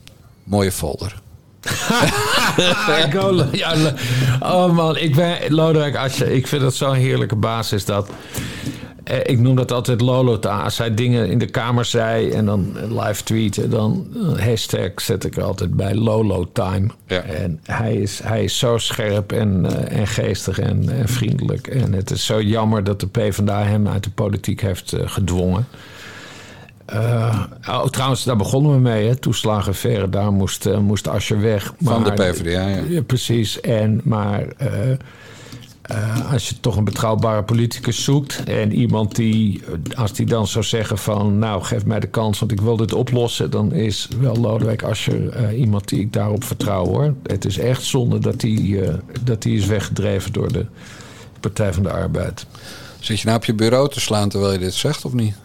Mooie 0.44 0.72
folder. 0.72 1.24
Go- 3.12 3.46
ja, 3.52 3.76
le- 3.76 3.94
oh 4.40 4.72
man, 4.74 4.98
ik 4.98 5.16
ben 5.16 5.38
Lodewijk 5.50 5.96
Asscher. 5.96 6.32
Ik 6.32 6.48
vind 6.48 6.62
dat 6.62 6.76
zo'n 6.76 6.94
heerlijke 6.94 7.36
baas 7.36 7.72
is 7.74 7.86
dat. 7.86 8.10
Eh, 9.04 9.18
Ik 9.24 9.40
noem 9.40 9.56
dat 9.56 9.72
altijd 9.72 10.02
Lolota. 10.02 10.62
Als 10.64 10.78
hij 10.78 10.94
dingen 10.94 11.30
in 11.30 11.38
de 11.38 11.46
kamer 11.46 11.86
zei 11.86 12.30
en 12.32 12.46
dan 12.46 12.76
live 12.90 13.24
tweeten, 13.24 13.70
dan 13.70 14.08
eh, 14.38 14.46
hashtag 14.46 14.90
zet 14.96 15.24
ik 15.26 15.38
er 15.38 15.44
altijd 15.44 15.74
bij 15.74 15.96
Lolo 15.96 16.50
Time. 16.54 16.88
Ja. 17.08 17.22
En 17.22 17.60
hij 17.64 17.94
is, 17.96 18.20
hij 18.24 18.44
is 18.44 18.58
zo 18.58 18.78
scherp 18.78 19.32
en, 19.32 19.66
eh, 19.66 20.00
en 20.00 20.08
geestig 20.08 20.60
en, 20.60 20.90
en 20.90 21.08
vriendelijk. 21.08 21.68
En 21.68 21.94
het 21.94 22.12
is 22.12 22.26
zo 22.26 22.42
jammer 22.42 22.84
dat 22.84 23.00
de 23.00 23.08
PvdA 23.08 23.64
hem 23.64 23.88
uit 23.88 24.04
de 24.04 24.10
politiek 24.12 24.62
heeft 24.62 24.94
eh, 24.94 25.00
gedwongen. 25.06 25.68
Eh, 26.86 27.44
oh, 27.70 27.86
trouwens, 27.86 28.24
daar 28.24 28.36
begonnen 28.36 28.72
we 28.72 28.80
mee, 28.80 29.08
hè? 29.08 29.16
Toeslagenverre, 29.16 30.10
daar 30.10 30.32
moest, 30.32 30.66
eh, 30.66 30.78
moest 30.78 31.08
Asscher 31.08 31.42
weg. 31.42 31.74
Van 31.82 32.04
de 32.04 32.12
PvdA, 32.12 32.68
ja. 32.68 32.82
ja, 32.88 33.02
precies. 33.02 33.62
En, 33.62 34.02
maar 34.04 34.48
eh, 34.48 36.32
als 36.32 36.50
je 36.50 36.60
toch 36.60 36.76
een 36.78 36.84
betrouwbare 36.84 37.44
politicus 37.44 38.04
zoekt... 38.04 38.44
en 38.44 38.74
iemand 38.74 39.16
die, 39.16 39.64
als 39.96 40.14
die 40.14 40.26
dan 40.26 40.48
zou 40.48 40.66
zeggen 40.66 40.98
van... 40.98 41.40
nou, 41.40 41.64
geef 41.64 41.86
mij 41.86 42.00
de 42.00 42.08
kans, 42.08 42.40
want 42.40 42.52
ik 42.52 42.62
wil 42.62 42.78
dit 42.78 42.94
oplossen... 42.94 43.52
dan 43.52 43.72
is 43.72 44.08
wel 44.20 44.36
Lodewijk 44.36 44.84
Asscher 44.84 45.54
iemand 45.54 45.88
die 45.88 46.00
ik 46.00 46.14
daarop 46.14 46.44
vertrouw, 46.44 46.86
hoor. 46.86 47.14
Het 47.24 47.46
is 47.46 47.58
echt 47.58 47.84
zonde 47.84 48.20
dat 48.20 48.44
eh, 48.44 48.94
dat 49.24 49.44
hij 49.44 49.54
is 49.54 49.66
weggedreven 49.66 50.34
door 50.34 50.52
de 50.52 50.66
Partij 51.40 51.74
van 51.74 51.84
de 51.84 51.92
Arbeid. 51.92 52.46
Zit 53.00 53.20
je 53.20 53.26
nou 53.26 53.38
op 53.38 53.46
je 53.46 53.54
bureau 53.54 53.90
te 53.90 54.00
slaan 54.00 54.30
terwijl 54.30 54.54
je 54.54 54.60
dit 54.60 54.74
zegt 54.74 55.06
of 55.06 55.14
niet? 55.14 55.36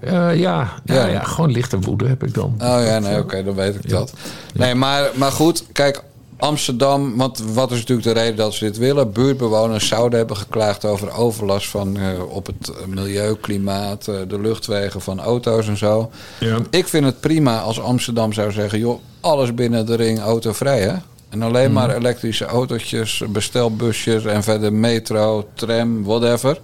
Eh, 0.00 0.10
ja, 0.12 0.34
ja, 0.36 0.94
Ja. 0.94 1.06
ja. 1.06 1.22
gewoon 1.22 1.50
lichte 1.50 1.78
woede 1.78 2.06
heb 2.06 2.24
ik 2.24 2.34
dan. 2.34 2.54
Oh 2.58 2.82
ja, 2.84 2.98
nee, 2.98 3.18
oké, 3.18 3.44
dan 3.44 3.54
weet 3.54 3.74
ik 3.74 3.88
dat. 3.90 4.12
Nee, 4.54 4.74
maar, 4.74 5.10
maar 5.14 5.32
goed, 5.32 5.64
kijk, 5.72 6.02
Amsterdam, 6.36 7.16
want 7.16 7.42
wat 7.52 7.70
is 7.70 7.78
natuurlijk 7.78 8.06
de 8.08 8.12
reden 8.12 8.36
dat 8.36 8.54
ze 8.54 8.64
dit 8.64 8.76
willen? 8.78 9.12
Buurtbewoners 9.12 9.88
zouden 9.88 10.18
hebben 10.18 10.36
geklaagd 10.36 10.84
over 10.84 11.12
overlast 11.12 11.68
van 11.68 11.96
eh, 11.96 12.04
op 12.28 12.46
het 12.46 12.72
milieu, 12.86 13.36
klimaat, 13.40 14.08
eh, 14.08 14.14
de 14.28 14.40
luchtwegen 14.40 15.00
van 15.00 15.20
auto's 15.20 15.68
en 15.68 15.76
zo. 15.76 16.10
Ja. 16.40 16.58
Ik 16.70 16.88
vind 16.88 17.04
het 17.04 17.20
prima 17.20 17.60
als 17.60 17.80
Amsterdam 17.80 18.32
zou 18.32 18.52
zeggen, 18.52 18.78
joh, 18.78 19.00
alles 19.20 19.54
binnen 19.54 19.86
de 19.86 19.94
ring 19.94 20.20
autovrij, 20.20 20.80
hè? 20.80 20.94
En 21.28 21.42
alleen 21.42 21.72
maar 21.72 21.96
elektrische 21.96 22.44
autootjes, 22.44 23.22
bestelbusjes 23.28 24.24
en 24.24 24.42
verder 24.42 24.72
metro, 24.72 25.48
tram, 25.54 26.04
whatever. 26.04 26.60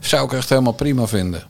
Zou 0.00 0.24
ik 0.24 0.32
echt 0.32 0.48
helemaal 0.48 0.72
prima 0.72 1.06
vinden. 1.06 1.42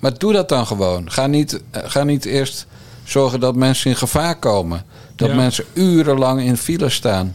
Maar 0.00 0.18
doe 0.18 0.32
dat 0.32 0.48
dan 0.48 0.66
gewoon. 0.66 1.10
Ga 1.10 1.26
niet, 1.26 1.60
eh, 1.70 1.82
ga 1.84 2.04
niet 2.04 2.24
eerst 2.24 2.66
zorgen 3.04 3.40
dat 3.40 3.56
mensen 3.56 3.90
in 3.90 3.96
gevaar 3.96 4.38
komen. 4.38 4.82
Dat 5.16 5.28
Ja. 5.28 5.34
mensen 5.34 5.64
urenlang 5.72 6.40
in 6.40 6.56
file 6.56 6.88
staan. 6.88 7.34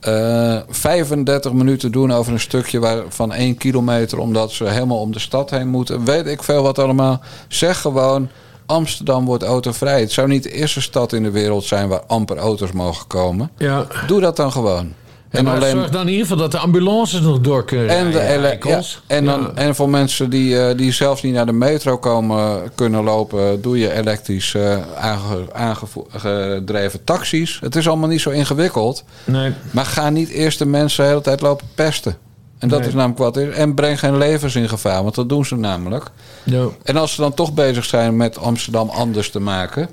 Eh 0.00 0.58
35 0.68 1.52
minuten 1.52 1.92
doen 1.92 2.12
over 2.12 2.32
een 2.32 2.40
stukje 2.40 2.78
waar, 2.78 3.02
van 3.08 3.32
1 3.32 3.56
kilometer... 3.56 4.18
omdat 4.18 4.50
ze 4.52 4.64
helemaal 4.64 5.00
om 5.00 5.12
de 5.12 5.18
stad 5.18 5.50
heen 5.50 5.68
moeten. 5.68 6.04
Weet 6.04 6.26
ik 6.26 6.42
veel 6.42 6.62
wat 6.62 6.78
allemaal. 6.78 7.20
Zeg 7.48 7.80
gewoon, 7.80 8.28
Amsterdam 8.66 9.24
wordt 9.24 9.42
autovrij. 9.42 10.00
Het 10.00 10.12
zou 10.12 10.28
niet 10.28 10.42
de 10.42 10.52
eerste 10.52 10.80
stad 10.80 11.12
in 11.12 11.22
de 11.22 11.30
wereld 11.30 11.64
zijn... 11.64 11.88
waar 11.88 12.02
amper 12.06 12.36
auto's 12.36 12.72
mogen 12.72 13.06
komen. 13.06 13.50
Ja. 13.58 13.86
Doe 14.06 14.20
dat 14.20 14.36
dan 14.36 14.52
gewoon. 14.52 14.92
En 15.32 15.44
maar 15.44 15.62
zorg 15.62 15.90
dan 15.90 16.00
in 16.02 16.08
ieder 16.08 16.22
geval 16.26 16.36
dat 16.42 16.50
de 16.50 16.58
ambulances 16.58 17.20
nog 17.20 17.40
door 17.40 17.64
kunnen 17.64 17.88
En, 17.88 18.10
de 18.10 18.18
rijden, 18.18 18.68
ja, 18.68 18.82
en, 19.06 19.24
dan, 19.24 19.40
Ja. 19.40 19.50
en 19.54 19.74
voor 19.74 19.88
mensen 19.90 20.30
die, 20.30 20.58
eh, 20.60 20.76
die 20.76 20.92
zelfs 20.92 21.22
niet 21.22 21.34
naar 21.34 21.46
de 21.46 21.52
metro 21.52 21.98
komen 21.98 22.70
kunnen 22.74 23.04
lopen, 23.04 23.62
doe 23.62 23.78
je 23.78 23.92
elektrisch 23.92 24.54
eh, 24.54 24.78
aange- 24.96 25.46
aangedreven 25.52 27.04
taxis. 27.04 27.58
Het 27.60 27.76
is 27.76 27.88
allemaal 27.88 28.08
niet 28.08 28.20
zo 28.20 28.30
ingewikkeld. 28.30 29.04
Nee. 29.24 29.52
Maar 29.70 29.84
ga 29.86 30.10
niet 30.10 30.28
eerst 30.28 30.58
de 30.58 30.66
mensen 30.66 31.02
de 31.04 31.10
hele 31.10 31.22
tijd 31.22 31.40
lopen 31.40 31.66
pesten. 31.74 32.16
En 32.58 32.68
dat 32.68 32.78
Nee. 32.78 32.88
is 32.88 32.94
namelijk 32.94 33.18
wat 33.18 33.36
is. 33.36 33.54
En 33.54 33.74
breng 33.74 33.98
geen 33.98 34.18
levens 34.18 34.54
in 34.54 34.68
gevaar, 34.68 35.02
want 35.02 35.14
dat 35.14 35.28
doen 35.28 35.44
ze 35.44 35.56
namelijk. 35.56 36.10
Ja. 36.42 36.64
En 36.82 36.96
als 36.96 37.14
ze 37.14 37.20
dan 37.20 37.34
toch 37.34 37.52
bezig 37.52 37.84
zijn 37.84 38.16
met 38.16 38.38
Amsterdam 38.38 38.88
anders 38.88 39.30
te 39.30 39.40
maken. 39.40 39.88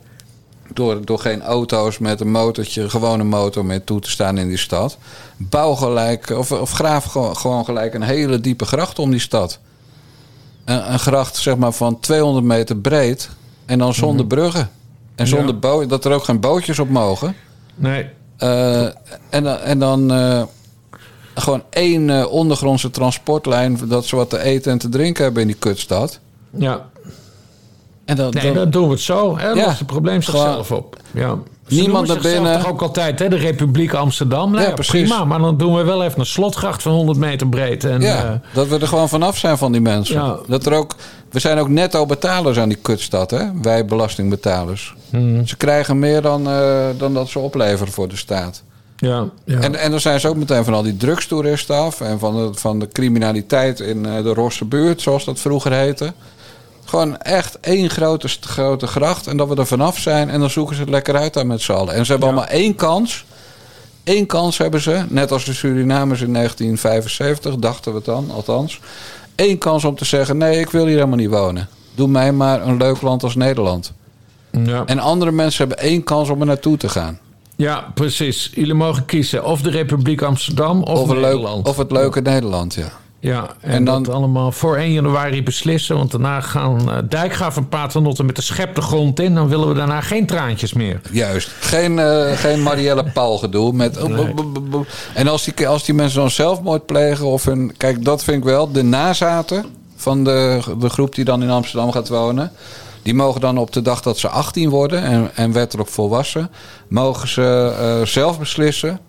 Door, 0.73 1.05
door 1.05 1.19
geen 1.19 1.41
auto's 1.41 1.97
met 1.97 2.21
een 2.21 2.31
motortje, 2.31 2.89
gewone 2.89 3.23
motor 3.23 3.65
meer 3.65 3.83
toe 3.83 3.99
te 3.99 4.09
staan 4.09 4.37
in 4.37 4.47
die 4.47 4.57
stad. 4.57 4.97
Bouw 5.37 5.73
gelijk, 5.73 6.29
of, 6.29 6.51
of 6.51 6.71
graaf 6.71 7.03
gewoon, 7.05 7.37
gewoon 7.37 7.65
gelijk 7.65 7.93
een 7.93 8.01
hele 8.01 8.39
diepe 8.39 8.65
gracht 8.65 8.99
om 8.99 9.11
die 9.11 9.19
stad. 9.19 9.59
Een, 10.65 10.91
een 10.93 10.99
gracht 10.99 11.35
zeg 11.37 11.57
maar 11.57 11.71
van 11.71 11.99
200 11.99 12.45
meter 12.45 12.77
breed. 12.77 13.29
En 13.65 13.77
dan 13.79 13.93
zonder 13.93 14.25
bruggen. 14.25 14.69
En 15.15 15.27
zonder 15.27 15.53
Ja. 15.53 15.59
bo- 15.59 15.85
dat 15.85 16.05
er 16.05 16.11
ook 16.13 16.23
geen 16.23 16.39
bootjes 16.39 16.79
op 16.79 16.89
mogen. 16.89 17.35
Nee. 17.75 18.05
Eh, 18.37 18.83
en, 19.29 19.43
dan- 19.43 19.57
en 19.59 19.79
dan 19.79 20.11
eh, 20.13 20.43
gewoon 21.35 21.63
één 21.69 22.09
eh, 22.09 22.31
ondergrondse 22.31 22.91
transportlijn. 22.91 23.79
Dat 23.87 24.05
ze 24.05 24.15
wat 24.15 24.29
te 24.29 24.39
eten 24.41 24.71
en 24.71 24.77
te 24.77 24.89
drinken 24.89 25.23
hebben 25.23 25.41
in 25.41 25.47
die 25.47 25.57
kutstad. 25.57 26.19
Ja. 26.49 26.89
En 28.09 28.15
dan, 28.15 28.29
Nee, 28.33 28.43
dan- 28.43 28.53
dan 28.53 28.69
doen 28.69 28.85
we 28.85 28.91
het 28.91 29.01
zo. 29.01 29.37
Hè? 29.37 29.47
Ja. 29.49 29.65
Lost 29.65 29.77
het 29.77 29.87
probleem 29.87 30.21
zichzelf 30.21 30.71
op. 30.71 30.97
Ja. 31.11 31.35
Ze 31.67 31.75
Niemand 31.75 32.07
naar 32.07 32.19
binnen. 32.21 32.59
toch 32.59 32.69
ook 32.69 32.81
altijd, 32.81 33.19
hè? 33.19 33.29
de 33.29 33.35
Republiek 33.35 33.93
Amsterdam. 33.93 34.51
Nou 34.51 34.61
Ja, 34.63 34.67
ja, 34.69 34.73
precies. 34.75 34.91
prima, 35.09 35.25
maar 35.25 35.39
dan 35.39 35.57
doen 35.57 35.75
we 35.75 35.83
wel 35.83 36.03
even 36.03 36.19
een 36.19 36.25
slotgracht 36.25 36.81
van 36.81 36.91
100 36.91 37.17
meter 37.17 37.47
breed. 37.47 37.83
En, 37.83 38.01
ja, 38.01 38.23
eh, 38.23 38.31
dat 38.53 38.67
we 38.67 38.79
er 38.79 38.87
gewoon 38.87 39.09
vanaf 39.09 39.37
zijn 39.37 39.57
van 39.57 39.71
die 39.71 39.81
mensen. 39.81 40.15
Ja. 40.15 40.37
Dat 40.47 40.65
er 40.65 40.73
ook, 40.73 40.95
we 41.31 41.39
zijn 41.39 41.57
ook 41.57 41.67
netto 41.69 42.05
betalers 42.05 42.57
aan 42.59 42.69
die 42.69 42.77
kutstad, 42.81 43.31
hè? 43.31 43.43
wij 43.61 43.85
belastingbetalers. 43.85 44.93
Hmm. 45.09 45.47
Ze 45.47 45.57
krijgen 45.57 45.99
meer 45.99 46.21
dan, 46.21 46.47
eh, 46.49 46.85
dan 46.97 47.13
dat 47.13 47.29
ze 47.29 47.39
opleveren 47.39 47.93
voor 47.93 48.07
de 48.07 48.15
staat. 48.17 48.63
ja, 48.97 49.25
ja. 49.45 49.59
En, 49.59 49.75
en 49.75 49.91
dan 49.91 49.99
zijn 49.99 50.19
ze 50.19 50.27
ook 50.27 50.35
meteen 50.35 50.63
van 50.63 50.73
al 50.73 50.83
die 50.83 50.97
drugstoeristen 50.97 51.75
af... 51.75 52.01
en 52.01 52.19
van 52.19 52.35
de, 52.35 52.59
van 52.59 52.79
de 52.79 52.87
criminaliteit 52.87 53.79
in 53.79 54.05
eh, 54.05 54.23
de 54.23 54.33
Rosse 54.33 54.65
buurt, 54.65 55.01
zoals 55.01 55.25
dat 55.25 55.39
vroeger 55.39 55.71
heette. 55.73 56.13
Gewoon 56.89 57.17
echt 57.17 57.59
één 57.59 57.89
grote, 57.89 58.27
grote 58.27 58.87
gracht 58.87 59.27
en 59.27 59.37
dat 59.37 59.47
we 59.47 59.55
er 59.55 59.67
vanaf 59.67 59.97
zijn... 59.99 60.29
en 60.29 60.39
dan 60.39 60.49
zoeken 60.49 60.75
ze 60.75 60.81
het 60.81 60.89
lekker 60.89 61.15
uit 61.15 61.33
daar 61.33 61.45
met 61.47 61.61
z'n 61.61 61.71
allen. 61.71 61.93
En 61.93 62.05
ze 62.05 62.11
hebben 62.11 62.29
allemaal 62.29 62.49
één 62.49 62.75
kans... 62.75 63.25
Eén 64.03 64.25
kans 64.25 64.57
hebben 64.57 64.81
ze, 64.81 65.03
net 65.09 65.31
als 65.31 65.45
de 65.45 65.53
Surinamers 65.53 66.21
in 66.21 66.33
1975, 66.33 67.55
dachten 67.55 67.91
we 67.91 67.97
het 67.97 68.05
dan, 68.05 68.31
althans. 68.31 68.79
Eén 69.35 69.57
kans 69.57 69.83
om 69.85 69.95
te 69.95 70.05
zeggen: 70.05 70.37
nee, 70.37 70.59
ik 70.59 70.69
wil 70.69 70.85
hier 70.85 70.95
helemaal 70.95 71.17
niet 71.17 71.29
wonen. 71.29 71.69
Doe 71.95 72.07
mij 72.07 72.31
maar 72.31 72.61
een 72.67 72.77
leuk 72.77 73.01
land 73.01 73.23
als 73.23 73.35
Nederland. 73.35 73.93
ja. 74.51 74.83
En 74.85 74.99
andere 74.99 75.31
mensen 75.31 75.67
hebben 75.67 75.85
één 75.85 76.03
kans 76.03 76.29
om 76.29 76.39
er 76.39 76.45
naartoe 76.45 76.77
te 76.77 76.89
gaan. 76.89 77.19
ja, 77.55 77.91
precies. 77.93 78.51
Jullie 78.53 78.73
mogen 78.73 79.05
kiezen 79.05 79.43
of 79.45 79.61
de 79.61 79.69
Republiek 79.69 80.21
Amsterdam 80.21 80.83
of, 80.83 80.99
Of, 80.99 81.13
leuk, 81.13 81.67
of 81.67 81.77
het 81.77 81.91
leuke 81.91 82.21
Nederland, 82.21 82.73
ja. 82.73 82.91
Ja, 83.21 83.47
en, 83.61 83.71
En 83.71 83.83
dan- 83.83 84.03
dat 84.03 84.13
allemaal 84.15 84.51
voor 84.51 84.77
1 84.77 84.91
januari 84.91 85.43
beslissen. 85.43 85.95
Want 85.95 86.11
daarna 86.11 86.41
gaan 86.41 86.89
uh, 86.89 86.97
Dijkgraaf 87.09 87.57
en 87.57 87.67
Paternotte 87.67 88.23
met 88.23 88.35
de 88.35 88.41
schep 88.41 88.75
de 88.75 88.81
grond 88.81 89.19
in. 89.19 89.35
Dan 89.35 89.47
willen 89.47 89.67
we 89.67 89.73
daarna 89.73 90.01
geen 90.01 90.25
traantjes 90.25 90.73
meer. 90.73 91.01
Juist. 91.11 91.49
Geen, 91.59 91.99
eh, 91.99 92.31
geen 92.31 92.63
Marielle 92.63 93.03
Paul 93.13 93.37
gedoe. 93.37 93.73
Met, 93.73 93.97
En 95.13 95.27
als 95.27 95.43
die, 95.43 95.67
als 95.67 95.83
die 95.83 95.95
mensen 95.95 96.19
dan 96.19 96.29
zelfmoord 96.29 96.85
plegen. 96.85 97.25
Of 97.25 97.45
een, 97.45 97.73
kijk, 97.77 98.05
dat 98.05 98.23
vind 98.23 98.37
ik 98.37 98.43
wel. 98.43 98.71
De 98.71 98.83
nazaten 98.83 99.65
van 99.95 100.23
de, 100.23 100.59
de 100.79 100.89
groep 100.89 101.15
die 101.15 101.25
dan 101.25 101.43
in 101.43 101.49
Amsterdam 101.49 101.91
gaat 101.91 102.09
wonen. 102.09 102.51
Die 103.01 103.13
mogen 103.13 103.41
dan 103.41 103.57
op 103.57 103.73
de 103.73 103.81
dag 103.81 104.01
dat 104.01 104.17
ze 104.17 104.27
18 104.29 104.69
worden 104.69 105.03
en, 105.03 105.29
en 105.35 105.51
wettelijk 105.51 105.89
volwassen. 105.89 106.49
Mogen 106.87 107.27
ze 107.27 107.75
eh, 107.79 108.05
zelf 108.05 108.39
beslissen. 108.39 108.99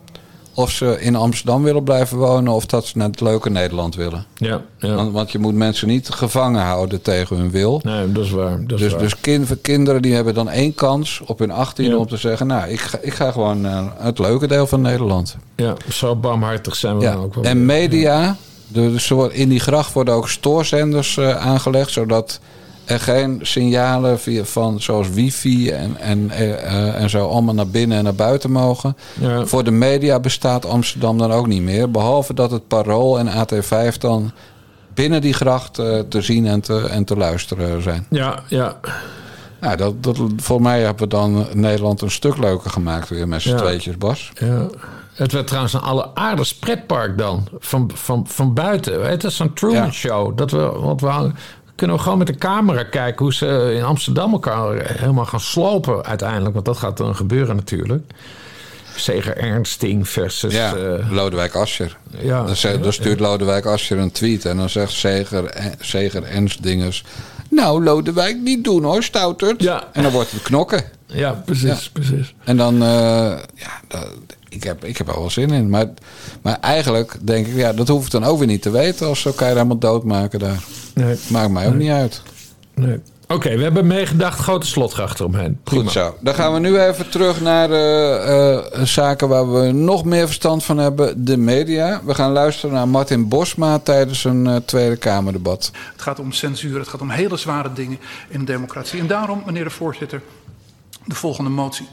Of 0.55 0.70
ze 0.70 1.01
in 1.01 1.16
Amsterdam 1.16 1.62
willen 1.62 1.82
blijven 1.84 2.16
wonen. 2.18 2.53
Of 2.53 2.66
dat 2.66 2.86
ze 2.86 2.98
naar 2.98 3.09
het 3.09 3.20
leuke 3.20 3.51
Nederland 3.51 3.94
willen. 3.94 4.24
Ja, 4.34 4.61
ja. 4.78 4.94
Want, 4.94 5.12
want 5.12 5.32
je 5.32 5.38
moet 5.38 5.55
mensen 5.55 5.88
niet 5.88 6.09
gevangen 6.09 6.62
houden 6.62 7.03
tegen 7.03 7.36
hun 7.36 7.51
wil. 7.51 7.80
Nee, 7.82 8.12
dat 8.12 8.24
is 8.24 8.30
waar. 8.30 8.61
Dat 8.66 8.78
is 8.78 8.84
Dus, 8.84 8.92
waar. 8.92 9.01
dus 9.01 9.20
kind, 9.20 9.61
kinderen 9.62 10.03
die 10.03 10.14
hebben 10.14 10.34
dan 10.34 10.48
één 10.48 10.74
kans 10.74 11.20
op 11.26 11.38
hun 11.38 11.51
18 11.51 11.84
Ja. 11.90 11.96
om 11.96 12.07
te 12.07 12.16
zeggen... 12.16 12.46
nou, 12.46 12.68
ik 12.70 12.80
ga, 12.80 12.98
ik 13.03 13.12
ga 13.14 13.30
gewoon 13.32 13.61
naar 13.61 13.92
het 13.98 14.18
leuke 14.18 14.46
deel 14.46 14.66
van 14.66 14.80
Nederland. 14.80 15.36
Ja, 15.57 15.74
zo 15.92 16.16
barmhartig 16.16 16.76
zijn 16.76 16.96
we 16.98 17.03
Ja. 17.03 17.12
dan 17.12 17.22
ook 17.24 17.34
wel. 17.34 17.44
En 17.44 17.66
media, 17.66 18.36
dus 18.68 19.11
in 19.30 19.48
die 19.48 19.61
gracht 19.61 19.92
worden 19.92 20.14
ook 20.14 20.28
stoorzenders 20.28 21.16
eh, 21.16 21.36
aangelegd... 21.36 21.90
zodat 21.90 22.40
er 22.85 23.01
geen 23.01 23.39
signalen 23.43 24.20
via, 24.20 24.45
van 24.45 24.81
zoals 24.81 25.11
wifi 25.11 25.70
en, 25.70 25.97
en, 25.97 26.31
eh, 26.31 26.53
eh, 26.53 27.03
en 27.03 27.11
zo 27.11 27.28
allemaal 27.28 27.55
naar 27.55 27.68
binnen 27.68 27.99
en 27.99 28.05
naar 28.05 28.14
buiten 28.14 28.51
mogen. 28.51 28.97
Ja. 29.20 29.47
Voor 29.47 29.64
de 29.64 29.70
media 29.70 30.20
bestaat 30.20 30.66
Amsterdam 30.66 31.18
dan 31.18 31.33
ook 31.33 31.47
niet 31.47 31.62
meer. 31.62 31.91
Behalve 31.91 32.35
dat 32.35 32.51
het 32.51 32.68
Parool 32.68 33.18
en 33.18 33.28
AT5 33.28 33.99
dan 33.99 34.33
binnen 34.95 35.20
die 35.20 35.33
gracht 35.35 35.78
eh, 35.78 35.99
te 35.99 36.20
zien 36.20 36.47
en 36.47 36.61
te, 36.61 36.89
en 36.91 37.05
te 37.05 37.16
luisteren 37.16 37.83
zijn. 37.83 38.07
Ja, 38.11 38.39
ja. 38.49 38.81
Nou, 39.61 39.76
dat, 39.76 40.03
dat, 40.03 40.18
voor 40.37 40.62
mij 40.62 40.81
hebben 40.81 41.03
we 41.03 41.09
dan 41.09 41.47
Nederland 41.53 42.01
een 42.03 42.11
stuk 42.11 42.37
leuker 42.39 42.70
gemaakt 42.70 43.09
weer 43.09 43.28
met 43.28 43.43
z'n 43.43 43.49
Ja. 43.49 43.57
tweetjes, 43.57 43.97
Bas. 43.99 44.33
Ja. 44.35 44.66
Het 45.14 45.33
werd 45.33 45.47
trouwens 45.47 45.72
een 45.72 45.81
alleraardigst 45.81 46.59
pretpark 46.61 47.18
dan. 47.18 47.49
Van, 47.59 47.91
van, 47.95 48.26
van 48.28 48.55
buiten. 48.55 49.09
Het 49.11 49.24
is 49.24 49.39
een 49.39 49.53
Truman 49.53 49.85
Ja. 49.85 49.91
Show. 49.91 50.37
Dat 50.37 50.51
we, 50.51 50.59
want 50.59 51.01
we 51.01 51.07
hangen- 51.07 51.37
kunnen 51.81 51.97
we 51.97 52.03
gewoon 52.03 52.18
met 52.18 52.26
de 52.26 52.35
camera 52.35 52.83
kijken 52.83 53.24
hoe 53.24 53.35
ze 53.35 53.72
in 53.76 53.83
Amsterdam 53.85 54.33
elkaar 54.33 54.91
helemaal 54.99 55.24
gaan 55.26 55.41
slopen 55.41 56.05
uiteindelijk. 56.05 56.53
Want 56.55 56.64
dat 56.64 56.76
gaat 56.76 56.97
dan 56.97 57.16
gebeuren 57.16 57.57
natuurlijk. 57.57 58.11
Zeger 58.97 59.37
Ernsting 59.37 60.09
versus... 60.09 60.55
Ja, 60.55 60.74
eh, 60.74 61.11
Lodewijk 61.11 61.55
Asscher. 61.55 61.97
ja, 62.18 62.43
Dan, 62.45 62.57
zegt- 62.57 62.83
dan 62.83 62.93
stuurt 62.93 63.20
Lodewijk 63.20 63.66
Asscher 63.66 63.99
een 63.99 64.11
tweet 64.12 64.45
en 64.45 64.57
dan 64.57 64.68
zegt 64.70 64.93
Zeger, 64.93 65.45
eh, 65.45 65.64
Zeger 65.81 66.22
Ernst 66.24 66.62
Dingers... 66.62 67.05
Nou, 67.51 67.83
Lodewijk, 67.85 68.37
niet 68.37 68.64
doen 68.64 68.83
hoor, 68.83 69.03
stouterd. 69.03 69.62
Ja. 69.62 69.85
En 69.93 70.03
dan 70.03 70.12
wordt 70.12 70.31
het 70.31 70.43
knokken. 70.43 70.83
ja, 71.07 71.43
precies, 71.45 71.91
precies. 71.91 72.35
En 72.45 72.57
dan, 72.57 72.74
eh, 72.83 72.89
ja, 73.55 73.81
dat- 73.89 74.09
ik, 74.51 74.62
heb, 74.62 74.84
ik 74.84 74.96
heb 74.96 75.09
er 75.09 75.18
wel 75.18 75.30
zin 75.30 75.51
in. 75.51 75.70
Maar, 75.70 75.86
maar 76.42 76.59
eigenlijk 76.61 77.16
denk 77.20 77.46
ik, 77.46 77.55
ja, 77.55 77.72
dat 77.72 77.88
hoef 77.88 78.05
ik 78.05 78.11
dan 78.11 78.24
ook 78.24 78.38
weer 78.38 78.46
niet 78.46 78.62
te 78.62 78.70
weten... 78.70 79.07
als 79.07 79.20
ze 79.20 79.28
elkaar 79.28 79.48
helemaal 79.48 79.78
doodmaken 79.78 80.38
daar. 80.38 80.62
Nee, 80.94 81.16
Maakt 81.28 81.51
mij 81.51 81.66
ook 81.66 81.74
niet 81.74 81.90
uit. 81.90 82.22
nee. 82.74 83.01
Oké, 83.30 83.57
we 83.57 83.62
hebben 83.62 83.86
meegedacht. 83.86 84.38
Grote 84.38 84.66
slotgracht 84.66 85.20
eromheen. 85.20 85.61
Prima. 85.64 85.82
Goed 85.82 85.92
zo. 85.92 86.16
Dan 86.20 86.34
gaan 86.34 86.53
we 86.53 86.59
nu 86.59 86.80
even 86.80 87.11
terug 87.11 87.40
naar 87.40 87.70
eh, 87.70 88.57
eh, 88.57 88.82
zaken 88.82 89.28
waar 89.28 89.53
we 89.53 89.72
nog 89.72 90.05
meer 90.05 90.26
verstand 90.26 90.64
van 90.64 90.78
hebben. 90.78 91.24
De 91.24 91.36
media. 91.36 92.01
We 92.05 92.14
gaan 92.14 92.32
luisteren 92.32 92.74
naar 92.74 92.88
Martin 92.88 93.28
Bosma 93.28 93.78
tijdens 93.78 94.24
een 94.24 94.46
eh, 94.46 94.57
Tweede 94.57 94.96
Kamerdebat. 94.96 95.70
Het 95.92 96.03
gaat 96.03 96.18
om 96.18 96.32
censuur, 96.32 96.78
het 96.78 96.88
gaat 96.88 97.01
om 97.01 97.11
hele 97.11 97.36
zware 97.36 97.72
dingen 97.72 97.98
in 98.28 98.38
een 98.38 98.44
democratie. 98.44 99.01
En 99.01 99.07
daarom, 99.07 99.42
meneer 99.46 99.64
de 99.64 99.70
voorzitter, 99.70 100.22
de 101.05 101.14
volgende 101.14 101.51
motie. 101.51 101.88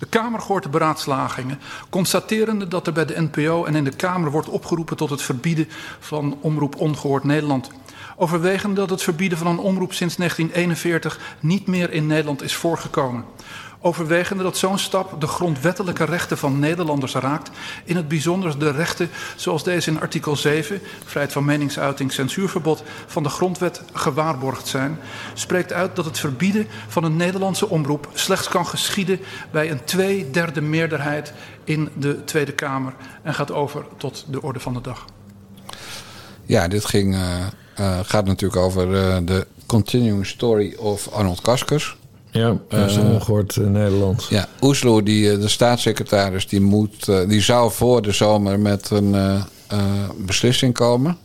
De 0.00 0.06
Kamer 0.06 0.40
hoort 0.40 0.62
de 0.62 0.68
beraadslagingen, 0.68 1.60
constaterende 1.90 2.68
dat 2.68 2.86
er 2.86 2.92
bij 2.92 3.04
de 3.04 3.20
NPO 3.20 3.64
en 3.64 3.74
in 3.74 3.84
de 3.84 3.96
Kamer 3.96 4.30
wordt 4.30 4.48
opgeroepen 4.48 4.96
tot 4.96 5.10
het 5.10 5.22
verbieden 5.22 5.68
van 5.98 6.38
omroep 6.40 6.76
Ongehoord 6.76 7.24
Nederland. 7.24 7.70
Overwegende 8.16 8.74
dat 8.74 8.90
het 8.90 9.02
verbieden 9.02 9.38
van 9.38 9.46
een 9.46 9.58
omroep 9.58 9.92
sinds 9.92 10.16
1941 10.16 11.36
niet 11.40 11.66
meer 11.66 11.92
in 11.92 12.06
Nederland 12.06 12.42
is 12.42 12.54
voorgekomen. 12.54 13.24
Overwegende 13.82 14.42
dat 14.42 14.56
zo'n 14.56 14.78
stap 14.78 15.20
de 15.20 15.26
grondwettelijke 15.26 16.04
rechten 16.04 16.38
van 16.38 16.58
Nederlanders 16.58 17.14
raakt, 17.14 17.50
in 17.84 17.96
het 17.96 18.08
bijzonder 18.08 18.58
de 18.58 18.70
rechten 18.70 19.10
zoals 19.36 19.64
deze 19.64 19.90
in 19.90 20.00
artikel 20.00 20.36
7, 20.36 20.80
vrijheid 21.04 21.32
van 21.32 21.44
meningsuiting, 21.44 22.12
censuurverbod, 22.12 22.82
van 23.06 23.22
de 23.22 23.28
grondwet 23.28 23.82
gewaarborgd 23.92 24.66
zijn, 24.66 24.98
spreekt 25.34 25.72
uit 25.72 25.96
dat 25.96 26.04
het 26.04 26.18
verbieden 26.18 26.66
van 26.88 27.04
een 27.04 27.16
Nederlandse 27.16 27.68
omroep 27.68 28.08
slechts 28.12 28.48
kan 28.48 28.66
geschieden 28.66 29.20
bij 29.50 29.70
een 29.70 29.84
tweederde 29.84 30.60
meerderheid 30.60 31.32
in 31.64 31.88
de 31.96 32.24
Tweede 32.24 32.52
Kamer 32.52 32.94
en 33.22 33.34
gaat 33.34 33.52
over 33.52 33.84
tot 33.96 34.24
de 34.28 34.42
orde 34.42 34.60
van 34.60 34.72
de 34.72 34.80
dag. 34.80 35.04
Ja, 36.44 36.68
dit 36.68 36.84
ging, 36.84 37.14
uh, 37.14 37.46
uh, 37.80 37.98
gaat 38.02 38.24
natuurlijk 38.24 38.60
over 38.60 38.88
uh, 38.88 39.16
de 39.24 39.46
continuing 39.66 40.26
story 40.26 40.74
of 40.78 41.08
Arnold 41.08 41.40
Kaskers. 41.40 41.98
Ja, 42.30 42.56
dat 42.68 42.90
is 42.90 42.96
ongehoord 42.96 43.56
in 43.56 43.72
Nederland. 43.72 44.26
Ja, 44.30 44.48
Oeslo, 44.62 45.02
die, 45.02 45.38
de 45.38 45.48
staatssecretaris, 45.48 46.48
die, 46.48 46.60
moet, 46.60 47.06
die 47.28 47.40
zou 47.40 47.72
voor 47.72 48.02
de 48.02 48.12
zomer 48.12 48.58
met 48.60 48.90
een 48.90 49.42
beslissing 50.16 50.74
komen. 50.74 51.18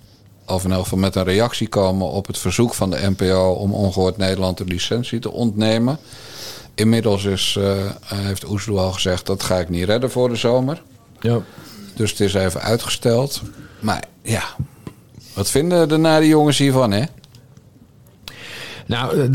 Of 0.47 0.63
in 0.63 0.71
elk 0.71 0.83
geval 0.83 0.97
met 0.97 1.15
een 1.15 1.23
reactie 1.23 1.67
komen 1.67 2.07
op 2.07 2.27
het 2.27 2.37
verzoek 2.37 2.73
van 2.73 2.89
de 2.89 3.13
NPO 3.17 3.51
om 3.51 3.73
ongehoord 3.73 4.17
Nederland 4.17 4.57
de 4.57 4.65
licentie 4.65 5.19
te 5.19 5.31
ontnemen. 5.31 5.97
Inmiddels 6.75 7.23
is, 7.23 7.57
heeft 8.13 8.49
Oeslo 8.49 8.77
al 8.77 8.91
gezegd 8.91 9.25
dat 9.25 9.43
ga 9.43 9.59
ik 9.59 9.69
niet 9.69 9.85
redden 9.85 10.11
voor 10.11 10.29
de 10.29 10.35
zomer. 10.35 10.81
Ja. 11.19 11.41
Dus 11.95 12.09
het 12.09 12.19
is 12.19 12.33
even 12.33 12.61
uitgesteld. 12.61 13.41
Maar 13.79 14.03
ja, 14.21 14.43
wat 15.33 15.49
vinden 15.49 15.89
de 15.89 15.97
nare 15.97 16.27
jongens 16.27 16.57
hiervan, 16.57 16.91
hè? 16.91 17.03
Nou, 18.85 19.29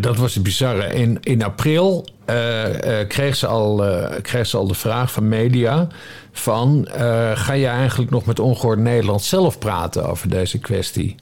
dat 0.00 0.16
was 0.16 0.34
het 0.34 0.42
bizarre. 0.42 0.94
In, 0.94 1.18
in 1.22 1.44
april 1.44 2.08
uh, 2.30 2.64
kreeg, 3.08 3.36
ze 3.36 3.46
al, 3.46 3.86
uh, 3.86 4.06
kreeg 4.22 4.46
ze 4.46 4.56
al 4.56 4.66
de 4.66 4.74
vraag 4.74 5.12
van 5.12 5.28
media... 5.28 5.88
van, 6.32 6.88
ga 7.34 7.52
je 7.52 7.66
eigenlijk 7.66 8.10
nog 8.10 8.24
met 8.24 8.38
Ongehoord 8.38 8.78
Nederland 8.78 9.22
zelf 9.22 9.58
praten 9.58 10.08
over 10.08 10.28
deze 10.28 10.58
kwestie? 10.58 11.16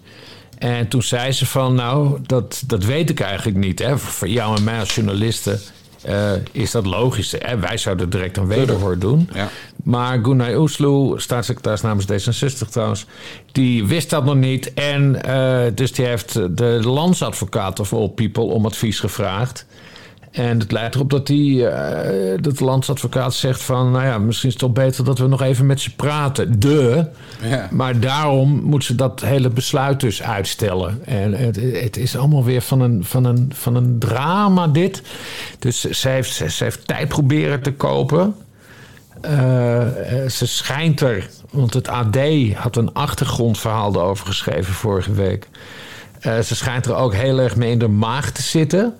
En 0.58 0.88
toen 0.88 1.02
zei 1.02 1.32
ze 1.32 1.46
van, 1.46 1.74
nou, 1.74 2.18
dat, 2.26 2.62
dat 2.66 2.84
weet 2.84 3.10
ik 3.10 3.20
eigenlijk 3.20 3.58
niet. 3.58 3.78
Hè. 3.78 3.98
Voor 3.98 4.28
jou 4.28 4.56
en 4.56 4.64
mij 4.64 4.78
als 4.78 4.94
journalisten 4.94 5.60
uh, 6.08 6.32
is 6.52 6.70
dat 6.70 6.86
logisch. 6.86 7.34
Hè? 7.38 7.58
Wij 7.58 7.76
zouden 7.76 8.10
direct 8.10 8.36
een 8.36 8.46
wederhoor 8.46 8.98
doen. 8.98 9.28
Ja. 9.32 9.48
Maar 9.84 10.18
Gunnar 10.22 10.56
Oesloe, 10.56 11.20
staatssecretaris 11.20 11.80
namens 11.80 12.06
D66 12.06 12.68
trouwens... 12.70 13.06
die 13.52 13.86
wist 13.86 14.10
dat 14.10 14.24
nog 14.24 14.34
niet. 14.34 14.74
En 14.74 15.18
uh, 15.26 15.60
dus 15.74 15.92
die 15.92 16.06
heeft 16.06 16.56
de 16.56 16.80
landsadvocaat 16.82 17.80
of 17.80 17.92
all 17.92 18.08
people 18.08 18.44
om 18.44 18.66
advies 18.66 19.00
gevraagd. 19.00 19.66
En 20.34 20.58
het 20.58 20.72
leidt 20.72 20.94
erop 20.94 21.10
dat, 21.10 21.26
die, 21.26 21.60
uh, 21.60 21.70
dat 22.40 22.58
de 22.58 22.64
landsadvocaat 22.64 23.34
zegt 23.34 23.62
van... 23.62 23.90
nou 23.90 24.04
ja, 24.04 24.18
misschien 24.18 24.48
is 24.48 24.54
het 24.54 24.62
toch 24.62 24.72
beter 24.72 25.04
dat 25.04 25.18
we 25.18 25.26
nog 25.26 25.42
even 25.42 25.66
met 25.66 25.80
ze 25.80 25.94
praten. 25.94 26.60
De. 26.60 27.06
Ja. 27.42 27.68
Maar 27.70 28.00
daarom 28.00 28.60
moet 28.62 28.84
ze 28.84 28.94
dat 28.94 29.20
hele 29.20 29.50
besluit 29.50 30.00
dus 30.00 30.22
uitstellen. 30.22 31.00
En 31.04 31.32
het, 31.32 31.56
het 31.56 31.96
is 31.96 32.16
allemaal 32.16 32.44
weer 32.44 32.60
van 32.60 32.80
een, 32.80 33.04
van, 33.04 33.24
een, 33.24 33.52
van 33.54 33.74
een 33.74 33.98
drama 33.98 34.68
dit. 34.68 35.02
Dus 35.58 35.80
ze 35.80 36.08
heeft, 36.08 36.32
ze 36.32 36.64
heeft 36.64 36.86
tijd 36.86 37.08
proberen 37.08 37.62
te 37.62 37.72
kopen. 37.72 38.34
Uh, 39.24 39.30
ze 40.28 40.46
schijnt 40.46 41.00
er, 41.00 41.28
want 41.50 41.74
het 41.74 41.88
AD 41.88 42.18
had 42.54 42.76
een 42.76 42.92
achtergrondverhaal 42.92 43.94
erover 43.94 44.26
geschreven 44.26 44.74
vorige 44.74 45.12
week. 45.12 45.48
Uh, 46.22 46.38
ze 46.38 46.56
schijnt 46.56 46.86
er 46.86 46.94
ook 46.94 47.14
heel 47.14 47.38
erg 47.38 47.56
mee 47.56 47.70
in 47.70 47.78
de 47.78 47.88
maag 47.88 48.30
te 48.30 48.42
zitten. 48.42 48.94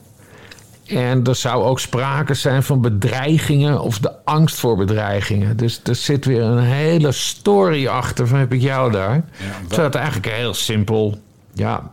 En 0.87 1.25
er 1.25 1.35
zou 1.35 1.65
ook 1.65 1.81
sprake 1.81 2.35
zijn 2.35 2.63
van 2.63 2.81
bedreigingen 2.81 3.81
of 3.81 3.99
de 3.99 4.25
angst 4.25 4.57
voor 4.57 4.77
bedreigingen. 4.77 5.57
Dus 5.57 5.81
er 5.85 5.95
zit 5.95 6.25
weer 6.25 6.43
een 6.43 6.65
hele 6.65 7.13
story 7.13 7.87
achter 7.87 8.27
van 8.27 8.39
heb 8.39 8.53
ik 8.53 8.61
jou 8.61 8.93
daar. 8.93 9.15
Ja, 9.15 9.23
Terwijl 9.59 9.87
het 9.87 9.95
eigenlijk 9.95 10.27
een 10.27 10.33
heel 10.33 10.55
simpel, 10.55 11.19
ja, 11.53 11.91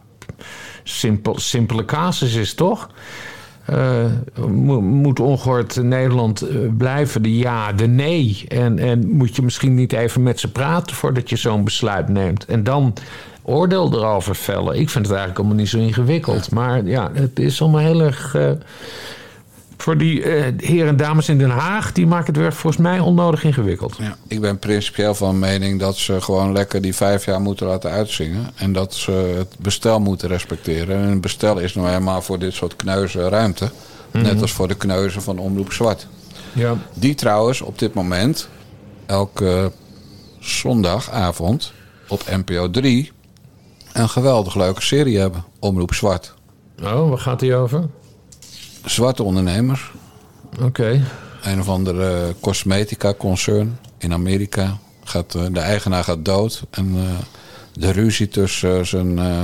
simpel, 0.83 1.39
simpele 1.39 1.85
casus 1.85 2.33
is, 2.33 2.53
toch? 2.53 2.89
Uh, 3.69 4.05
moet 4.81 5.19
ongehoord 5.19 5.83
Nederland 5.83 6.45
blijven? 6.77 7.21
De 7.21 7.37
ja, 7.37 7.73
de 7.73 7.87
nee. 7.87 8.45
En, 8.47 8.79
en 8.79 9.09
moet 9.09 9.35
je 9.35 9.41
misschien 9.41 9.75
niet 9.75 9.93
even 9.93 10.23
met 10.23 10.39
ze 10.39 10.51
praten 10.51 10.95
voordat 10.95 11.29
je 11.29 11.35
zo'n 11.35 11.63
besluit 11.63 12.07
neemt? 12.07 12.45
En 12.45 12.63
dan 12.63 12.93
oordeel 13.41 13.93
erover 13.93 14.35
vellen. 14.35 14.79
Ik 14.79 14.89
vind 14.89 15.05
het 15.05 15.15
eigenlijk 15.15 15.37
allemaal 15.39 15.57
niet 15.57 15.69
zo 15.69 15.77
ingewikkeld. 15.77 16.51
Maar 16.51 16.85
ja, 16.85 17.11
het 17.13 17.39
is 17.39 17.61
allemaal 17.61 17.81
heel 17.81 18.01
erg. 18.01 18.35
Uh, 18.35 18.51
voor 19.81 19.97
die 19.97 20.23
uh, 20.23 20.45
heren 20.57 20.87
en 20.87 20.97
dames 20.97 21.29
in 21.29 21.37
Den 21.37 21.49
Haag, 21.49 21.91
die 21.91 22.07
maken 22.07 22.33
het 22.33 22.41
werk 22.41 22.53
volgens 22.53 22.83
mij 22.83 22.99
onnodig 22.99 23.43
ingewikkeld. 23.43 23.95
Ja, 23.99 24.15
ik 24.27 24.41
ben 24.41 24.59
principieel 24.59 25.15
van 25.15 25.39
mening 25.39 25.79
dat 25.79 25.97
ze 25.97 26.21
gewoon 26.21 26.51
lekker 26.51 26.81
die 26.81 26.95
vijf 26.95 27.25
jaar 27.25 27.41
moeten 27.41 27.67
laten 27.67 27.91
uitzingen. 27.91 28.49
En 28.55 28.73
dat 28.73 28.93
ze 28.93 29.11
het 29.11 29.55
bestel 29.59 29.99
moeten 29.99 30.27
respecteren. 30.27 30.97
En 30.97 31.07
een 31.07 31.21
bestel 31.21 31.57
is 31.57 31.73
nou 31.73 31.87
helemaal 31.87 32.21
voor 32.21 32.39
dit 32.39 32.53
soort 32.53 32.75
kneuzen 32.75 33.29
ruimte. 33.29 33.63
Mm 33.63 33.71
-hmm. 34.11 34.21
Net 34.21 34.41
als 34.41 34.51
voor 34.51 34.67
de 34.67 34.75
kneuzen 34.75 35.21
van 35.21 35.37
Omroep 35.37 35.71
Zwart. 35.71 36.07
Ja. 36.53 36.77
Die 36.93 37.15
trouwens 37.15 37.61
op 37.61 37.79
dit 37.79 37.93
moment 37.93 38.49
elke 39.05 39.71
zondagavond 40.39 41.73
op 42.07 42.23
NPO 42.29 42.69
3 42.69 43.11
een 43.93 44.09
geweldig 44.09 44.55
leuke 44.55 44.81
serie 44.81 45.19
hebben. 45.19 45.43
Omroep 45.59 45.93
Zwart. 45.93 46.33
Oh, 46.83 47.09
waar 47.09 47.17
gaat 47.17 47.39
die 47.39 47.55
over? 47.55 47.87
Zwarte 48.85 49.23
ondernemers. 49.23 49.91
Oké. 50.53 50.63
Okay. 50.63 51.01
Een 51.43 51.59
of 51.59 51.69
andere 51.69 52.35
cosmetica 52.41 53.13
concern 53.13 53.79
in 53.97 54.13
Amerika. 54.13 54.77
Gaat, 55.03 55.31
de 55.31 55.59
eigenaar 55.59 56.03
gaat 56.03 56.25
dood. 56.25 56.63
En 56.69 56.95
uh, 56.95 57.01
de 57.73 57.91
ruzie 57.91 58.27
tussen 58.27 58.85
zijn 58.85 59.17
uh, 59.17 59.41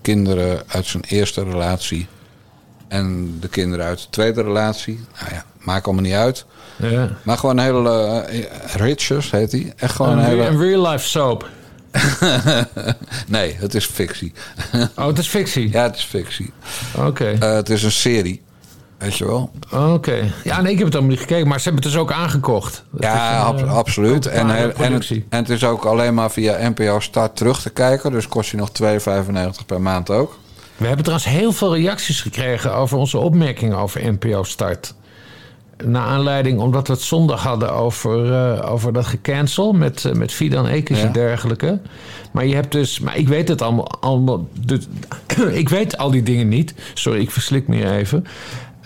kinderen 0.00 0.62
uit 0.66 0.86
zijn 0.86 1.02
eerste 1.06 1.42
relatie. 1.42 2.06
En 2.88 3.36
de 3.40 3.48
kinderen 3.48 3.86
uit 3.86 3.98
de 3.98 4.10
tweede 4.10 4.42
relatie. 4.42 5.00
Nou 5.20 5.34
ja, 5.34 5.44
maakt 5.58 5.86
allemaal 5.86 6.04
niet 6.04 6.14
uit. 6.14 6.44
Ja. 6.76 7.10
Maar 7.22 7.38
gewoon 7.38 7.58
een 7.58 7.64
hele... 7.64 8.26
Uh, 8.32 8.74
Richards 8.74 9.30
heet 9.30 9.52
hij. 9.52 9.72
Echt 9.76 9.94
gewoon 9.94 10.12
een, 10.12 10.18
een 10.18 10.24
hele... 10.24 10.46
Een 10.46 10.58
real 10.58 10.90
life 10.90 11.08
soap. 11.08 11.48
nee, 13.26 13.56
het 13.58 13.74
is 13.74 13.86
fictie. 13.86 14.32
oh, 14.96 15.06
het 15.06 15.18
is 15.18 15.28
fictie? 15.28 15.70
Ja, 15.70 15.82
het 15.82 15.96
is 15.96 16.04
fictie. 16.04 16.52
Oké. 16.96 17.06
Okay. 17.06 17.34
Uh, 17.34 17.54
het 17.54 17.70
is 17.70 17.82
een 17.82 17.92
serie. 17.92 18.42
Weet 18.98 19.16
je 19.16 19.26
wel? 19.26 19.50
Oké. 19.72 19.76
Okay. 19.76 20.32
Ja, 20.44 20.60
nee, 20.60 20.72
ik 20.72 20.78
heb 20.78 20.86
het 20.86 20.96
allemaal 20.96 21.12
niet 21.12 21.20
gekeken, 21.20 21.48
maar 21.48 21.58
ze 21.60 21.64
hebben 21.64 21.82
het 21.82 21.92
dus 21.92 22.02
ook 22.02 22.12
aangekocht. 22.12 22.84
Dat 22.90 23.02
ja, 23.02 23.38
ab 23.38 23.58
een, 23.58 23.68
absoluut. 23.68 24.26
En, 24.26 24.50
en, 24.50 24.76
en, 24.76 24.92
het, 24.92 25.10
en 25.10 25.38
het 25.38 25.48
is 25.48 25.64
ook 25.64 25.84
alleen 25.84 26.14
maar 26.14 26.30
via 26.30 26.68
NPO 26.68 27.00
Start 27.00 27.36
terug 27.36 27.62
te 27.62 27.70
kijken. 27.70 28.10
Dus 28.10 28.28
kost 28.28 28.50
je 28.50 28.56
nog 28.56 28.70
2,95 28.82 29.66
per 29.66 29.80
maand 29.80 30.10
ook. 30.10 30.38
We 30.76 30.86
hebben 30.86 31.04
trouwens 31.04 31.30
heel 31.30 31.52
veel 31.52 31.76
reacties 31.76 32.20
gekregen 32.20 32.74
over 32.74 32.98
onze 32.98 33.18
opmerkingen 33.18 33.76
over 33.76 34.12
NPO 34.12 34.42
Start. 34.42 34.94
Naar 35.84 36.06
aanleiding, 36.06 36.60
omdat 36.60 36.86
we 36.86 36.92
het 36.92 37.02
zondag 37.02 37.42
hadden 37.42 37.72
over, 37.72 38.26
uh, 38.26 38.72
over 38.72 38.92
dat 38.92 39.06
gecancel 39.06 39.72
met, 39.72 40.04
uh, 40.04 40.12
met 40.12 40.32
Fidan 40.32 40.66
Ekers 40.66 41.02
en 41.02 41.12
dergelijke. 41.12 41.78
Maar 42.30 42.46
je 42.46 42.54
hebt 42.54 42.72
dus, 42.72 43.00
maar 43.00 43.16
ik 43.16 43.28
weet 43.28 43.48
het 43.48 43.62
allemaal, 43.62 44.00
allemaal 44.00 44.48
dus, 44.60 44.86
ik 45.52 45.68
weet 45.68 45.98
al 45.98 46.10
die 46.10 46.22
dingen 46.22 46.48
niet. 46.48 46.74
Sorry, 46.94 47.20
ik 47.20 47.30
verslik 47.30 47.68
me 47.68 47.90
even. 47.90 48.26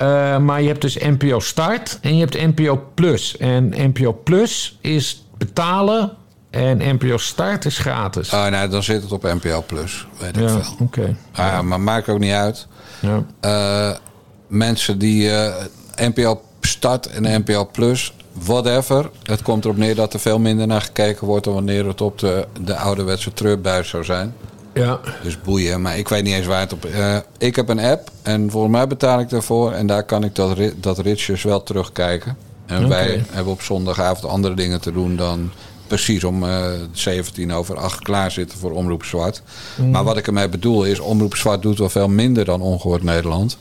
Uh, 0.02 0.38
maar 0.38 0.62
je 0.62 0.68
hebt 0.68 0.80
dus 0.80 0.98
NPO 0.98 1.40
Start 1.40 1.98
en 2.00 2.16
je 2.16 2.20
hebt 2.26 2.56
NPO 2.56 2.82
Plus. 2.94 3.36
En 3.36 3.72
NPO 3.76 4.20
Plus 4.24 4.78
is 4.80 5.24
betalen 5.38 6.12
en 6.50 6.94
NPO 6.94 7.16
Start 7.16 7.64
is 7.64 7.78
gratis. 7.78 8.32
Oh, 8.32 8.46
nou, 8.46 8.68
dan 8.68 8.82
zit 8.82 9.02
het 9.02 9.12
op 9.12 9.22
NPO 9.22 9.62
Plus, 9.66 10.06
weet 10.18 10.36
ik 10.36 10.42
ja, 10.42 10.48
veel. 10.48 10.72
Oké. 10.72 10.82
Okay. 10.82 11.16
Ah, 11.32 11.52
ja. 11.52 11.62
Maar 11.62 11.80
maakt 11.80 12.08
ook 12.08 12.18
niet 12.18 12.32
uit. 12.32 12.66
Ja. 13.00 13.98
Mensen 14.46 14.98
die 14.98 15.30
NPO 15.96 16.40
Start 16.66 17.06
en 17.06 17.40
NPO 17.40 17.68
Plus, 17.72 18.12
whatever. 18.32 19.10
Het 19.22 19.42
komt 19.42 19.64
erop 19.64 19.76
neer 19.76 19.94
dat 19.94 20.12
er 20.12 20.20
veel 20.20 20.38
minder 20.38 20.66
naar 20.66 20.82
gekeken 20.82 21.26
wordt 21.26 21.44
dan 21.44 21.54
wanneer 21.54 21.86
het 21.86 22.00
op 22.00 22.18
de, 22.18 22.46
de 22.60 22.76
ouderwetse 22.76 23.32
treurbuis 23.32 23.88
zou 23.88 24.04
zijn. 24.04 24.34
Ja. 24.74 25.00
Dus 25.22 25.40
boeien, 25.40 25.82
maar 25.82 25.98
ik 25.98 26.08
weet 26.08 26.22
niet 26.22 26.34
eens 26.34 26.46
waar 26.46 26.60
het 26.60 26.72
op... 26.72 26.86
Uh, 26.86 27.16
ik 27.38 27.56
heb 27.56 27.68
een 27.68 27.80
app 27.80 28.10
en 28.22 28.50
volgens 28.50 28.72
mij 28.72 28.86
betaal 28.86 29.20
ik 29.20 29.28
daarvoor. 29.28 29.72
En 29.72 29.86
daar 29.86 30.04
kan 30.04 30.24
ik 30.24 30.34
dat, 30.34 30.58
dat 30.76 30.98
Riches 30.98 31.42
wel 31.42 31.62
terugkijken. 31.62 32.36
En 32.66 32.84
okay. 32.84 32.88
wij 32.88 33.24
hebben 33.30 33.52
op 33.52 33.62
zondagavond 33.62 34.32
andere 34.32 34.54
dingen 34.54 34.80
te 34.80 34.92
doen 34.92 35.16
dan 35.16 35.50
precies 35.86 36.24
om 36.24 36.44
uh, 36.44 36.66
17 36.92 37.52
over 37.52 37.76
8 37.76 38.02
klaar 38.02 38.30
zitten 38.30 38.58
voor 38.58 38.70
Omroep 38.70 39.04
Zwart. 39.04 39.42
Mm. 39.76 39.90
Maar 39.90 40.04
wat 40.04 40.16
ik 40.16 40.26
ermee 40.26 40.48
bedoel 40.48 40.84
is, 40.84 40.98
Omroep 40.98 41.36
Zwart 41.36 41.62
doet 41.62 41.78
wel 41.78 41.88
veel 41.88 42.08
minder 42.08 42.44
dan 42.44 42.60
Ongehoord 42.60 43.02
Nederland. 43.02 43.58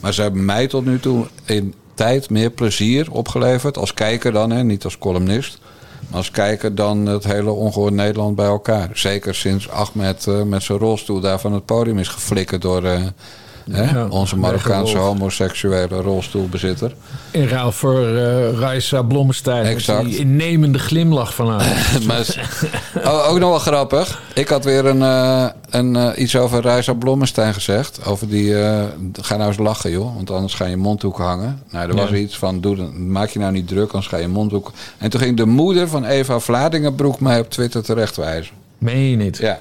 Maar 0.00 0.14
ze 0.14 0.22
hebben 0.22 0.44
mij 0.44 0.66
tot 0.66 0.84
nu 0.84 1.00
toe 1.00 1.26
in 1.44 1.74
tijd, 1.94 2.30
meer 2.30 2.50
plezier 2.50 3.12
opgeleverd. 3.12 3.78
Als 3.78 3.94
kijker 3.94 4.32
dan, 4.32 4.50
hè, 4.50 4.64
niet 4.64 4.84
als 4.84 4.98
columnist. 4.98 5.58
Maar 6.08 6.18
als 6.18 6.30
kijker 6.30 6.74
dan 6.74 7.06
het 7.06 7.24
hele 7.24 7.50
ongehoord 7.50 7.92
Nederland 7.92 8.36
bij 8.36 8.46
elkaar. 8.46 8.90
Zeker 8.94 9.34
sinds 9.34 9.68
Ahmed 9.68 10.26
eh, 10.26 10.42
met 10.42 10.62
zijn 10.62 10.78
rolstoel 10.78 11.20
daar 11.20 11.40
van 11.40 11.52
het 11.52 11.64
podium 11.64 11.98
is 11.98 12.08
geflikkerd 12.08 12.62
door 12.62 12.84
eh, 12.84 13.02
hè, 13.70 14.04
onze 14.04 14.36
Marokkaanse 14.36 14.98
homoseksuele 14.98 16.00
rolstoelbezitter. 16.00 16.94
In 17.30 17.48
ruil 17.48 17.72
voor 17.72 18.06
eh 18.06 18.58
Raisa 18.58 19.02
Blommestein. 19.02 19.64
Exact. 19.64 20.04
Die 20.04 20.16
innemende 20.16 20.78
glimlach 20.78 21.34
van 21.34 21.48
haar. 21.50 22.00
oh, 23.04 23.28
ook 23.30 23.38
nog 23.38 23.48
wel 23.50 23.58
grappig. 23.58 24.22
Ik 24.34 24.48
had 24.48 24.64
weer 24.64 24.86
een, 24.86 25.02
eh, 25.02 25.46
een, 25.70 25.96
eh, 25.96 26.22
iets 26.22 26.36
over 26.36 26.60
Reisa 26.60 26.92
Blommestein 26.92 27.54
gezegd. 27.54 28.04
Over 28.04 28.28
die. 28.28 28.54
ga 29.12 29.36
nou 29.36 29.48
eens 29.48 29.58
lachen, 29.58 29.90
joh. 29.90 30.14
Want 30.14 30.30
anders 30.30 30.54
ga 30.54 30.64
je 30.64 30.76
mondhoek 30.76 31.18
hangen. 31.18 31.62
Nou, 31.70 31.88
er 31.88 31.96
was 31.96 32.10
Ja. 32.10 32.16
iets 32.16 32.38
van. 32.38 32.60
Doe, 32.60 32.76
maak 32.92 33.28
je 33.28 33.38
nou 33.38 33.52
niet 33.52 33.68
druk, 33.68 33.90
anders 33.92 34.06
ga 34.06 34.16
je 34.16 34.28
mondhoek. 34.28 34.72
En 34.98 35.10
toen 35.10 35.20
ging 35.20 35.36
de 35.36 35.46
moeder 35.46 35.88
van 35.88 36.04
Eva 36.04 36.38
Vladingenbroek 36.38 37.20
mij 37.20 37.40
op 37.40 37.50
Twitter 37.50 37.82
terechtwijzen. 37.82 38.54
Meen 38.78 39.10
je 39.10 39.16
niet? 39.16 39.36
Ja. 39.38 39.60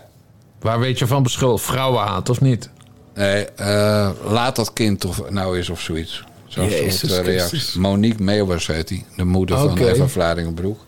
Waar 0.60 0.80
weet 0.80 1.00
je 1.00 1.08
van 1.08 1.24
beschuldigd? 1.24 1.66
Vrouwenhaat 1.66 2.30
of 2.30 2.42
niet? 2.42 2.70
Nee, 3.14 3.46
eh, 3.46 4.10
laat 4.24 4.56
dat 4.56 4.74
kind 4.74 5.06
of 5.06 5.30
nou 5.30 5.60
is 5.60 5.70
of 5.70 5.82
zoiets. 5.82 6.24
Zo'n 6.48 6.70
soort 6.70 7.12
eh, 7.12 7.24
reactie. 7.24 7.80
Monique 7.80 8.24
Meeuwers 8.24 8.68
heet 8.68 8.88
die. 8.88 9.06
De 9.16 9.24
moeder 9.24 9.58
van 9.58 9.78
Eva 9.78 10.08
Vladingenbroek. 10.08 10.80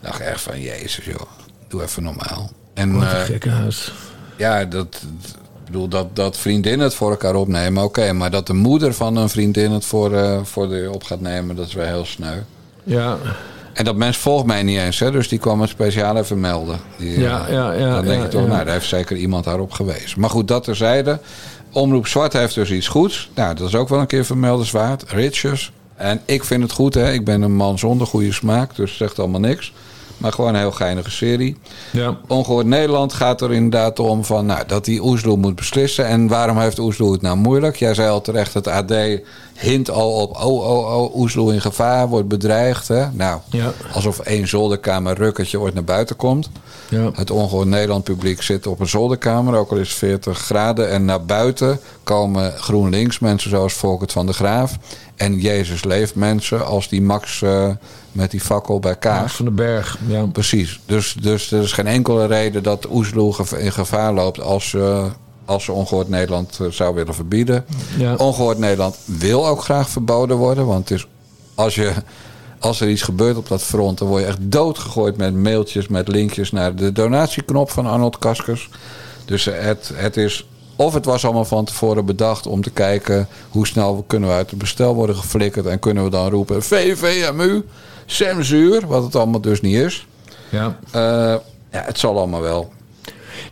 Dacht 0.00 0.20
echt 0.20 0.40
van, 0.40 0.60
jezus 0.60 1.04
joh. 1.04 1.20
Doe 1.68 1.82
even 1.82 2.02
normaal. 2.02 2.50
En, 2.74 2.94
Wat 2.94 3.02
een 3.02 3.08
eh, 3.08 3.22
gekke 3.22 3.50
huis. 3.50 3.92
Ja, 4.36 4.64
dat, 4.64 5.02
ik 5.24 5.64
bedoel, 5.64 5.88
dat, 5.88 6.16
dat 6.16 6.36
vriendinnen 6.36 6.86
het 6.86 6.94
voor 6.94 7.10
elkaar 7.10 7.34
opnemen, 7.34 7.82
oké. 7.82 8.12
maar 8.12 8.30
dat 8.30 8.46
de 8.46 8.54
moeder 8.54 8.94
van 8.94 9.16
een 9.16 9.28
vriendin 9.28 9.70
het 9.70 9.84
voor, 9.84 10.40
voor 10.46 10.68
de 10.68 10.90
op 10.92 11.04
gaat 11.04 11.20
nemen, 11.20 11.56
dat 11.56 11.66
is 11.66 11.74
wel 11.74 11.86
heel 11.86 12.04
sneu. 12.04 12.36
Ja, 12.82 13.18
En 13.72 13.84
dat 13.84 13.96
mens 13.96 14.16
volgt 14.16 14.46
mij 14.46 14.62
niet 14.62 14.78
eens, 14.78 14.98
hè, 14.98 15.10
dus 15.10 15.28
die 15.28 15.38
kwam 15.38 15.60
het 15.60 15.70
speciaal 15.70 16.16
even 16.16 16.40
melden. 16.40 16.80
Die, 16.96 17.20
Ja, 17.20 17.46
ja, 17.48 17.72
ja, 17.72 17.94
Dan 17.94 18.04
denk 18.04 18.18
ja, 18.18 18.22
je 18.24 18.28
toch, 18.28 18.42
ja. 18.42 18.48
nou, 18.48 18.64
daar 18.64 18.72
heeft 18.72 18.88
zeker 18.88 19.16
iemand 19.16 19.44
haar 19.44 19.60
op 19.60 19.72
gewezen. 19.72 20.20
Maar 20.20 20.30
goed, 20.30 20.48
dat 20.48 20.64
terzijde. 20.64 21.20
Omroep 21.78 22.06
Zwart 22.06 22.32
heeft 22.32 22.54
dus 22.54 22.70
iets 22.70 22.88
goeds. 22.88 23.30
Nou, 23.34 23.54
dat 23.54 23.68
is 23.68 23.74
ook 23.74 23.88
wel 23.88 24.00
een 24.00 24.06
keer 24.06 24.24
vermeldenswaard. 24.24 25.04
Riches. 25.10 25.72
En 25.96 26.20
ik 26.24 26.44
vind 26.44 26.62
het 26.62 26.72
goed, 26.72 26.94
hè. 26.94 27.12
Ik 27.12 27.24
ben 27.24 27.42
een 27.42 27.54
man 27.54 27.78
zonder 27.78 28.06
goede 28.06 28.32
smaak, 28.32 28.76
dus 28.76 28.88
het 28.88 28.98
zegt 28.98 29.18
allemaal 29.18 29.40
niks. 29.40 29.72
Maar 30.18 30.32
gewoon 30.32 30.54
een 30.54 30.60
heel 30.60 30.72
geinige 30.72 31.10
serie. 31.10 31.56
ja. 31.92 32.16
Ongehoord 32.26 32.66
Nederland 32.66 33.12
gaat 33.12 33.40
er 33.40 33.52
inderdaad 33.52 33.98
om 33.98 34.24
van, 34.24 34.46
nou, 34.46 34.62
dat 34.66 34.84
die 34.84 35.04
Oesloe 35.04 35.36
moet 35.36 35.54
beslissen. 35.56 36.06
En 36.06 36.28
waarom 36.28 36.58
heeft 36.58 36.78
Oesloe 36.78 37.12
het 37.12 37.22
nou 37.22 37.36
moeilijk? 37.36 37.76
Jij 37.76 37.94
zei 37.94 38.08
al 38.08 38.20
terecht, 38.20 38.54
het 38.54 38.66
AD 38.66 38.92
hint 39.54 39.90
al 39.90 40.10
op... 40.12 40.36
oh, 40.36 40.68
oh, 40.70 40.96
oh, 40.96 41.16
Oesloe 41.16 41.52
in 41.54 41.60
gevaar, 41.60 42.08
wordt 42.08 42.28
bedreigd. 42.28 42.88
Hè? 42.88 43.04
Nou, 43.12 43.40
Ja. 43.50 43.72
alsof 43.92 44.18
één 44.18 44.48
zolderkamer 44.48 45.16
rukketje 45.16 45.60
ooit 45.60 45.74
naar 45.74 45.84
buiten 45.84 46.16
komt. 46.16 46.50
Ja. 46.88 47.10
Het 47.14 47.30
ongehoord 47.30 47.68
Nederland 47.68 48.04
publiek 48.04 48.42
zit 48.42 48.66
op 48.66 48.80
een 48.80 48.88
zolderkamer, 48.88 49.54
ook 49.56 49.70
al 49.70 49.76
is 49.76 49.88
het 49.88 49.98
40 49.98 50.38
graden. 50.38 50.90
En 50.90 51.04
naar 51.04 51.24
buiten 51.24 51.80
komen 52.02 52.52
GroenLinks 52.52 53.18
mensen 53.18 53.50
zoals 53.50 53.72
Volkert 53.72 54.12
van 54.12 54.26
de 54.26 54.32
Graaf... 54.32 54.76
en 55.16 55.38
Jezus 55.40 55.84
leeft 55.84 56.14
mensen 56.14 56.66
als 56.66 56.88
die 56.88 57.02
Max 57.02 57.42
eh, 57.42 57.68
met 58.12 58.30
die 58.30 58.40
fakkel 58.40 58.80
bij 58.80 58.96
Kaag. 58.96 59.20
Maas 59.20 59.34
van 59.34 59.44
den 59.44 59.54
Berg. 59.54 59.98
Ja. 60.06 60.26
Precies. 60.26 60.80
Dus, 60.86 61.16
dus 61.20 61.52
er 61.52 61.62
is 61.62 61.72
geen 61.72 61.86
enkele 61.86 62.26
reden 62.26 62.62
dat 62.62 62.90
Oesloe 62.90 63.34
in 63.58 63.72
gevaar 63.72 64.12
loopt 64.12 64.40
als, 64.40 64.74
eh, 64.74 65.04
als 65.44 65.64
ze 65.64 65.72
ongehoord 65.72 66.08
Nederland 66.08 66.58
eh, 66.60 66.66
zou 66.70 66.94
willen 66.94 67.14
verbieden. 67.14 67.64
Ja. 67.98 68.14
Ongehoord 68.14 68.58
Nederland 68.58 68.96
wil 69.04 69.46
ook 69.46 69.62
graag 69.62 69.88
verboden 69.88 70.36
worden. 70.36 70.66
Want 70.66 70.88
het 70.88 70.98
is, 70.98 71.06
als, 71.54 71.74
je, 71.74 71.92
als 72.58 72.80
er 72.80 72.88
iets 72.88 73.02
gebeurt 73.02 73.36
op 73.36 73.48
dat 73.48 73.62
front, 73.62 73.98
dan 73.98 74.08
word 74.08 74.22
je 74.22 74.28
echt 74.28 74.38
doodgegooid 74.40 75.16
met 75.16 75.34
mailtjes, 75.34 75.88
met 75.88 76.08
linkjes 76.08 76.52
naar 76.52 76.74
de 76.74 76.92
donatieknop 76.92 77.70
van 77.70 77.86
Arnold 77.86 78.18
Kaskers. 78.18 78.70
Dus 79.24 79.44
het, 79.44 79.90
het 79.94 80.16
is. 80.16 80.46
Of 80.78 80.94
het 80.94 81.04
was 81.04 81.24
allemaal 81.24 81.44
van 81.44 81.64
tevoren 81.64 82.04
bedacht 82.04 82.46
om 82.46 82.62
te 82.62 82.70
kijken 82.70 83.28
hoe 83.50 83.66
snel 83.66 84.04
kunnen 84.06 84.28
we 84.28 84.34
uit 84.34 84.50
het 84.50 84.58
bestel 84.58 84.94
worden 84.94 85.16
geflikkerd. 85.16 85.66
En 85.66 85.78
kunnen 85.78 86.04
we 86.04 86.10
dan 86.10 86.30
roepen: 86.30 86.62
VVMU, 86.62 87.64
censuur, 88.06 88.86
wat 88.86 89.02
het 89.02 89.16
allemaal 89.16 89.40
dus 89.40 89.60
niet 89.60 89.74
is. 89.74 90.06
ja. 90.50 90.78
Eh, 90.90 91.34
ja, 91.70 91.82
het 91.84 91.98
zal 91.98 92.16
allemaal 92.16 92.40
wel. 92.40 92.72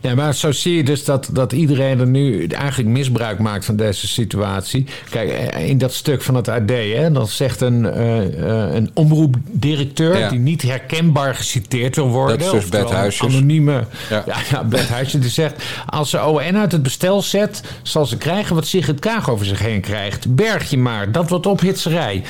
Ja, 0.01 0.15
maar 0.15 0.35
zo 0.35 0.51
zie 0.51 0.75
je 0.75 0.83
dus 0.83 1.03
dat, 1.03 1.29
dat 1.31 1.51
iedereen 1.51 1.99
er 1.99 2.07
nu 2.07 2.45
eigenlijk 2.45 2.89
misbruik 2.89 3.39
maakt 3.39 3.65
van 3.65 3.75
deze 3.75 4.07
situatie. 4.07 4.85
Kijk, 5.09 5.29
eh, 5.29 5.69
in 5.69 5.77
dat 5.77 5.93
stuk 5.93 6.21
van 6.21 6.35
het 6.35 6.47
AD, 6.47 6.69
hè, 6.69 7.11
dan 7.11 7.27
zegt 7.27 7.61
een, 7.61 7.85
eh, 7.85 8.67
eh, 8.67 8.75
een 8.75 8.91
omroepdirecteur... 8.93 10.17
Ja. 10.17 10.29
die 10.29 10.39
niet 10.39 10.61
herkenbaar 10.61 11.35
geciteerd 11.35 11.95
wil 11.95 12.09
worden... 12.09 12.37
Dat 12.37 12.47
is 12.47 12.53
dus 12.53 12.63
oftewel 12.63 12.85
Bert 12.85 12.97
Huisjes. 12.97 13.27
een 13.27 13.37
anonieme... 13.37 13.83
Ja, 14.09 14.23
Ja. 14.25 14.65
Huisjes, 14.89 15.21
die 15.21 15.29
zegt... 15.29 15.63
als 15.85 16.09
ze 16.09 16.25
ON 16.25 16.57
uit 16.57 16.71
het 16.71 16.83
bestel 16.83 17.21
zet, 17.21 17.61
zal 17.81 18.05
ze 18.05 18.17
krijgen 18.17 18.55
wat 18.55 18.67
Sigrid 18.67 18.99
Kaag 18.99 19.29
over 19.29 19.45
zich 19.45 19.59
heen 19.59 19.81
krijgt. 19.81 20.35
Berg 20.35 20.69
je 20.69 20.77
maar, 20.77 21.11
dat 21.11 21.29
wordt 21.29 21.45
ophitserij. 21.45 22.23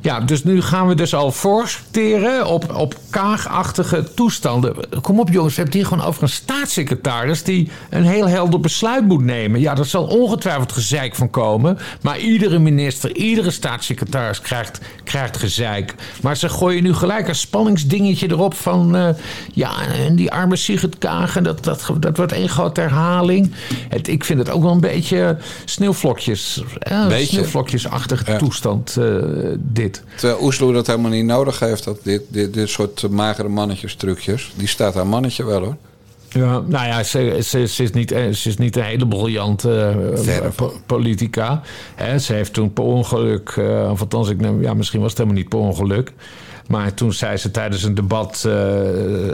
Ja, 0.00 0.20
dus 0.20 0.44
nu 0.44 0.62
gaan 0.62 0.88
we 0.88 0.94
dus 0.94 1.14
al 1.14 1.32
voorsorteren 1.32 2.46
op, 2.46 2.74
op 2.74 2.94
kaagachtige 3.10 4.04
toestanden. 4.14 4.74
Kom 5.00 5.20
op 5.20 5.28
jongens, 5.30 5.54
we 5.54 5.60
hebben 5.62 5.80
het 5.80 5.88
hier 5.88 5.98
gewoon 5.98 6.10
over 6.10 6.22
een 6.22 6.28
staatssecretaris... 6.28 7.42
die 7.42 7.70
een 7.90 8.04
heel 8.04 8.28
helder 8.28 8.60
besluit 8.60 9.06
moet 9.06 9.24
nemen. 9.24 9.60
Ja, 9.60 9.74
daar 9.74 9.84
zal 9.84 10.04
ongetwijfeld 10.06 10.72
gezeik 10.72 11.14
van 11.14 11.30
komen. 11.30 11.78
Maar 12.02 12.18
iedere 12.18 12.58
minister, 12.58 13.16
iedere 13.16 13.50
staatssecretaris 13.50 14.40
krijgt, 14.40 14.80
krijgt 15.04 15.36
gezeik. 15.36 15.94
Maar 16.22 16.36
ze 16.36 16.48
gooien 16.48 16.82
nu 16.82 16.94
gelijk 16.94 17.28
een 17.28 17.34
spanningsdingetje 17.34 18.30
erop 18.30 18.54
van... 18.54 18.96
eh, 18.96 19.08
ja, 19.52 19.72
en 20.06 20.16
die 20.16 20.30
arme 20.32 20.56
Sigrid 20.56 20.98
Kaag, 20.98 21.36
en 21.36 21.42
dat, 21.42 21.64
dat, 21.64 21.90
dat 22.00 22.16
wordt 22.16 22.32
één 22.32 22.48
grote 22.48 22.80
herhaling. 22.80 23.52
Het, 23.88 24.08
ik 24.08 24.24
vind 24.24 24.38
het 24.38 24.50
ook 24.50 24.62
wel 24.62 24.72
een 24.72 24.80
beetje 24.80 25.36
sneeuwvlokjes... 25.64 26.62
eh, 26.78 27.06
Beetje. 27.06 27.26
sneeuwvlokjesachtige 27.26 28.30
Ja. 28.30 28.38
toestand, 28.38 28.96
eh, 28.96 29.04
dit. 29.58 29.87
Terwijl 30.16 30.42
Oesloe 30.42 30.72
dat 30.72 30.86
helemaal 30.86 31.10
niet 31.10 31.24
nodig 31.24 31.58
heeft, 31.58 31.84
dat 31.84 31.98
dit, 32.02 32.22
dit, 32.28 32.54
dit 32.54 32.68
soort 32.68 33.02
eh, 33.02 33.10
magere 33.10 33.48
mannetjes 33.48 33.94
trucjes. 33.94 34.52
Die 34.56 34.68
staat 34.68 34.94
haar 34.94 35.06
mannetje 35.06 35.44
wel 35.44 35.60
hoor. 35.60 35.76
Ja, 36.28 36.60
nou 36.66 36.86
ja, 36.86 37.02
ze, 37.02 37.38
ze, 37.42 37.66
ze, 37.66 37.82
is, 37.82 37.90
niet, 37.90 38.12
eh, 38.12 38.28
ze 38.32 38.48
is 38.48 38.56
niet 38.56 38.76
een 38.76 38.82
hele 38.82 39.06
briljante 39.08 39.94
eh, 40.26 40.46
po- 40.54 40.72
politica. 40.86 41.62
Hè, 41.94 42.18
ze 42.18 42.32
heeft 42.32 42.52
toen 42.52 42.72
per 42.72 42.84
ongeluk, 42.84 43.54
eh, 43.58 43.88
of 43.90 44.00
althans, 44.00 44.28
ik, 44.28 44.40
neem- 44.40 44.62
ja, 44.62 44.74
misschien 44.74 45.00
was 45.00 45.08
het 45.10 45.18
helemaal 45.18 45.40
niet 45.40 45.48
per 45.48 45.58
ongeluk. 45.58 46.12
Maar 46.68 46.94
toen 46.94 47.12
zei 47.12 47.36
ze 47.36 47.50
tijdens 47.50 47.82
een 47.82 47.94
debat, 47.94 48.44
eh, 48.46 48.52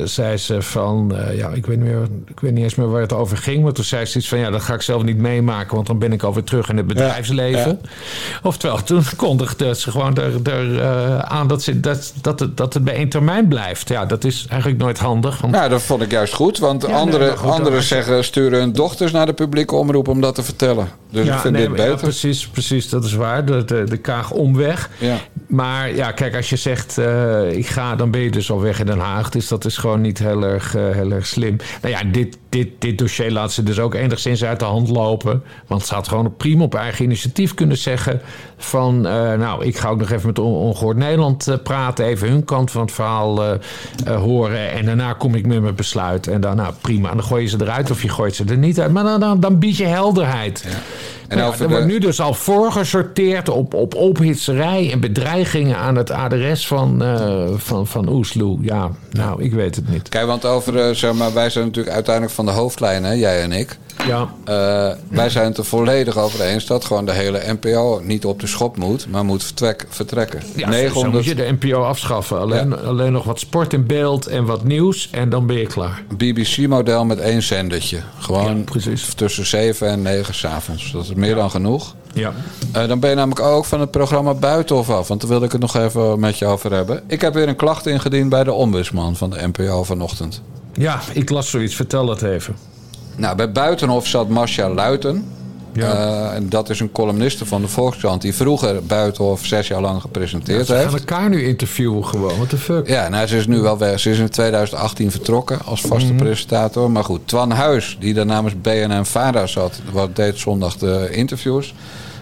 zei 0.04 0.36
ze 0.36 0.62
van, 0.62 1.16
eh, 1.16 1.36
ja, 1.36 1.48
ik 1.48 1.66
weet, 1.66 1.76
niet 1.76 1.86
meer, 1.86 2.02
ik 2.26 2.40
weet 2.40 2.52
niet 2.52 2.62
eens 2.62 2.74
meer 2.74 2.90
waar 2.90 3.00
het 3.00 3.12
over 3.12 3.36
ging. 3.36 3.62
Maar 3.62 3.72
toen 3.72 3.84
zei 3.84 4.04
ze 4.04 4.18
iets 4.18 4.28
van, 4.28 4.38
ja, 4.38 4.50
dat 4.50 4.62
ga 4.62 4.74
ik 4.74 4.82
zelf 4.82 5.02
niet 5.02 5.16
meemaken, 5.16 5.74
want 5.74 5.86
dan 5.86 5.98
ben 5.98 6.12
ik 6.12 6.22
alweer 6.22 6.44
terug 6.44 6.68
in 6.68 6.76
het 6.76 6.86
bedrijfsleven. 6.86 7.80
Oftewel, 8.42 8.82
toen 8.84 9.02
kondigde 9.16 9.74
ze 9.74 9.90
gewoon 9.90 10.16
er, 10.16 10.32
er, 10.42 10.80
eh, 10.80 11.18
aan 11.18 11.46
dat, 11.46 11.62
ze, 11.62 11.80
dat, 11.80 12.12
dat, 12.20 12.40
het, 12.40 12.56
dat 12.56 12.74
het 12.74 12.84
bij 12.84 12.94
één 12.94 13.08
termijn 13.08 13.48
blijft. 13.48 13.88
Ja, 13.88 14.06
dat 14.06 14.24
is 14.24 14.46
eigenlijk 14.48 14.82
nooit 14.82 14.98
handig. 14.98 15.40
Want 15.40 15.52
Nou, 15.52 15.68
dat 15.68 15.82
vond 15.82 16.02
ik 16.02 16.10
juist 16.10 16.34
goed. 16.34 16.58
Want 16.58 16.82
Ja, 16.82 17.04
nee, 17.04 17.30
anderen 17.30 17.72
goed, 17.72 17.84
zeggen 17.84 18.24
sturen 18.24 18.58
hun 18.58 18.72
dochters 18.72 19.12
naar 19.12 19.26
de 19.26 19.32
publieke 19.32 19.74
omroep 19.74 20.08
om 20.08 20.20
dat 20.20 20.34
te 20.34 20.42
vertellen. 20.42 20.88
Dus 21.10 21.26
ik 21.26 21.32
vind 21.32 21.54
nee, 21.54 21.62
dit 21.62 21.70
maar 21.70 21.86
ja, 21.86 21.92
beter. 21.92 22.06
precies, 22.06 22.48
precies, 22.48 22.88
dat 22.88 23.04
is 23.04 23.12
waar. 23.12 23.44
De, 23.44 23.64
de, 23.64 23.84
de 23.84 23.96
Kaag 23.96 24.30
omweg. 24.30 24.90
Ja. 24.98 25.16
Maar 25.46 25.94
ja, 25.94 26.12
kijk, 26.12 26.36
als 26.36 26.50
je 26.50 26.56
zegt 26.56 26.98
eh, 27.24 27.56
ik 27.56 27.66
ga, 27.66 27.96
dan 27.96 28.10
ben 28.10 28.20
je 28.20 28.30
dus 28.30 28.50
al 28.50 28.60
weg 28.60 28.80
in 28.80 28.86
Den 28.86 28.98
Haag. 28.98 29.30
Dus 29.30 29.48
dat 29.48 29.64
is 29.64 29.76
gewoon 29.76 30.00
niet 30.00 30.18
heel 30.18 30.42
erg, 30.42 30.74
eh, 30.74 30.82
heel 30.90 31.10
erg 31.10 31.26
slim. 31.26 31.56
Nou 31.82 31.94
ja, 31.94 32.04
dit, 32.12 32.38
dit, 32.48 32.68
dit 32.78 32.98
dossier 32.98 33.30
laat 33.30 33.52
ze 33.52 33.62
dus 33.62 33.78
ook 33.78 33.94
enigszins 33.94 34.44
uit 34.44 34.58
de 34.58 34.64
hand 34.64 34.88
lopen. 34.88 35.42
Want 35.66 35.86
ze 35.86 35.94
had 35.94 36.08
gewoon 36.08 36.36
prima 36.36 36.62
op 36.62 36.74
eigen 36.74 37.04
initiatief 37.04 37.54
kunnen 37.54 37.76
zeggen 37.76 38.20
van... 38.56 39.06
eh, 39.06 39.32
nou, 39.32 39.64
ik 39.64 39.76
ga 39.76 39.88
ook 39.88 39.98
nog 39.98 40.10
even 40.10 40.26
met 40.26 40.38
On- 40.38 40.54
Ongehoord 40.54 40.96
Nederland 40.96 41.58
praten. 41.62 42.04
Even 42.04 42.28
hun 42.28 42.44
kant 42.44 42.70
van 42.70 42.80
het 42.82 42.92
verhaal 42.92 43.42
horen. 44.04 44.70
En 44.72 44.84
daarna 44.84 45.12
kom 45.12 45.34
ik 45.34 45.46
met 45.46 45.60
mijn 45.62 45.74
besluit. 45.74 46.26
En 46.26 46.40
dan, 46.40 46.56
nou, 46.56 46.72
prima. 46.80 47.10
En 47.10 47.16
dan 47.16 47.26
gooi 47.26 47.42
je 47.42 47.48
ze 47.48 47.56
eruit 47.60 47.90
of 47.90 48.02
je 48.02 48.08
gooit 48.08 48.34
ze 48.34 48.44
er 48.44 48.56
niet 48.58 48.80
uit. 48.80 48.92
Maar 48.92 49.04
dan, 49.04 49.20
dan, 49.20 49.40
dan 49.40 49.58
bied 49.58 49.76
je 49.76 49.86
helderheid. 49.86 50.64
En 51.28 51.38
Ja, 51.38 51.50
er 51.50 51.58
de- 51.58 51.68
wordt 51.68 51.86
nu 51.86 51.98
dus 51.98 52.20
al 52.20 52.34
voorgesorteerd 52.34 53.48
op, 53.48 53.74
op 53.74 53.94
ophitserij 53.94 54.92
en 54.92 55.00
bedreigingen 55.00 55.76
aan 55.76 55.96
het 55.96 56.10
adres 56.10 56.66
van, 56.66 57.02
eh 57.02 57.44
van, 57.56 57.86
van 57.86 58.08
Oesloe. 58.08 58.58
Ja, 58.60 58.90
nou, 59.10 59.42
ik 59.42 59.52
weet 59.52 59.76
het 59.76 59.88
niet. 59.88 60.08
Kijk, 60.08 60.26
want 60.26 60.44
over, 60.44 60.78
eh, 60.78 60.94
zeg 60.94 61.12
maar, 61.12 61.32
wij 61.34 61.50
zijn 61.50 61.64
natuurlijk 61.64 61.94
uiteindelijk 61.94 62.34
van 62.34 62.44
de 62.46 62.50
hoofdlijn, 62.52 63.04
hè, 63.04 63.12
jij 63.12 63.42
en 63.42 63.52
ik. 63.52 63.78
Ja. 64.06 64.28
Eh, 64.44 64.96
wij 65.08 65.30
zijn 65.30 65.46
het 65.46 65.58
er 65.58 65.64
volledig 65.64 66.16
over 66.16 66.40
eens 66.40 66.66
dat 66.66 66.84
gewoon 66.84 67.06
de 67.06 67.12
hele 67.12 67.42
NPO 67.60 68.00
niet 68.02 68.24
op 68.24 68.40
de 68.40 68.46
schop 68.46 68.76
moet, 68.76 69.06
maar 69.10 69.24
moet 69.24 69.44
vertrek, 69.44 69.86
vertrekken. 69.88 70.42
Ja, 70.56 70.68
900... 70.68 70.94
zo 70.94 71.10
moet 71.10 71.24
je 71.24 71.34
de 71.34 71.56
NPO 71.60 71.82
afschaffen. 71.82 72.38
Alleen, 72.38 72.84
alleen 72.84 73.12
nog 73.12 73.24
wat 73.24 73.40
sport 73.40 73.72
in 73.72 73.86
beeld 73.86 74.26
en 74.26 74.44
wat 74.44 74.64
nieuws 74.64 75.08
en 75.10 75.28
dan 75.28 75.46
ben 75.46 75.56
je 75.56 75.66
klaar. 75.66 76.02
BBC-model 76.16 77.04
met 77.04 77.18
één 77.18 77.42
zendertje. 77.42 78.00
Gewoon 78.18 78.64
tussen 79.16 79.46
7 79.46 79.88
en 79.88 80.02
9 80.02 80.34
s'avonds. 80.34 80.92
Dat 80.92 81.02
is 81.02 81.14
meer 81.14 81.34
dan 81.34 81.50
genoeg. 81.50 81.94
Ja. 82.12 82.32
Uh, 82.76 82.88
dan 82.88 83.00
ben 83.00 83.10
je 83.10 83.16
namelijk 83.16 83.46
ook 83.46 83.64
van 83.64 83.80
het 83.80 83.90
programma 83.90 84.34
Buitenhof 84.34 84.90
af. 84.90 85.08
Want 85.08 85.20
daar 85.20 85.30
wilde 85.30 85.44
ik 85.46 85.52
het 85.52 85.60
nog 85.60 85.76
even 85.76 86.20
met 86.20 86.38
je 86.38 86.46
over 86.46 86.72
hebben. 86.72 87.02
Ik 87.06 87.20
heb 87.20 87.34
weer 87.34 87.48
een 87.48 87.56
klacht 87.56 87.86
ingediend 87.86 88.28
bij 88.28 88.44
de 88.44 88.52
ombudsman 88.52 89.16
van 89.16 89.30
de 89.30 89.48
NPO 89.52 89.84
vanochtend. 89.84 90.42
Ja, 90.72 91.00
ik 91.12 91.30
las 91.30 91.50
zoiets. 91.50 91.74
Vertel 91.74 92.06
dat 92.06 92.22
even. 92.22 92.56
Nou, 93.16 93.36
bij 93.36 93.52
Buitenhof 93.52 94.06
zat 94.06 94.28
Marcia 94.28 94.70
Luiten. 94.70 95.28
Ja. 95.72 95.92
Uh, 95.92 96.34
en 96.34 96.48
dat 96.48 96.70
is 96.70 96.80
een 96.80 96.92
columniste 96.92 97.46
van 97.46 97.60
de 97.60 97.68
Volkskrant 97.68 98.22
die 98.22 98.34
vroeger 98.34 98.84
Buitenhof 98.84 99.46
zes 99.46 99.68
jaar 99.68 99.80
lang 99.80 100.00
gepresenteerd 100.00 100.66
ja, 100.66 100.74
heeft. 100.74 100.90
Ze 100.90 100.96
gaan 100.96 101.06
elkaar 101.06 101.28
nu 101.28 101.44
interviewen 101.46 102.04
gewoon. 102.04 102.36
What 102.36 102.48
the 102.48 102.58
fuck? 102.58 102.88
Ja, 102.88 103.08
nou, 103.08 103.26
ze 103.26 103.36
is 103.36 103.46
nu 103.46 103.58
wel 103.58 103.78
weg. 103.78 104.00
Ze 104.00 104.10
is 104.10 104.18
in 104.18 104.28
2018 104.28 105.10
vertrokken 105.10 105.58
als 105.64 105.80
vaste 105.80 106.12
mm. 106.12 106.18
presentator. 106.18 106.90
Maar 106.90 107.04
goed, 107.04 107.20
Twan 107.24 107.50
Huis, 107.50 107.96
die 108.00 108.14
daar 108.14 108.26
namens 108.26 108.54
BNN 108.60 109.04
Vara 109.04 109.46
zat, 109.46 109.80
wat 109.92 110.16
deed 110.16 110.38
zondag 110.38 110.76
de 110.76 111.08
interviews. 111.10 111.74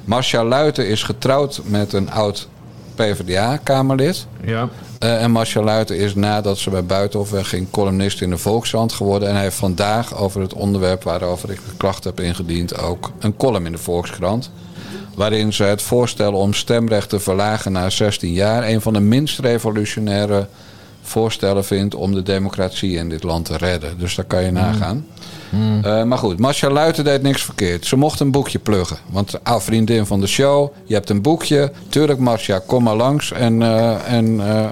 Marcia 0.05 0.45
Luiten 0.45 0.89
is 0.89 1.03
getrouwd 1.03 1.61
met 1.65 1.93
een 1.93 2.11
oud 2.11 2.49
PvdA-kamerlid. 3.03 4.27
Ja. 4.45 4.69
Uh, 5.03 5.23
en 5.23 5.31
Marcia 5.31 5.63
Luiten 5.63 5.97
is 5.97 6.15
nadat 6.15 6.59
ze 6.59 6.71
bij 6.71 6.85
Buitenhof 6.85 7.31
wegging 7.31 7.71
columnist 7.71 8.21
in 8.21 8.31
de 8.31 8.39
Volkskrant 8.39 8.93
geworden. 8.93 9.29
En 9.29 9.35
hij 9.35 9.43
heeft 9.43 9.57
vandaag 9.57 10.17
over 10.17 10.41
het 10.41 10.53
onderwerp 10.53 11.03
waarover 11.03 11.51
ik 11.51 11.57
de 11.57 11.77
klacht 11.77 12.05
heb 12.05 12.21
ingediend 12.21 12.79
ook 12.79 13.11
een 13.19 13.37
column 13.37 13.67
in 13.67 13.73
de 13.73 13.79
Volkskrant. 13.79 14.51
Waarin 15.15 15.53
ze 15.53 15.65
het 15.65 15.83
voorstel 15.83 16.33
om 16.33 16.53
stemrecht 16.53 17.09
te 17.09 17.21
verlagen 17.21 17.73
naar 17.73 17.93
16 17.93 18.33
jaar 18.33 18.69
een 18.69 18.81
van 18.81 18.93
de 18.93 19.01
minst 19.01 19.39
revolutionaire 19.39 20.47
voorstellen 21.03 21.65
vindt 21.65 21.95
om 21.95 22.15
de 22.15 22.23
democratie 22.23 22.97
in 22.97 23.09
dit 23.09 23.23
land 23.23 23.45
te 23.45 23.57
redden. 23.57 23.99
Dus 23.99 24.15
daar 24.15 24.25
kan 24.25 24.45
je 24.45 24.51
nagaan. 24.51 25.07
Mm. 25.53 25.81
Uh, 25.85 26.03
maar 26.03 26.19
goed, 26.19 26.39
Marcia 26.39 26.71
Luiten 26.71 27.05
deed 27.05 27.23
niks 27.23 27.43
verkeerd. 27.43 27.87
Ze 27.87 27.97
mocht 27.97 28.21
een 28.21 28.31
boekje 28.31 28.59
pluggen. 28.59 28.97
Want 29.11 29.45
ah, 29.45 29.61
vriendin 29.61 30.07
van 30.07 30.21
de 30.21 30.27
show, 30.27 30.73
je 30.85 30.95
hebt 30.95 31.11
een 31.11 31.23
boekje. 31.23 31.73
Tuurlijk, 31.89 32.19
Marcia, 32.19 32.63
kom 32.67 32.83
maar 32.83 32.97
langs. 32.97 33.33
En, 33.33 33.61
uh, 33.61 34.13
en 34.13 34.35
uh, 34.35 34.67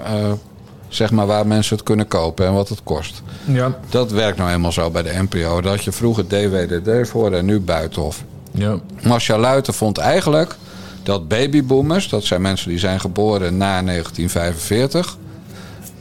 zeg 0.87 1.11
maar 1.11 1.25
waar 1.25 1.47
mensen 1.47 1.75
het 1.75 1.85
kunnen 1.85 2.07
kopen 2.07 2.45
en 2.45 2.53
wat 2.53 2.69
het 2.69 2.83
kost. 2.83 3.21
Ja. 3.43 3.77
Dat 3.89 4.11
werkt 4.11 4.37
nou 4.37 4.51
eenmaal 4.51 4.71
zo 4.71 4.89
bij 4.89 5.03
de 5.03 5.25
NPO. 5.29 5.61
Dat 5.61 5.83
je 5.83 5.91
vroeger 5.91 6.27
DWDD 6.27 7.09
voor 7.09 7.31
en 7.31 7.45
nu 7.45 7.59
Buitenhof. 7.59 8.23
Ja. 8.51 8.79
Marcia 9.03 9.37
Luiten 9.37 9.73
vond 9.73 9.97
eigenlijk 9.97 10.55
dat 11.03 11.27
babyboomers... 11.27 12.09
dat 12.09 12.23
zijn 12.23 12.41
mensen 12.41 12.69
die 12.69 12.79
zijn 12.79 12.99
geboren 12.99 13.57
na 13.57 13.81
1945... 13.83 15.17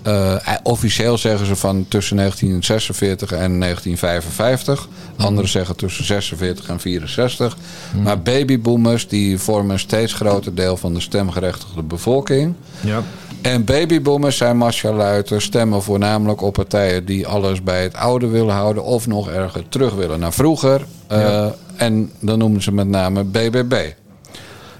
Uh, 0.07 0.37
officieel 0.63 1.19
zeggen 1.19 1.47
ze 1.47 1.57
van 1.57 1.87
tussen 1.89 2.17
1946 2.17 3.33
en 3.33 3.61
1955. 3.61 4.89
Anderen 5.17 5.51
zeggen 5.51 5.77
tussen 5.77 6.05
46 6.05 6.69
en 6.69 6.81
64. 6.81 7.57
Hmm. 7.93 8.03
Maar 8.03 8.23
babyboomers 8.23 9.09
die 9.09 9.39
vormen 9.39 9.71
een 9.71 9.79
steeds 9.79 10.13
groter 10.13 10.55
deel 10.55 10.77
van 10.77 10.95
de 10.95 11.01
stemgerechtigde 11.01 11.83
bevolking. 11.83 12.55
Ja. 12.81 13.03
En 13.43 13.65
babyboomers 13.65 14.37
zijn 14.37 14.57
Luiten 14.83 15.43
stemmen 15.43 15.83
voornamelijk 15.83 16.43
op 16.43 16.53
partijen 16.53 17.05
die 17.05 17.27
alles 17.27 17.63
bij 17.63 17.83
het 17.83 17.95
oude 17.95 18.27
willen 18.27 18.55
houden 18.55 18.85
of 18.85 19.07
nog 19.07 19.29
erger 19.29 19.69
terug 19.69 19.95
willen 19.95 20.21
naar 20.21 20.33
vroeger. 20.33 20.81
Uh, 21.13 21.21
ja. 21.21 21.55
En 21.77 22.11
dan 22.21 22.39
noemen 22.39 22.63
ze 22.63 22.73
met 22.73 22.89
name 22.89 23.25
BBB. 23.25 23.91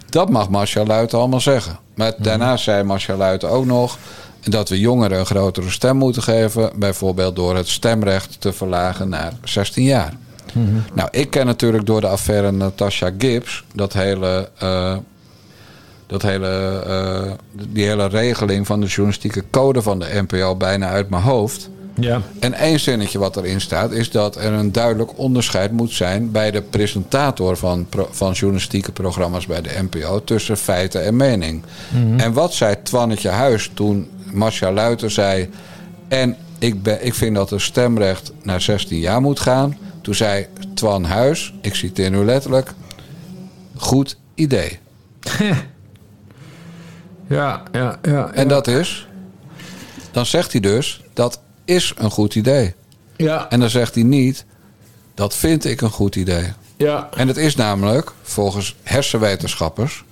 Dat 0.09 0.31
mag 0.31 0.49
Marcia 0.49 0.85
Luiten 0.85 1.19
allemaal 1.19 1.41
zeggen. 1.41 1.79
Maar 1.95 2.13
hmm. 2.15 2.25
daarna 2.25 2.57
zei 2.57 2.83
Marcia 2.83 3.17
Luiten 3.17 3.51
ook 3.51 3.65
nog 3.67 3.99
dat 4.43 4.69
we 4.69 4.79
jongeren 4.79 5.19
een 5.19 5.27
grotere 5.27 5.71
stem 5.71 5.97
moeten 5.97 6.23
geven. 6.23 6.71
Bijvoorbeeld 6.75 7.37
door 7.37 7.57
het 7.57 7.69
stemrecht 7.69 8.41
te 8.41 8.53
verlagen 8.53 9.09
naar 9.09 9.33
16 9.45 9.85
jaar. 9.85 10.13
Mhm. 10.53 10.77
Nou, 10.95 11.09
ik 11.13 11.31
ken 11.31 11.47
natuurlijk 11.47 11.87
door 11.87 12.01
de 12.01 12.07
affaire 12.07 12.51
Natasha 12.51 13.11
Gibbs 13.19 13.65
dat 13.75 13.93
hele, 13.93 14.49
uh, 14.63 14.97
dat 16.07 16.23
hele, 16.23 16.85
uh, 16.87 17.33
die 17.69 17.85
hele 17.85 18.07
regeling 18.07 18.67
van 18.67 18.81
de 18.81 18.87
journalistieke 18.87 19.45
code 19.51 19.83
van 19.83 19.99
de 19.99 20.25
NPO 20.29 20.57
bijna 20.57 20.89
uit 20.89 21.11
mijn 21.11 21.23
hoofd. 21.23 21.71
Ja. 21.95 22.23
En 22.39 22.55
één 22.55 22.81
zinnetje 22.81 23.19
wat 23.19 23.37
erin 23.37 23.61
staat 23.61 23.93
is 23.93 24.11
dat 24.11 24.37
er 24.37 24.53
een 24.53 24.73
duidelijk 24.73 25.19
onderscheid 25.19 25.73
moet 25.73 25.93
zijn 25.93 26.31
bij 26.31 26.51
de 26.51 26.63
presentator 26.63 27.57
van, 27.57 27.87
van 28.11 28.33
journalistieke 28.33 28.93
programma's 28.93 29.47
bij 29.47 29.63
de 29.63 29.87
NPO 29.91 30.25
tussen 30.25 30.57
feiten 30.57 31.05
en 31.05 31.17
mening. 31.17 31.63
Mhm. 31.89 32.21
En 32.21 32.33
wat 32.33 32.55
zei 32.55 32.77
Twannetje 32.83 33.29
Huis 33.29 33.71
toen 33.75 34.09
Marcia 34.33 34.73
Luiter 34.73 35.11
zei. 35.11 35.51
En 36.09 36.37
ik, 36.59 36.83
ben, 36.83 37.07
ik 37.07 37.15
vind 37.15 37.35
dat 37.35 37.51
het 37.51 37.61
stemrecht 37.61 38.33
naar 38.43 38.61
16 38.61 38.99
jaar 38.99 39.21
moet 39.21 39.41
gaan. 39.41 39.79
Toen 40.03 40.15
zei 40.15 40.47
Twan 40.75 41.05
Huis, 41.05 41.55
ik 41.61 41.75
citeer 41.75 42.11
nu 42.11 42.25
letterlijk. 42.25 42.73
Goed 43.77 44.19
idee. 44.35 44.79
ja, 47.29 47.63
ja, 47.73 47.99
ja. 48.03 48.31
En 48.33 48.49
dat 48.49 48.67
is. 48.67 49.09
Dan 50.13 50.27
zegt 50.27 50.53
hij 50.53 50.61
dus 50.61 51.03
dat 51.13 51.41
is 51.65 51.93
een 51.97 52.11
goed 52.11 52.35
idee. 52.35 52.75
Ja. 53.17 53.51
En 53.51 53.61
dan 53.61 53.71
zegt 53.71 53.95
hij 53.95 54.05
niet. 54.05 54.45
Dat 55.15 55.35
vind 55.35 55.65
ik 55.65 55.81
een 55.81 55.91
goed 55.91 56.17
idee. 56.17 56.53
Ja. 56.77 57.09
En 57.17 57.29
het 57.29 57.37
is 57.37 57.57
namelijk, 57.57 58.13
volgens 58.23 58.77
hersenwetenschappers, 58.83 60.05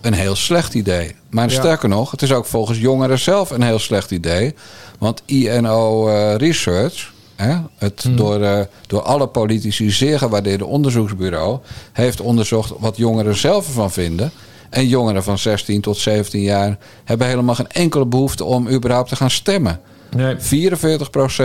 een 0.00 0.12
heel 0.12 0.36
slecht 0.36 0.74
idee. 0.74 1.14
Maar 1.30 1.50
sterker 1.50 1.88
nog, 1.88 2.10
het 2.10 2.22
is 2.22 2.32
ook 2.32 2.46
volgens 2.46 2.78
jongeren 2.78 3.18
zelf 3.18 3.50
een 3.50 3.62
heel 3.62 3.78
slecht 3.78 4.10
idee. 4.10 4.54
Want 4.98 5.22
INO 5.24 6.08
uh, 6.08 6.32
eh, 6.32 6.38
Research, 6.38 7.12
hè, 7.36 7.56
het 7.78 8.02
hmm. 8.02 8.16
door, 8.16 8.40
uh, 8.40 8.60
door 8.86 9.02
alle 9.02 9.26
politici 9.26 9.90
zeer 9.90 10.18
gewaardeerde 10.18 10.66
onderzoeksbureau, 10.66 11.58
heeft 11.92 12.20
onderzocht 12.20 12.72
wat 12.78 12.96
jongeren 12.96 13.36
zelf 13.36 13.66
ervan 13.66 13.90
vinden. 13.90 14.32
En 14.70 14.88
jongeren 14.88 15.22
van 15.22 15.38
16 15.38 15.80
tot 15.80 15.96
17 15.96 16.40
jaar 16.40 16.78
hebben 17.04 17.26
helemaal 17.26 17.54
geen 17.54 17.68
enkele 17.68 18.06
behoefte 18.06 18.44
om 18.44 18.68
überhaupt 18.68 19.08
te 19.08 19.16
gaan 19.16 19.30
stemmen. 19.30 19.80
Nee. 20.16 20.36
44% 20.36 20.38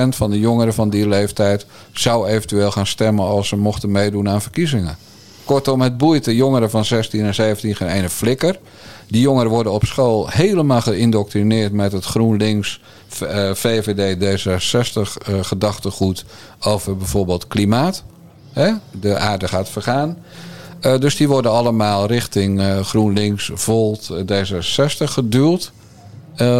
van 0.09 0.29
de 0.29 0.39
jongeren 0.39 0.73
van 0.73 0.89
die 0.89 1.07
leeftijd 1.07 1.65
zou 1.91 2.27
eventueel 2.27 2.71
gaan 2.71 2.87
stemmen 2.87 3.25
als 3.25 3.47
ze 3.47 3.55
mochten 3.55 3.91
meedoen 3.91 4.29
aan 4.29 4.41
verkiezingen. 4.41 4.97
Kortom, 5.45 5.81
het 5.81 5.97
boeit 5.97 6.23
de 6.23 6.35
jongeren 6.35 6.69
van 6.69 6.85
16 6.85 7.25
en 7.25 7.33
17 7.33 7.75
geen 7.75 7.87
ene 7.87 8.09
flikker. 8.09 8.59
Die 9.13 9.21
jongeren 9.21 9.51
worden 9.51 9.71
op 9.71 9.85
school 9.85 10.27
helemaal 10.29 10.81
geïndoctrineerd 10.81 11.71
met 11.71 11.91
het 11.91 12.05
GroenLinks, 12.05 12.81
VVD, 13.53 14.17
D66 14.17 15.29
uh, 15.29 15.39
gedachtegoed 15.41 16.25
over 16.59 16.97
bijvoorbeeld 16.97 17.47
klimaat. 17.47 18.03
Hè? 18.53 18.71
De 18.91 19.17
aarde 19.17 19.47
gaat 19.47 19.69
vergaan. 19.69 20.17
Uh, 20.81 20.97
dus 20.97 21.15
die 21.15 21.27
worden 21.27 21.51
allemaal 21.51 22.05
richting 22.05 22.61
GroenLinks, 22.81 23.51
Volt, 23.53 24.09
D66 24.31 25.03
geduwd 25.03 25.71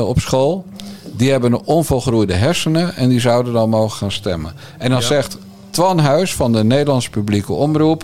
op 0.04 0.20
school. 0.20 0.66
Die 1.16 1.32
hebben 1.32 1.54
een 1.54 1.66
onvolgroeide 1.66 2.34
hersenen 2.34 2.96
en 2.96 3.10
die 3.10 3.20
zouden 3.20 3.54
dan 3.54 3.70
mogen 3.70 3.98
gaan 3.98 4.12
stemmen. 4.12 4.54
En 4.78 4.90
dan 4.90 5.00
ja. 5.00 5.06
zegt 5.06 5.38
Twan 5.70 6.00
Huis 6.00 6.34
van 6.34 6.52
de 6.52 6.64
Nederlandse 6.64 7.10
publieke 7.10 7.54
omroep 7.54 8.04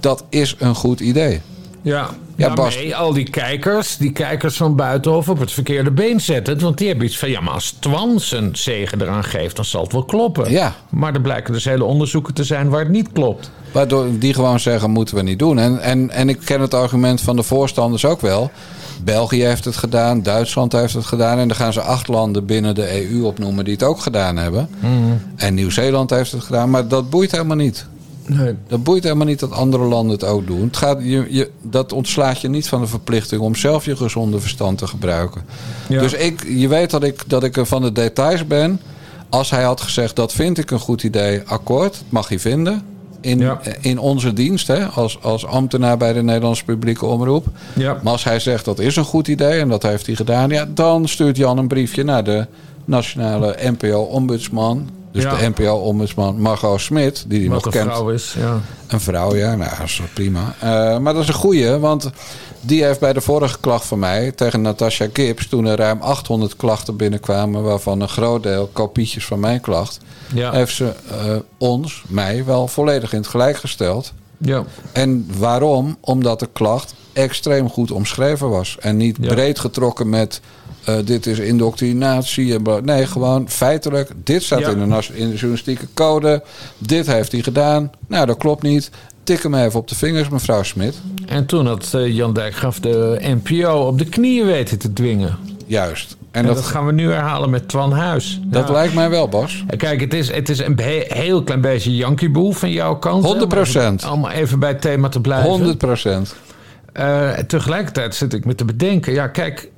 dat 0.00 0.24
is 0.28 0.56
een 0.58 0.74
goed 0.74 1.00
idee. 1.00 1.40
Ja, 1.82 2.10
ja. 2.36 2.54
Nee, 2.54 2.96
al 2.96 3.12
die 3.12 3.30
kijkers, 3.30 3.96
die 3.96 4.12
kijkers 4.12 4.56
van 4.56 4.76
buitenhof 4.76 5.28
op 5.28 5.38
het 5.38 5.52
verkeerde 5.52 5.90
been 5.90 6.20
zetten. 6.20 6.60
Want 6.60 6.78
die 6.78 6.88
hebben 6.88 7.06
iets 7.06 7.18
van, 7.18 7.30
ja, 7.30 7.40
maar 7.40 7.54
als 7.54 7.76
Twan 7.78 8.20
zijn 8.20 8.56
zegen 8.56 9.00
eraan 9.00 9.24
geeft, 9.24 9.56
dan 9.56 9.64
zal 9.64 9.82
het 9.82 9.92
wel 9.92 10.04
kloppen. 10.04 10.50
Ja. 10.50 10.74
Maar 10.90 11.14
er 11.14 11.20
blijken 11.20 11.52
dus 11.52 11.64
hele 11.64 11.84
onderzoeken 11.84 12.34
te 12.34 12.44
zijn 12.44 12.68
waar 12.68 12.80
het 12.80 12.88
niet 12.88 13.12
klopt. 13.12 13.50
Waardoor 13.72 14.06
die 14.18 14.34
gewoon 14.34 14.60
zeggen, 14.60 14.90
moeten 14.90 15.14
we 15.14 15.22
niet 15.22 15.38
doen. 15.38 15.58
En, 15.58 15.80
en, 15.80 16.10
en 16.10 16.28
ik 16.28 16.38
ken 16.44 16.60
het 16.60 16.74
argument 16.74 17.20
van 17.20 17.36
de 17.36 17.42
voorstanders 17.42 18.04
ook 18.04 18.20
wel. 18.20 18.50
België 19.04 19.44
heeft 19.44 19.64
het 19.64 19.76
gedaan, 19.76 20.22
Duitsland 20.22 20.72
heeft 20.72 20.94
het 20.94 21.04
gedaan. 21.04 21.38
En 21.38 21.48
dan 21.48 21.56
gaan 21.56 21.72
ze 21.72 21.80
acht 21.80 22.08
landen 22.08 22.46
binnen 22.46 22.74
de 22.74 23.10
EU 23.10 23.22
opnoemen 23.22 23.64
die 23.64 23.72
het 23.72 23.82
ook 23.82 24.00
gedaan 24.00 24.36
hebben. 24.36 24.68
Mm. 24.80 25.20
En 25.36 25.54
Nieuw-Zeeland 25.54 26.10
heeft 26.10 26.32
het 26.32 26.42
gedaan, 26.42 26.70
maar 26.70 26.88
dat 26.88 27.10
boeit 27.10 27.30
helemaal 27.30 27.56
niet. 27.56 27.86
Nee. 28.26 28.54
Dat 28.66 28.82
boeit 28.82 29.02
helemaal 29.02 29.26
niet 29.26 29.40
dat 29.40 29.52
andere 29.52 29.84
landen 29.84 30.12
het 30.12 30.24
ook 30.24 30.46
doen. 30.46 30.60
Het 30.60 30.76
gaat, 30.76 30.98
je, 31.02 31.26
je, 31.28 31.50
dat 31.62 31.92
ontslaat 31.92 32.40
je 32.40 32.48
niet 32.48 32.68
van 32.68 32.80
de 32.80 32.86
verplichting 32.86 33.40
om 33.40 33.54
zelf 33.54 33.84
je 33.84 33.96
gezonde 33.96 34.40
verstand 34.40 34.78
te 34.78 34.86
gebruiken. 34.86 35.42
Ja. 35.88 36.00
Dus 36.00 36.12
ik, 36.12 36.44
je 36.48 36.68
weet 36.68 36.90
dat 36.90 37.04
ik, 37.04 37.22
dat 37.26 37.44
ik 37.44 37.56
er 37.56 37.66
van 37.66 37.82
de 37.82 37.92
details 37.92 38.46
ben. 38.46 38.80
Als 39.28 39.50
hij 39.50 39.62
had 39.62 39.80
gezegd, 39.80 40.16
dat 40.16 40.32
vind 40.32 40.58
ik 40.58 40.70
een 40.70 40.78
goed 40.78 41.02
idee, 41.02 41.42
akkoord, 41.44 42.02
mag 42.08 42.28
hij 42.28 42.38
vinden. 42.38 42.82
In, 43.20 43.38
ja. 43.38 43.60
in 43.80 43.98
onze 43.98 44.32
dienst, 44.32 44.66
hè, 44.66 44.84
als, 44.84 45.18
als 45.22 45.46
ambtenaar 45.46 45.96
bij 45.96 46.12
de 46.12 46.22
Nederlandse 46.22 46.64
publieke 46.64 47.06
omroep. 47.06 47.46
Ja. 47.72 47.98
Maar 48.02 48.12
als 48.12 48.24
hij 48.24 48.38
zegt 48.38 48.64
dat 48.64 48.78
is 48.78 48.96
een 48.96 49.04
goed 49.04 49.28
idee 49.28 49.60
en 49.60 49.68
dat 49.68 49.82
heeft 49.82 50.06
hij 50.06 50.14
gedaan, 50.14 50.50
ja, 50.50 50.66
dan 50.74 51.08
stuurt 51.08 51.36
Jan 51.36 51.58
een 51.58 51.68
briefje 51.68 52.04
naar 52.04 52.24
de 52.24 52.46
nationale 52.84 53.56
NPO-ombudsman 53.60 54.88
Dus 55.14 55.22
Ja. 55.22 55.36
de 55.36 55.48
NPO-ombudsman 55.48 56.40
Margot 56.40 56.80
Smit, 56.80 57.24
die 57.28 57.38
die 57.38 57.48
Wat 57.50 57.64
nog 57.64 57.74
een 57.74 57.80
kent. 57.80 57.92
vrouw 57.92 58.08
is, 58.10 58.34
ja. 58.38 58.60
Een 58.86 59.00
vrouw, 59.00 59.34
ja, 59.36 59.54
nou, 59.54 59.70
dat 59.78 59.86
is 59.86 60.00
prima. 60.14 60.54
Eh, 60.60 60.98
maar 60.98 61.12
dat 61.12 61.22
is 61.22 61.28
een 61.28 61.34
goeie, 61.34 61.70
want 61.78 62.10
die 62.60 62.84
heeft 62.84 63.00
bij 63.00 63.12
de 63.12 63.20
vorige 63.20 63.58
klacht 63.60 63.86
van 63.86 63.98
mij 63.98 64.32
tegen 64.32 64.60
Natasha 64.62 65.06
Gibbs, 65.12 65.48
toen 65.48 65.64
er 65.64 65.76
ruim 65.76 66.00
800 66.00 66.56
klachten 66.56 66.96
binnenkwamen, 66.96 67.62
waarvan 67.62 68.00
een 68.00 68.08
groot 68.08 68.42
deel 68.42 68.70
kopietjes 68.72 69.24
van 69.24 69.40
mijn 69.40 69.60
klacht, 69.60 69.98
Ja. 70.34 70.52
heeft 70.52 70.74
ze 70.74 70.92
eh, 71.10 71.34
ons, 71.58 72.02
mij, 72.08 72.44
wel 72.44 72.68
volledig 72.68 73.12
in 73.12 73.18
het 73.18 73.28
gelijk 73.28 73.56
gesteld. 73.56 74.12
Ja. 74.38 74.64
En 74.92 75.28
waarom? 75.38 75.96
Omdat 76.00 76.40
de 76.40 76.48
klacht 76.52 76.94
extreem 77.12 77.70
goed 77.70 77.90
omschreven 77.90 78.48
was. 78.50 78.76
En 78.80 78.96
niet 78.96 79.20
breed 79.20 79.58
getrokken 79.58 80.08
met 80.08 80.40
eh, 80.86 80.94
dit 81.04 81.26
is 81.26 81.38
indoctrinatie. 81.38 82.54
En 82.54 82.62
nee, 82.84 83.06
gewoon 83.06 83.48
feitelijk. 83.50 84.10
Dit 84.24 84.42
staat 84.42 84.58
Ja. 84.60 84.68
in, 84.70 84.88
de, 84.88 85.02
in 85.12 85.28
de 85.28 85.34
journalistieke 85.34 85.86
code. 85.94 86.42
Dit 86.78 87.06
heeft 87.06 87.32
hij 87.32 87.40
gedaan. 87.42 87.90
Nou, 88.08 88.26
dat 88.26 88.36
klopt 88.36 88.62
niet. 88.62 88.90
Tik 89.22 89.42
hem 89.42 89.54
even 89.54 89.80
op 89.80 89.88
de 89.88 89.94
vingers, 89.94 90.28
mevrouw 90.28 90.62
Smit. 90.62 90.94
En 91.26 91.46
toen 91.46 91.66
had 91.66 91.90
eh, 91.94 92.14
Jan 92.16 92.32
Dijkgraaf 92.32 92.80
de 92.80 93.18
NPO 93.20 93.86
op 93.86 93.98
de 93.98 94.04
knieën 94.04 94.46
weten 94.46 94.78
te 94.78 94.92
dwingen. 94.92 95.36
Juist. 95.66 96.16
En, 96.30 96.40
En 96.40 96.46
dat, 96.46 96.56
dat, 96.56 96.64
gaan 96.64 96.86
we 96.86 96.92
nu 96.92 97.10
herhalen 97.10 97.50
met 97.50 97.68
Twan 97.68 97.92
Huis. 97.92 98.40
dat 98.44 98.66
Ja. 98.68 98.72
lijkt 98.74 98.94
mij 98.94 99.10
wel, 99.10 99.28
Bas. 99.28 99.64
Kijk, 99.76 100.00
het 100.00 100.14
is, 100.14 100.30
het 100.32 100.48
is 100.48 100.58
een 100.58 100.78
he- 100.82 101.04
heel 101.08 101.42
klein 101.42 101.60
beetje 101.60 101.96
Yankeeboel 101.96 102.52
van 102.52 102.70
jouw 102.70 102.96
kant. 102.96 103.24
hè, 103.24 103.28
100%. 103.28 104.02
om 104.02 104.08
Allemaal 104.08 104.30
even 104.30 104.58
bij 104.58 104.68
het 104.68 104.80
thema 104.80 105.08
te 105.08 105.20
blijven. 105.20 105.50
100 105.50 105.82
Eh, 106.94 107.30
tegelijkertijd 107.30 108.14
zit 108.14 108.32
ik 108.32 108.44
me 108.44 108.54
te 108.54 108.64
bedenken. 108.64 109.12
Ja, 109.12 109.26
kijk, 109.26 109.68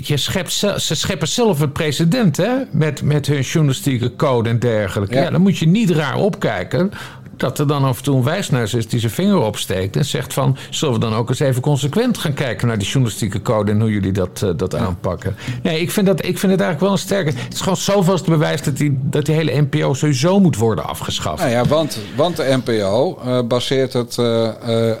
je 0.00 0.16
schept 0.16 0.52
ze 0.52 0.94
scheppen 0.94 1.28
zelf 1.28 1.60
een 1.60 1.72
precedent 1.72 2.36
hè? 2.36 2.52
Met, 2.70 3.02
met 3.02 3.26
hun 3.26 3.40
journalistieke 3.40 4.16
code 4.16 4.48
en 4.48 4.58
dergelijke. 4.58 5.14
Ja. 5.14 5.22
Ja. 5.22 5.30
dan 5.30 5.40
moet 5.40 5.58
je 5.58 5.66
niet 5.66 5.90
raar 5.90 6.16
opkijken. 6.16 6.90
Dat 7.36 7.58
er 7.58 7.66
dan 7.66 7.84
af 7.84 7.96
en 7.98 8.04
toe 8.04 8.16
een 8.16 8.22
wijsneus 8.22 8.74
is 8.74 8.88
die 8.88 9.00
zijn 9.00 9.12
vinger 9.12 9.36
opsteekt 9.38 9.96
en 9.96 10.04
zegt 10.04 10.32
van... 10.32 10.56
zullen 10.70 10.94
we 10.94 11.00
dan 11.00 11.14
ook 11.14 11.28
eens 11.28 11.40
even 11.40 11.62
consequent 11.62 12.18
gaan 12.18 12.34
kijken 12.34 12.66
naar 12.68 12.78
die 12.78 12.86
journalistieke 12.88 13.42
code... 13.42 13.70
en 13.72 13.80
hoe 13.80 13.90
jullie 13.90 14.12
dat, 14.12 14.42
eh, 14.42 14.50
dat 14.56 14.74
aanpakken. 14.74 15.36
Nee, 15.62 15.80
ik 15.80 15.90
vind, 15.90 16.06
dat, 16.06 16.18
ik 16.24 16.38
vind 16.38 16.52
het 16.52 16.60
eigenlijk 16.60 16.80
wel 16.80 16.90
een 16.92 16.98
sterke... 16.98 17.30
Het 17.38 17.52
is 17.54 17.60
gewoon 17.60 17.76
zoveelste 17.76 18.30
bewijs 18.30 18.62
dat 18.62 18.76
die, 18.76 18.98
dat 19.02 19.26
die 19.26 19.34
hele 19.34 19.60
NPO 19.70 19.94
sowieso 19.94 20.40
moet 20.40 20.56
worden 20.56 20.84
afgeschaft. 20.84 21.38
Nou 21.38 21.52
ja, 21.52 21.64
want, 21.64 21.98
want 22.16 22.36
de 22.36 22.60
NPO 22.64 23.18
eh, 23.24 23.38
baseert 23.48 23.92
het, 23.92 24.18
eh, 24.18 24.50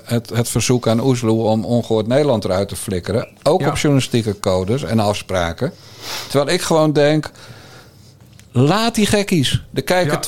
het, 0.04 0.30
het 0.34 0.48
verzoek 0.48 0.88
aan 0.88 1.00
Oesloe 1.00 1.42
om 1.42 1.64
ongehoord 1.64 2.06
Nederland 2.06 2.44
eruit 2.44 2.68
te 2.68 2.76
flikkeren. 2.76 3.28
Ook 3.42 3.60
Ja. 3.60 3.68
op 3.68 3.76
journalistieke 3.76 4.40
codes 4.40 4.82
en 4.82 4.98
afspraken. 4.98 5.72
Terwijl 6.28 6.50
ik 6.56 6.60
gewoon 6.62 6.92
denk. 6.92 7.30
Laat 8.56 8.94
die 8.94 9.06
gekkies. 9.06 9.62
Er 9.74 9.82
kijken 9.82 10.20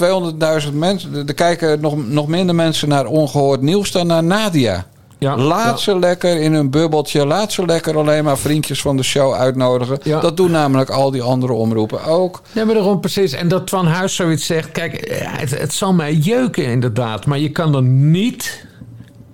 200.000 0.68 0.72
mensen. 0.72 1.27
Er 1.27 1.35
kijken 1.35 1.81
nog, 1.81 2.07
nog 2.07 2.27
minder 2.27 2.55
mensen 2.55 2.89
naar 2.89 3.07
ongehoord 3.07 3.61
nieuws 3.61 3.91
dan 3.91 4.07
naar 4.07 4.24
Nadia. 4.24 4.87
Ja, 5.18 5.37
Laat 5.37 5.77
ja. 5.77 5.77
ze 5.77 5.99
lekker 5.99 6.41
in 6.41 6.53
hun 6.53 6.70
bubbeltje. 6.70 7.27
Laat 7.27 7.53
ze 7.53 7.66
lekker 7.66 7.97
alleen 7.97 8.24
maar 8.24 8.39
vriendjes 8.39 8.81
van 8.81 8.97
de 8.97 9.03
show 9.03 9.35
uitnodigen. 9.35 9.99
Ja. 10.03 10.20
Dat 10.20 10.37
doen 10.37 10.51
namelijk 10.51 10.91
al 10.91 11.11
die 11.11 11.22
andere 11.22 11.53
omroepen 11.53 12.05
ook. 12.05 12.43
Ja, 12.53 12.64
maar 12.64 12.74
daarom 12.74 13.01
precies. 13.01 13.33
En 13.33 13.49
dat 13.49 13.66
Twan 13.66 13.87
Huis 13.87 14.14
zoiets 14.14 14.47
zegt. 14.47 14.72
Kijk, 14.72 14.95
eh, 14.95 15.27
het, 15.31 15.59
het 15.59 15.72
zal 15.72 15.93
mij 15.93 16.14
jeuken 16.14 16.64
inderdaad. 16.64 17.27
Maar 17.27 17.39
je 17.39 17.51
kan 17.51 17.72
dan 17.72 18.11
niet 18.11 18.66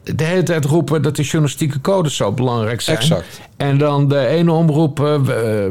de 0.03 0.25
hele 0.25 0.43
tijd 0.43 0.65
roepen 0.65 1.03
dat 1.03 1.17
de 1.17 1.23
journalistieke 1.23 1.81
codes 1.81 2.17
zo 2.17 2.33
belangrijk 2.33 2.81
zijn. 2.81 2.97
Exact. 2.97 3.41
En 3.57 3.79
dan 3.79 4.09
de 4.09 4.27
ene 4.27 4.53
omroep 4.53 5.01
eh, 5.01 5.21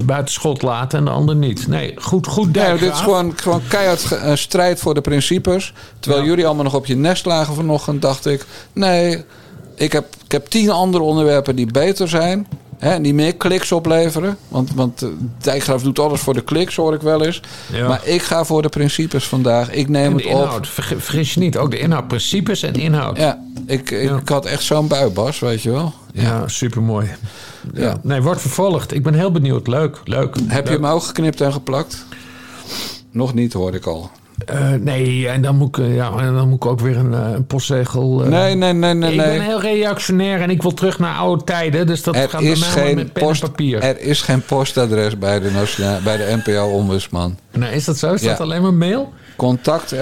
buiten 0.05 0.33
schot 0.33 0.61
laten 0.61 0.99
en 0.99 1.05
de 1.05 1.11
ander 1.11 1.35
niet. 1.35 1.67
Nee, 1.67 1.93
goed, 1.97 2.27
goed 2.27 2.55
Nee, 2.55 2.77
dit 2.77 2.93
is 2.93 2.99
gewoon, 2.99 3.33
gewoon 3.35 3.61
keihard 3.67 4.11
eh, 4.11 4.35
strijd 4.35 4.79
voor 4.79 4.93
de 4.93 5.01
principes. 5.01 5.73
Terwijl 5.99 6.23
jullie 6.23 6.45
allemaal 6.45 6.63
nog 6.63 6.75
op 6.75 6.85
je 6.85 6.95
nest 6.95 7.25
lagen 7.25 7.55
vanochtend, 7.55 8.01
dacht 8.01 8.25
ik... 8.25 8.45
nee, 8.73 9.23
ik 9.75 9.91
heb, 9.91 10.05
ik 10.25 10.31
heb 10.31 10.45
tien 10.45 10.69
andere 10.69 11.03
onderwerpen 11.03 11.55
die 11.55 11.71
beter 11.71 12.07
zijn... 12.07 12.47
Hè, 12.81 13.01
die 13.01 13.13
meer 13.13 13.35
kliks 13.35 13.71
opleveren. 13.71 14.37
Want, 14.47 14.73
want 14.73 15.01
eh, 15.01 15.09
Dijkgraaf 15.37 15.81
doet 15.83 15.99
alles 15.99 16.19
voor 16.21 16.33
de 16.33 16.41
kliks, 16.43 16.75
hoor 16.75 16.93
ik 16.93 17.01
wel 17.01 17.23
eens. 17.25 17.41
Ja. 17.73 17.87
Maar 17.87 18.07
ik 18.07 18.21
ga 18.21 18.45
voor 18.45 18.61
de 18.61 18.69
principes 18.69 19.27
vandaag. 19.27 19.71
Ik 19.71 19.89
neem 19.89 20.15
het 20.15 20.25
op. 20.25 20.31
inhoud. 20.31 20.67
Verge- 20.67 20.99
Vergis 20.99 21.33
je 21.33 21.39
niet. 21.39 21.57
Ook 21.57 21.71
de 21.71 21.79
inhoud. 21.79 22.07
Principes 22.07 22.63
en 22.63 22.73
inhoud. 22.73 23.17
Ja, 23.17 23.39
ik, 23.65 23.91
ik, 23.91 24.09
Ja. 24.09 24.21
had 24.25 24.45
echt 24.45 24.63
zo'n 24.63 24.87
bui, 24.87 25.09
Bas, 25.09 25.39
weet 25.39 25.61
je 25.61 25.71
wel. 25.71 25.93
Ja, 26.13 26.47
supermooi. 26.47 27.07
Ja. 27.73 27.81
Ja. 27.81 27.97
Nee, 28.03 28.21
wordt 28.21 28.41
vervolgd. 28.41 28.93
Ik 28.93 29.03
ben 29.03 29.13
heel 29.13 29.31
benieuwd. 29.31 29.67
Leuk, 29.67 30.01
leuk. 30.03 30.35
Heb 30.47 30.67
je 30.67 30.73
hem 30.73 30.85
ook 30.85 31.03
geknipt 31.03 31.41
en 31.41 31.53
geplakt? 31.53 32.05
Nog 33.11 33.33
niet, 33.33 33.53
hoorde 33.53 33.77
ik 33.77 33.85
al. 33.85 34.11
Eh, 34.45 34.69
nee, 34.79 35.27
en 35.27 35.41
dan, 35.41 35.55
moet 35.55 35.77
ik, 35.77 35.83
eh, 35.85 35.95
ja, 35.95 36.11
en 36.17 36.33
dan 36.33 36.47
moet 36.49 36.63
ik 36.63 36.69
ook 36.69 36.79
weer 36.79 36.97
een, 36.97 37.13
eh, 37.13 37.31
een 37.31 37.45
postzegel... 37.45 38.19
Nee, 38.19 38.55
nee, 38.55 38.73
nee, 38.73 38.93
nee, 38.93 39.11
ik 39.11 39.17
nee. 39.17 39.37
ben 39.37 39.41
heel 39.41 39.61
reactionair 39.61 40.41
en 40.41 40.49
ik 40.49 40.61
wil 40.61 40.73
terug 40.73 40.99
naar 40.99 41.15
oude 41.15 41.43
tijden. 41.43 41.87
Dus 41.87 42.03
dat 42.03 42.15
Er 42.15 42.29
gaat 42.29 42.41
is, 42.41 42.61
geen 42.63 42.95
met 42.95 43.13
pen 43.13 43.23
post, 43.23 43.41
en 43.43 43.47
papier. 43.49 43.81
er 43.81 43.99
is 44.01 44.21
geen 44.21 44.41
postadres 44.41 45.17
bij 45.17 45.39
de, 45.39 45.51
nationale, 45.51 46.01
bij 46.01 46.17
de 46.17 46.41
NPO-ombudsman. 46.45 47.37
Nee, 47.51 47.73
is 47.75 47.85
dat 47.85 47.97
zo? 47.97 48.13
Is 48.13 48.21
Ja. 48.21 48.29
dat 48.29 48.39
alleen 48.39 48.61
maar 48.61 48.73
mail? 48.73 49.13
Contact 49.35 49.95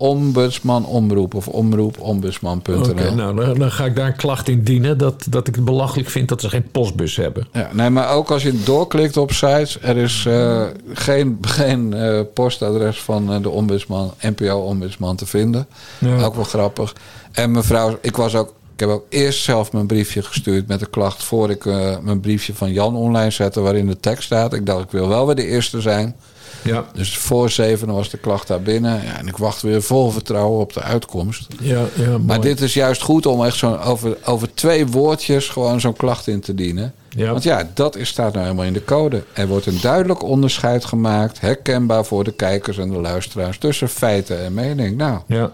at 0.00 0.08
ombudsmanomroep 0.08 1.34
of 1.34 1.48
omroepombudsman.nl. 1.48 2.90
Oké, 2.90 3.14
nou, 3.14 3.58
dan, 3.58 3.70
ga 3.70 3.84
ik 3.84 3.96
daar 3.96 4.06
een 4.06 4.16
klacht 4.16 4.48
in 4.48 4.62
dienen. 4.62 4.98
Dat, 4.98 5.26
dat 5.28 5.48
ik 5.48 5.54
het 5.54 5.64
belachelijk 5.64 6.08
vind 6.08 6.28
dat 6.28 6.40
ze 6.40 6.48
geen 6.48 6.70
postbus 6.70 7.16
hebben. 7.16 7.48
Ja, 7.52 7.70
nee, 7.72 7.90
maar 7.90 8.10
ook 8.10 8.30
als 8.30 8.42
je 8.42 8.62
doorklikt 8.62 9.16
op 9.16 9.32
sites, 9.32 9.78
er 9.80 9.96
is 9.96 10.24
eh, 10.26 10.62
geen, 10.92 11.38
geen 11.40 11.94
eh, 11.94 12.20
postadres 12.34 13.00
van 13.00 13.32
eh, 13.32 13.42
de 13.42 13.50
ombudsman, 13.50 14.14
NPO-ombudsman 14.20 15.16
te 15.16 15.26
vinden. 15.26 15.66
Ja. 15.98 16.22
Ook 16.22 16.34
wel 16.34 16.44
grappig. 16.44 16.94
En 17.32 17.50
mevrouw, 17.50 17.98
ik 18.00 18.16
was 18.16 18.34
ook, 18.34 18.54
ik 18.80 18.86
heb 18.86 18.88
ook 18.94 19.06
eerst 19.08 19.42
zelf 19.42 19.72
mijn 19.72 19.86
briefje 19.86 20.22
gestuurd 20.22 20.66
met 20.66 20.80
de 20.80 20.86
klacht 20.86 21.22
voor 21.22 21.50
ik 21.50 21.66
eh, 21.66 21.98
mijn 21.98 22.20
briefje 22.20 22.54
van 22.54 22.72
Jan 22.72 22.96
online 22.96 23.30
zette, 23.30 23.60
waarin 23.60 23.86
de 23.86 24.00
tekst 24.00 24.24
staat. 24.24 24.52
Ik 24.52 24.66
dacht, 24.66 24.84
ik 24.84 24.90
wil 24.90 25.08
wel 25.08 25.26
weer 25.26 25.34
de 25.34 25.46
eerste 25.46 25.80
zijn. 25.80 26.16
Ja, 26.62 26.84
Dus 26.94 27.18
voor 27.18 27.50
zeven 27.50 27.92
was 27.92 28.10
de 28.10 28.18
klacht 28.18 28.46
daar 28.48 28.62
binnen. 28.62 29.02
Ja, 29.04 29.18
en 29.18 29.26
ik 29.26 29.36
wacht 29.36 29.62
weer 29.62 29.82
vol 29.82 30.10
vertrouwen 30.10 30.60
op 30.60 30.72
de 30.72 30.82
uitkomst. 30.82 31.46
ja, 31.60 31.84
ja 31.96 32.08
mooi. 32.08 32.22
Maar 32.22 32.40
dit 32.40 32.60
is 32.60 32.74
juist 32.74 33.02
goed 33.02 33.26
om 33.26 33.44
echt 33.44 33.56
zo'n 33.56 33.80
over, 33.80 34.16
over 34.24 34.54
twee 34.54 34.86
woordjes 34.86 35.48
gewoon 35.48 35.80
zo'n 35.80 35.96
klacht 35.96 36.26
in 36.26 36.40
te 36.40 36.54
dienen. 36.54 36.94
Ja. 37.08 37.30
Want 37.30 37.42
ja, 37.42 37.70
dat 37.74 37.96
is, 37.96 38.08
staat 38.08 38.32
nou 38.32 38.44
helemaal 38.44 38.66
in 38.66 38.72
de 38.72 38.84
code. 38.84 39.22
Er 39.32 39.48
wordt 39.48 39.66
een 39.66 39.78
duidelijk 39.80 40.22
onderscheid 40.22 40.84
gemaakt, 40.84 41.40
herkenbaar 41.40 42.04
voor 42.04 42.24
de 42.24 42.32
kijkers 42.32 42.78
en 42.78 42.90
de 42.90 43.00
luisteraars, 43.00 43.58
tussen 43.58 43.88
feiten 43.88 44.44
en 44.44 44.54
mening. 44.54 44.96
Nou, 44.96 45.18
Ja, 45.26 45.50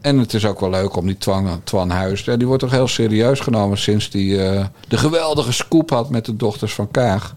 en 0.00 0.18
het 0.18 0.34
is 0.34 0.46
ook 0.46 0.60
wel 0.60 0.70
leuk 0.70 0.96
om 0.96 1.06
die 1.06 1.18
Twan, 1.18 1.60
Twan 1.64 1.90
Huis, 1.90 2.24
ja, 2.24 2.36
die 2.36 2.46
wordt 2.46 2.62
toch 2.62 2.70
heel 2.70 2.88
serieus 2.88 3.40
genomen 3.40 3.78
sinds 3.78 4.10
die 4.10 4.42
eh, 4.42 4.64
de 4.88 4.96
geweldige 4.96 5.52
scoop 5.52 5.90
had 5.90 6.10
met 6.10 6.24
de 6.24 6.36
dochters 6.36 6.74
van 6.74 6.90
Kaag. 6.90 7.34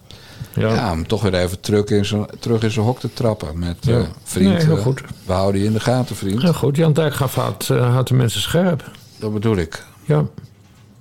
Ja. 0.58 0.74
Ja, 0.74 0.92
om 0.92 1.08
toch 1.08 1.22
weer 1.22 1.34
even 1.34 1.60
terug 1.60 1.86
in 1.86 2.06
zijn, 2.06 2.26
terug 2.40 2.64
in 2.64 2.72
zijn 2.72 2.86
hok 2.86 3.00
te 3.00 3.14
trappen 3.14 3.60
met 3.60 3.78
Ja. 3.80 3.98
eh, 4.00 4.06
vriend. 4.24 4.54
Nee, 4.54 4.66
heel 4.66 4.78
eh, 4.78 4.84
goed. 4.84 5.02
we 5.26 5.34
houden 5.34 5.62
je 5.62 5.68
in 5.68 5.74
de 5.74 5.80
gaten, 5.80 6.16
vriend. 6.16 6.42
Heel 6.42 6.54
goed. 6.54 6.76
Jan 6.76 6.94
Dijkgraaf 6.94 7.36
houdt, 7.36 7.70
eh, 7.70 7.92
houdt 7.94 8.08
de 8.08 8.14
mensen 8.16 8.42
scherp. 8.42 8.92
Dat 9.20 9.34
bedoel 9.34 9.58
ik. 9.58 9.86
Ja. 10.06 10.26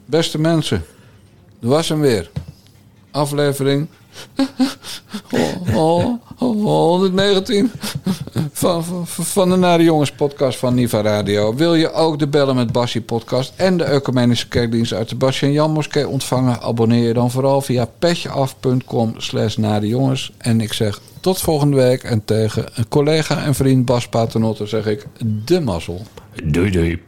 Beste 0.05 0.39
mensen, 0.41 0.85
er 1.63 1.69
was 1.69 1.89
hem 1.89 2.01
weer. 2.01 2.31
Aflevering 3.11 3.87
oh, 5.31 5.77
oh, 5.77 6.21
oh, 6.39 6.65
119 6.65 7.71
van, 8.53 8.85
van, 8.85 9.07
van 9.07 9.51
de 9.51 9.57
Nare 9.57 9.83
Jongens 9.83 10.13
podcast 10.13 10.59
van 10.59 10.75
Niva 10.75 11.03
Radio. 11.03 11.55
Wil 11.55 11.75
je 11.75 11.93
ook 11.93 12.19
de 12.19 12.27
Bellen 12.27 12.57
met 12.57 12.73
Bassie 12.73 13.01
podcast 13.01 13.53
en 13.57 13.77
de 13.77 13.85
Ecumenische 13.85 14.49
Kerkdienst 14.49 14.93
uit 14.93 15.09
de 15.09 15.17
Bassie 15.17 15.49
en 15.49 15.55
Jan 15.55 15.73
Moskee 15.73 16.09
ontvangen? 16.09 16.61
Abonneer 16.61 17.07
je 17.07 17.13
dan 17.13 17.31
vooral 17.31 17.61
via 17.61 17.89
petjeaf.com 17.99 19.15
slash 19.17 19.57
Jongens. 19.81 20.33
En 20.39 20.61
ik 20.61 20.73
zeg 20.73 21.01
tot 21.21 21.41
volgende 21.41 21.77
week 21.77 22.03
en 22.03 22.25
tegen 22.25 22.65
een 22.75 22.89
collega 22.89 23.45
en 23.45 23.55
vriend 23.55 23.85
Bas 23.85 24.09
Paternotte 24.09 24.67
zeg 24.67 24.87
ik 24.87 25.07
de 25.45 25.61
mazzel. 25.61 26.03
Doei, 26.45 26.71
doei. 26.71 27.03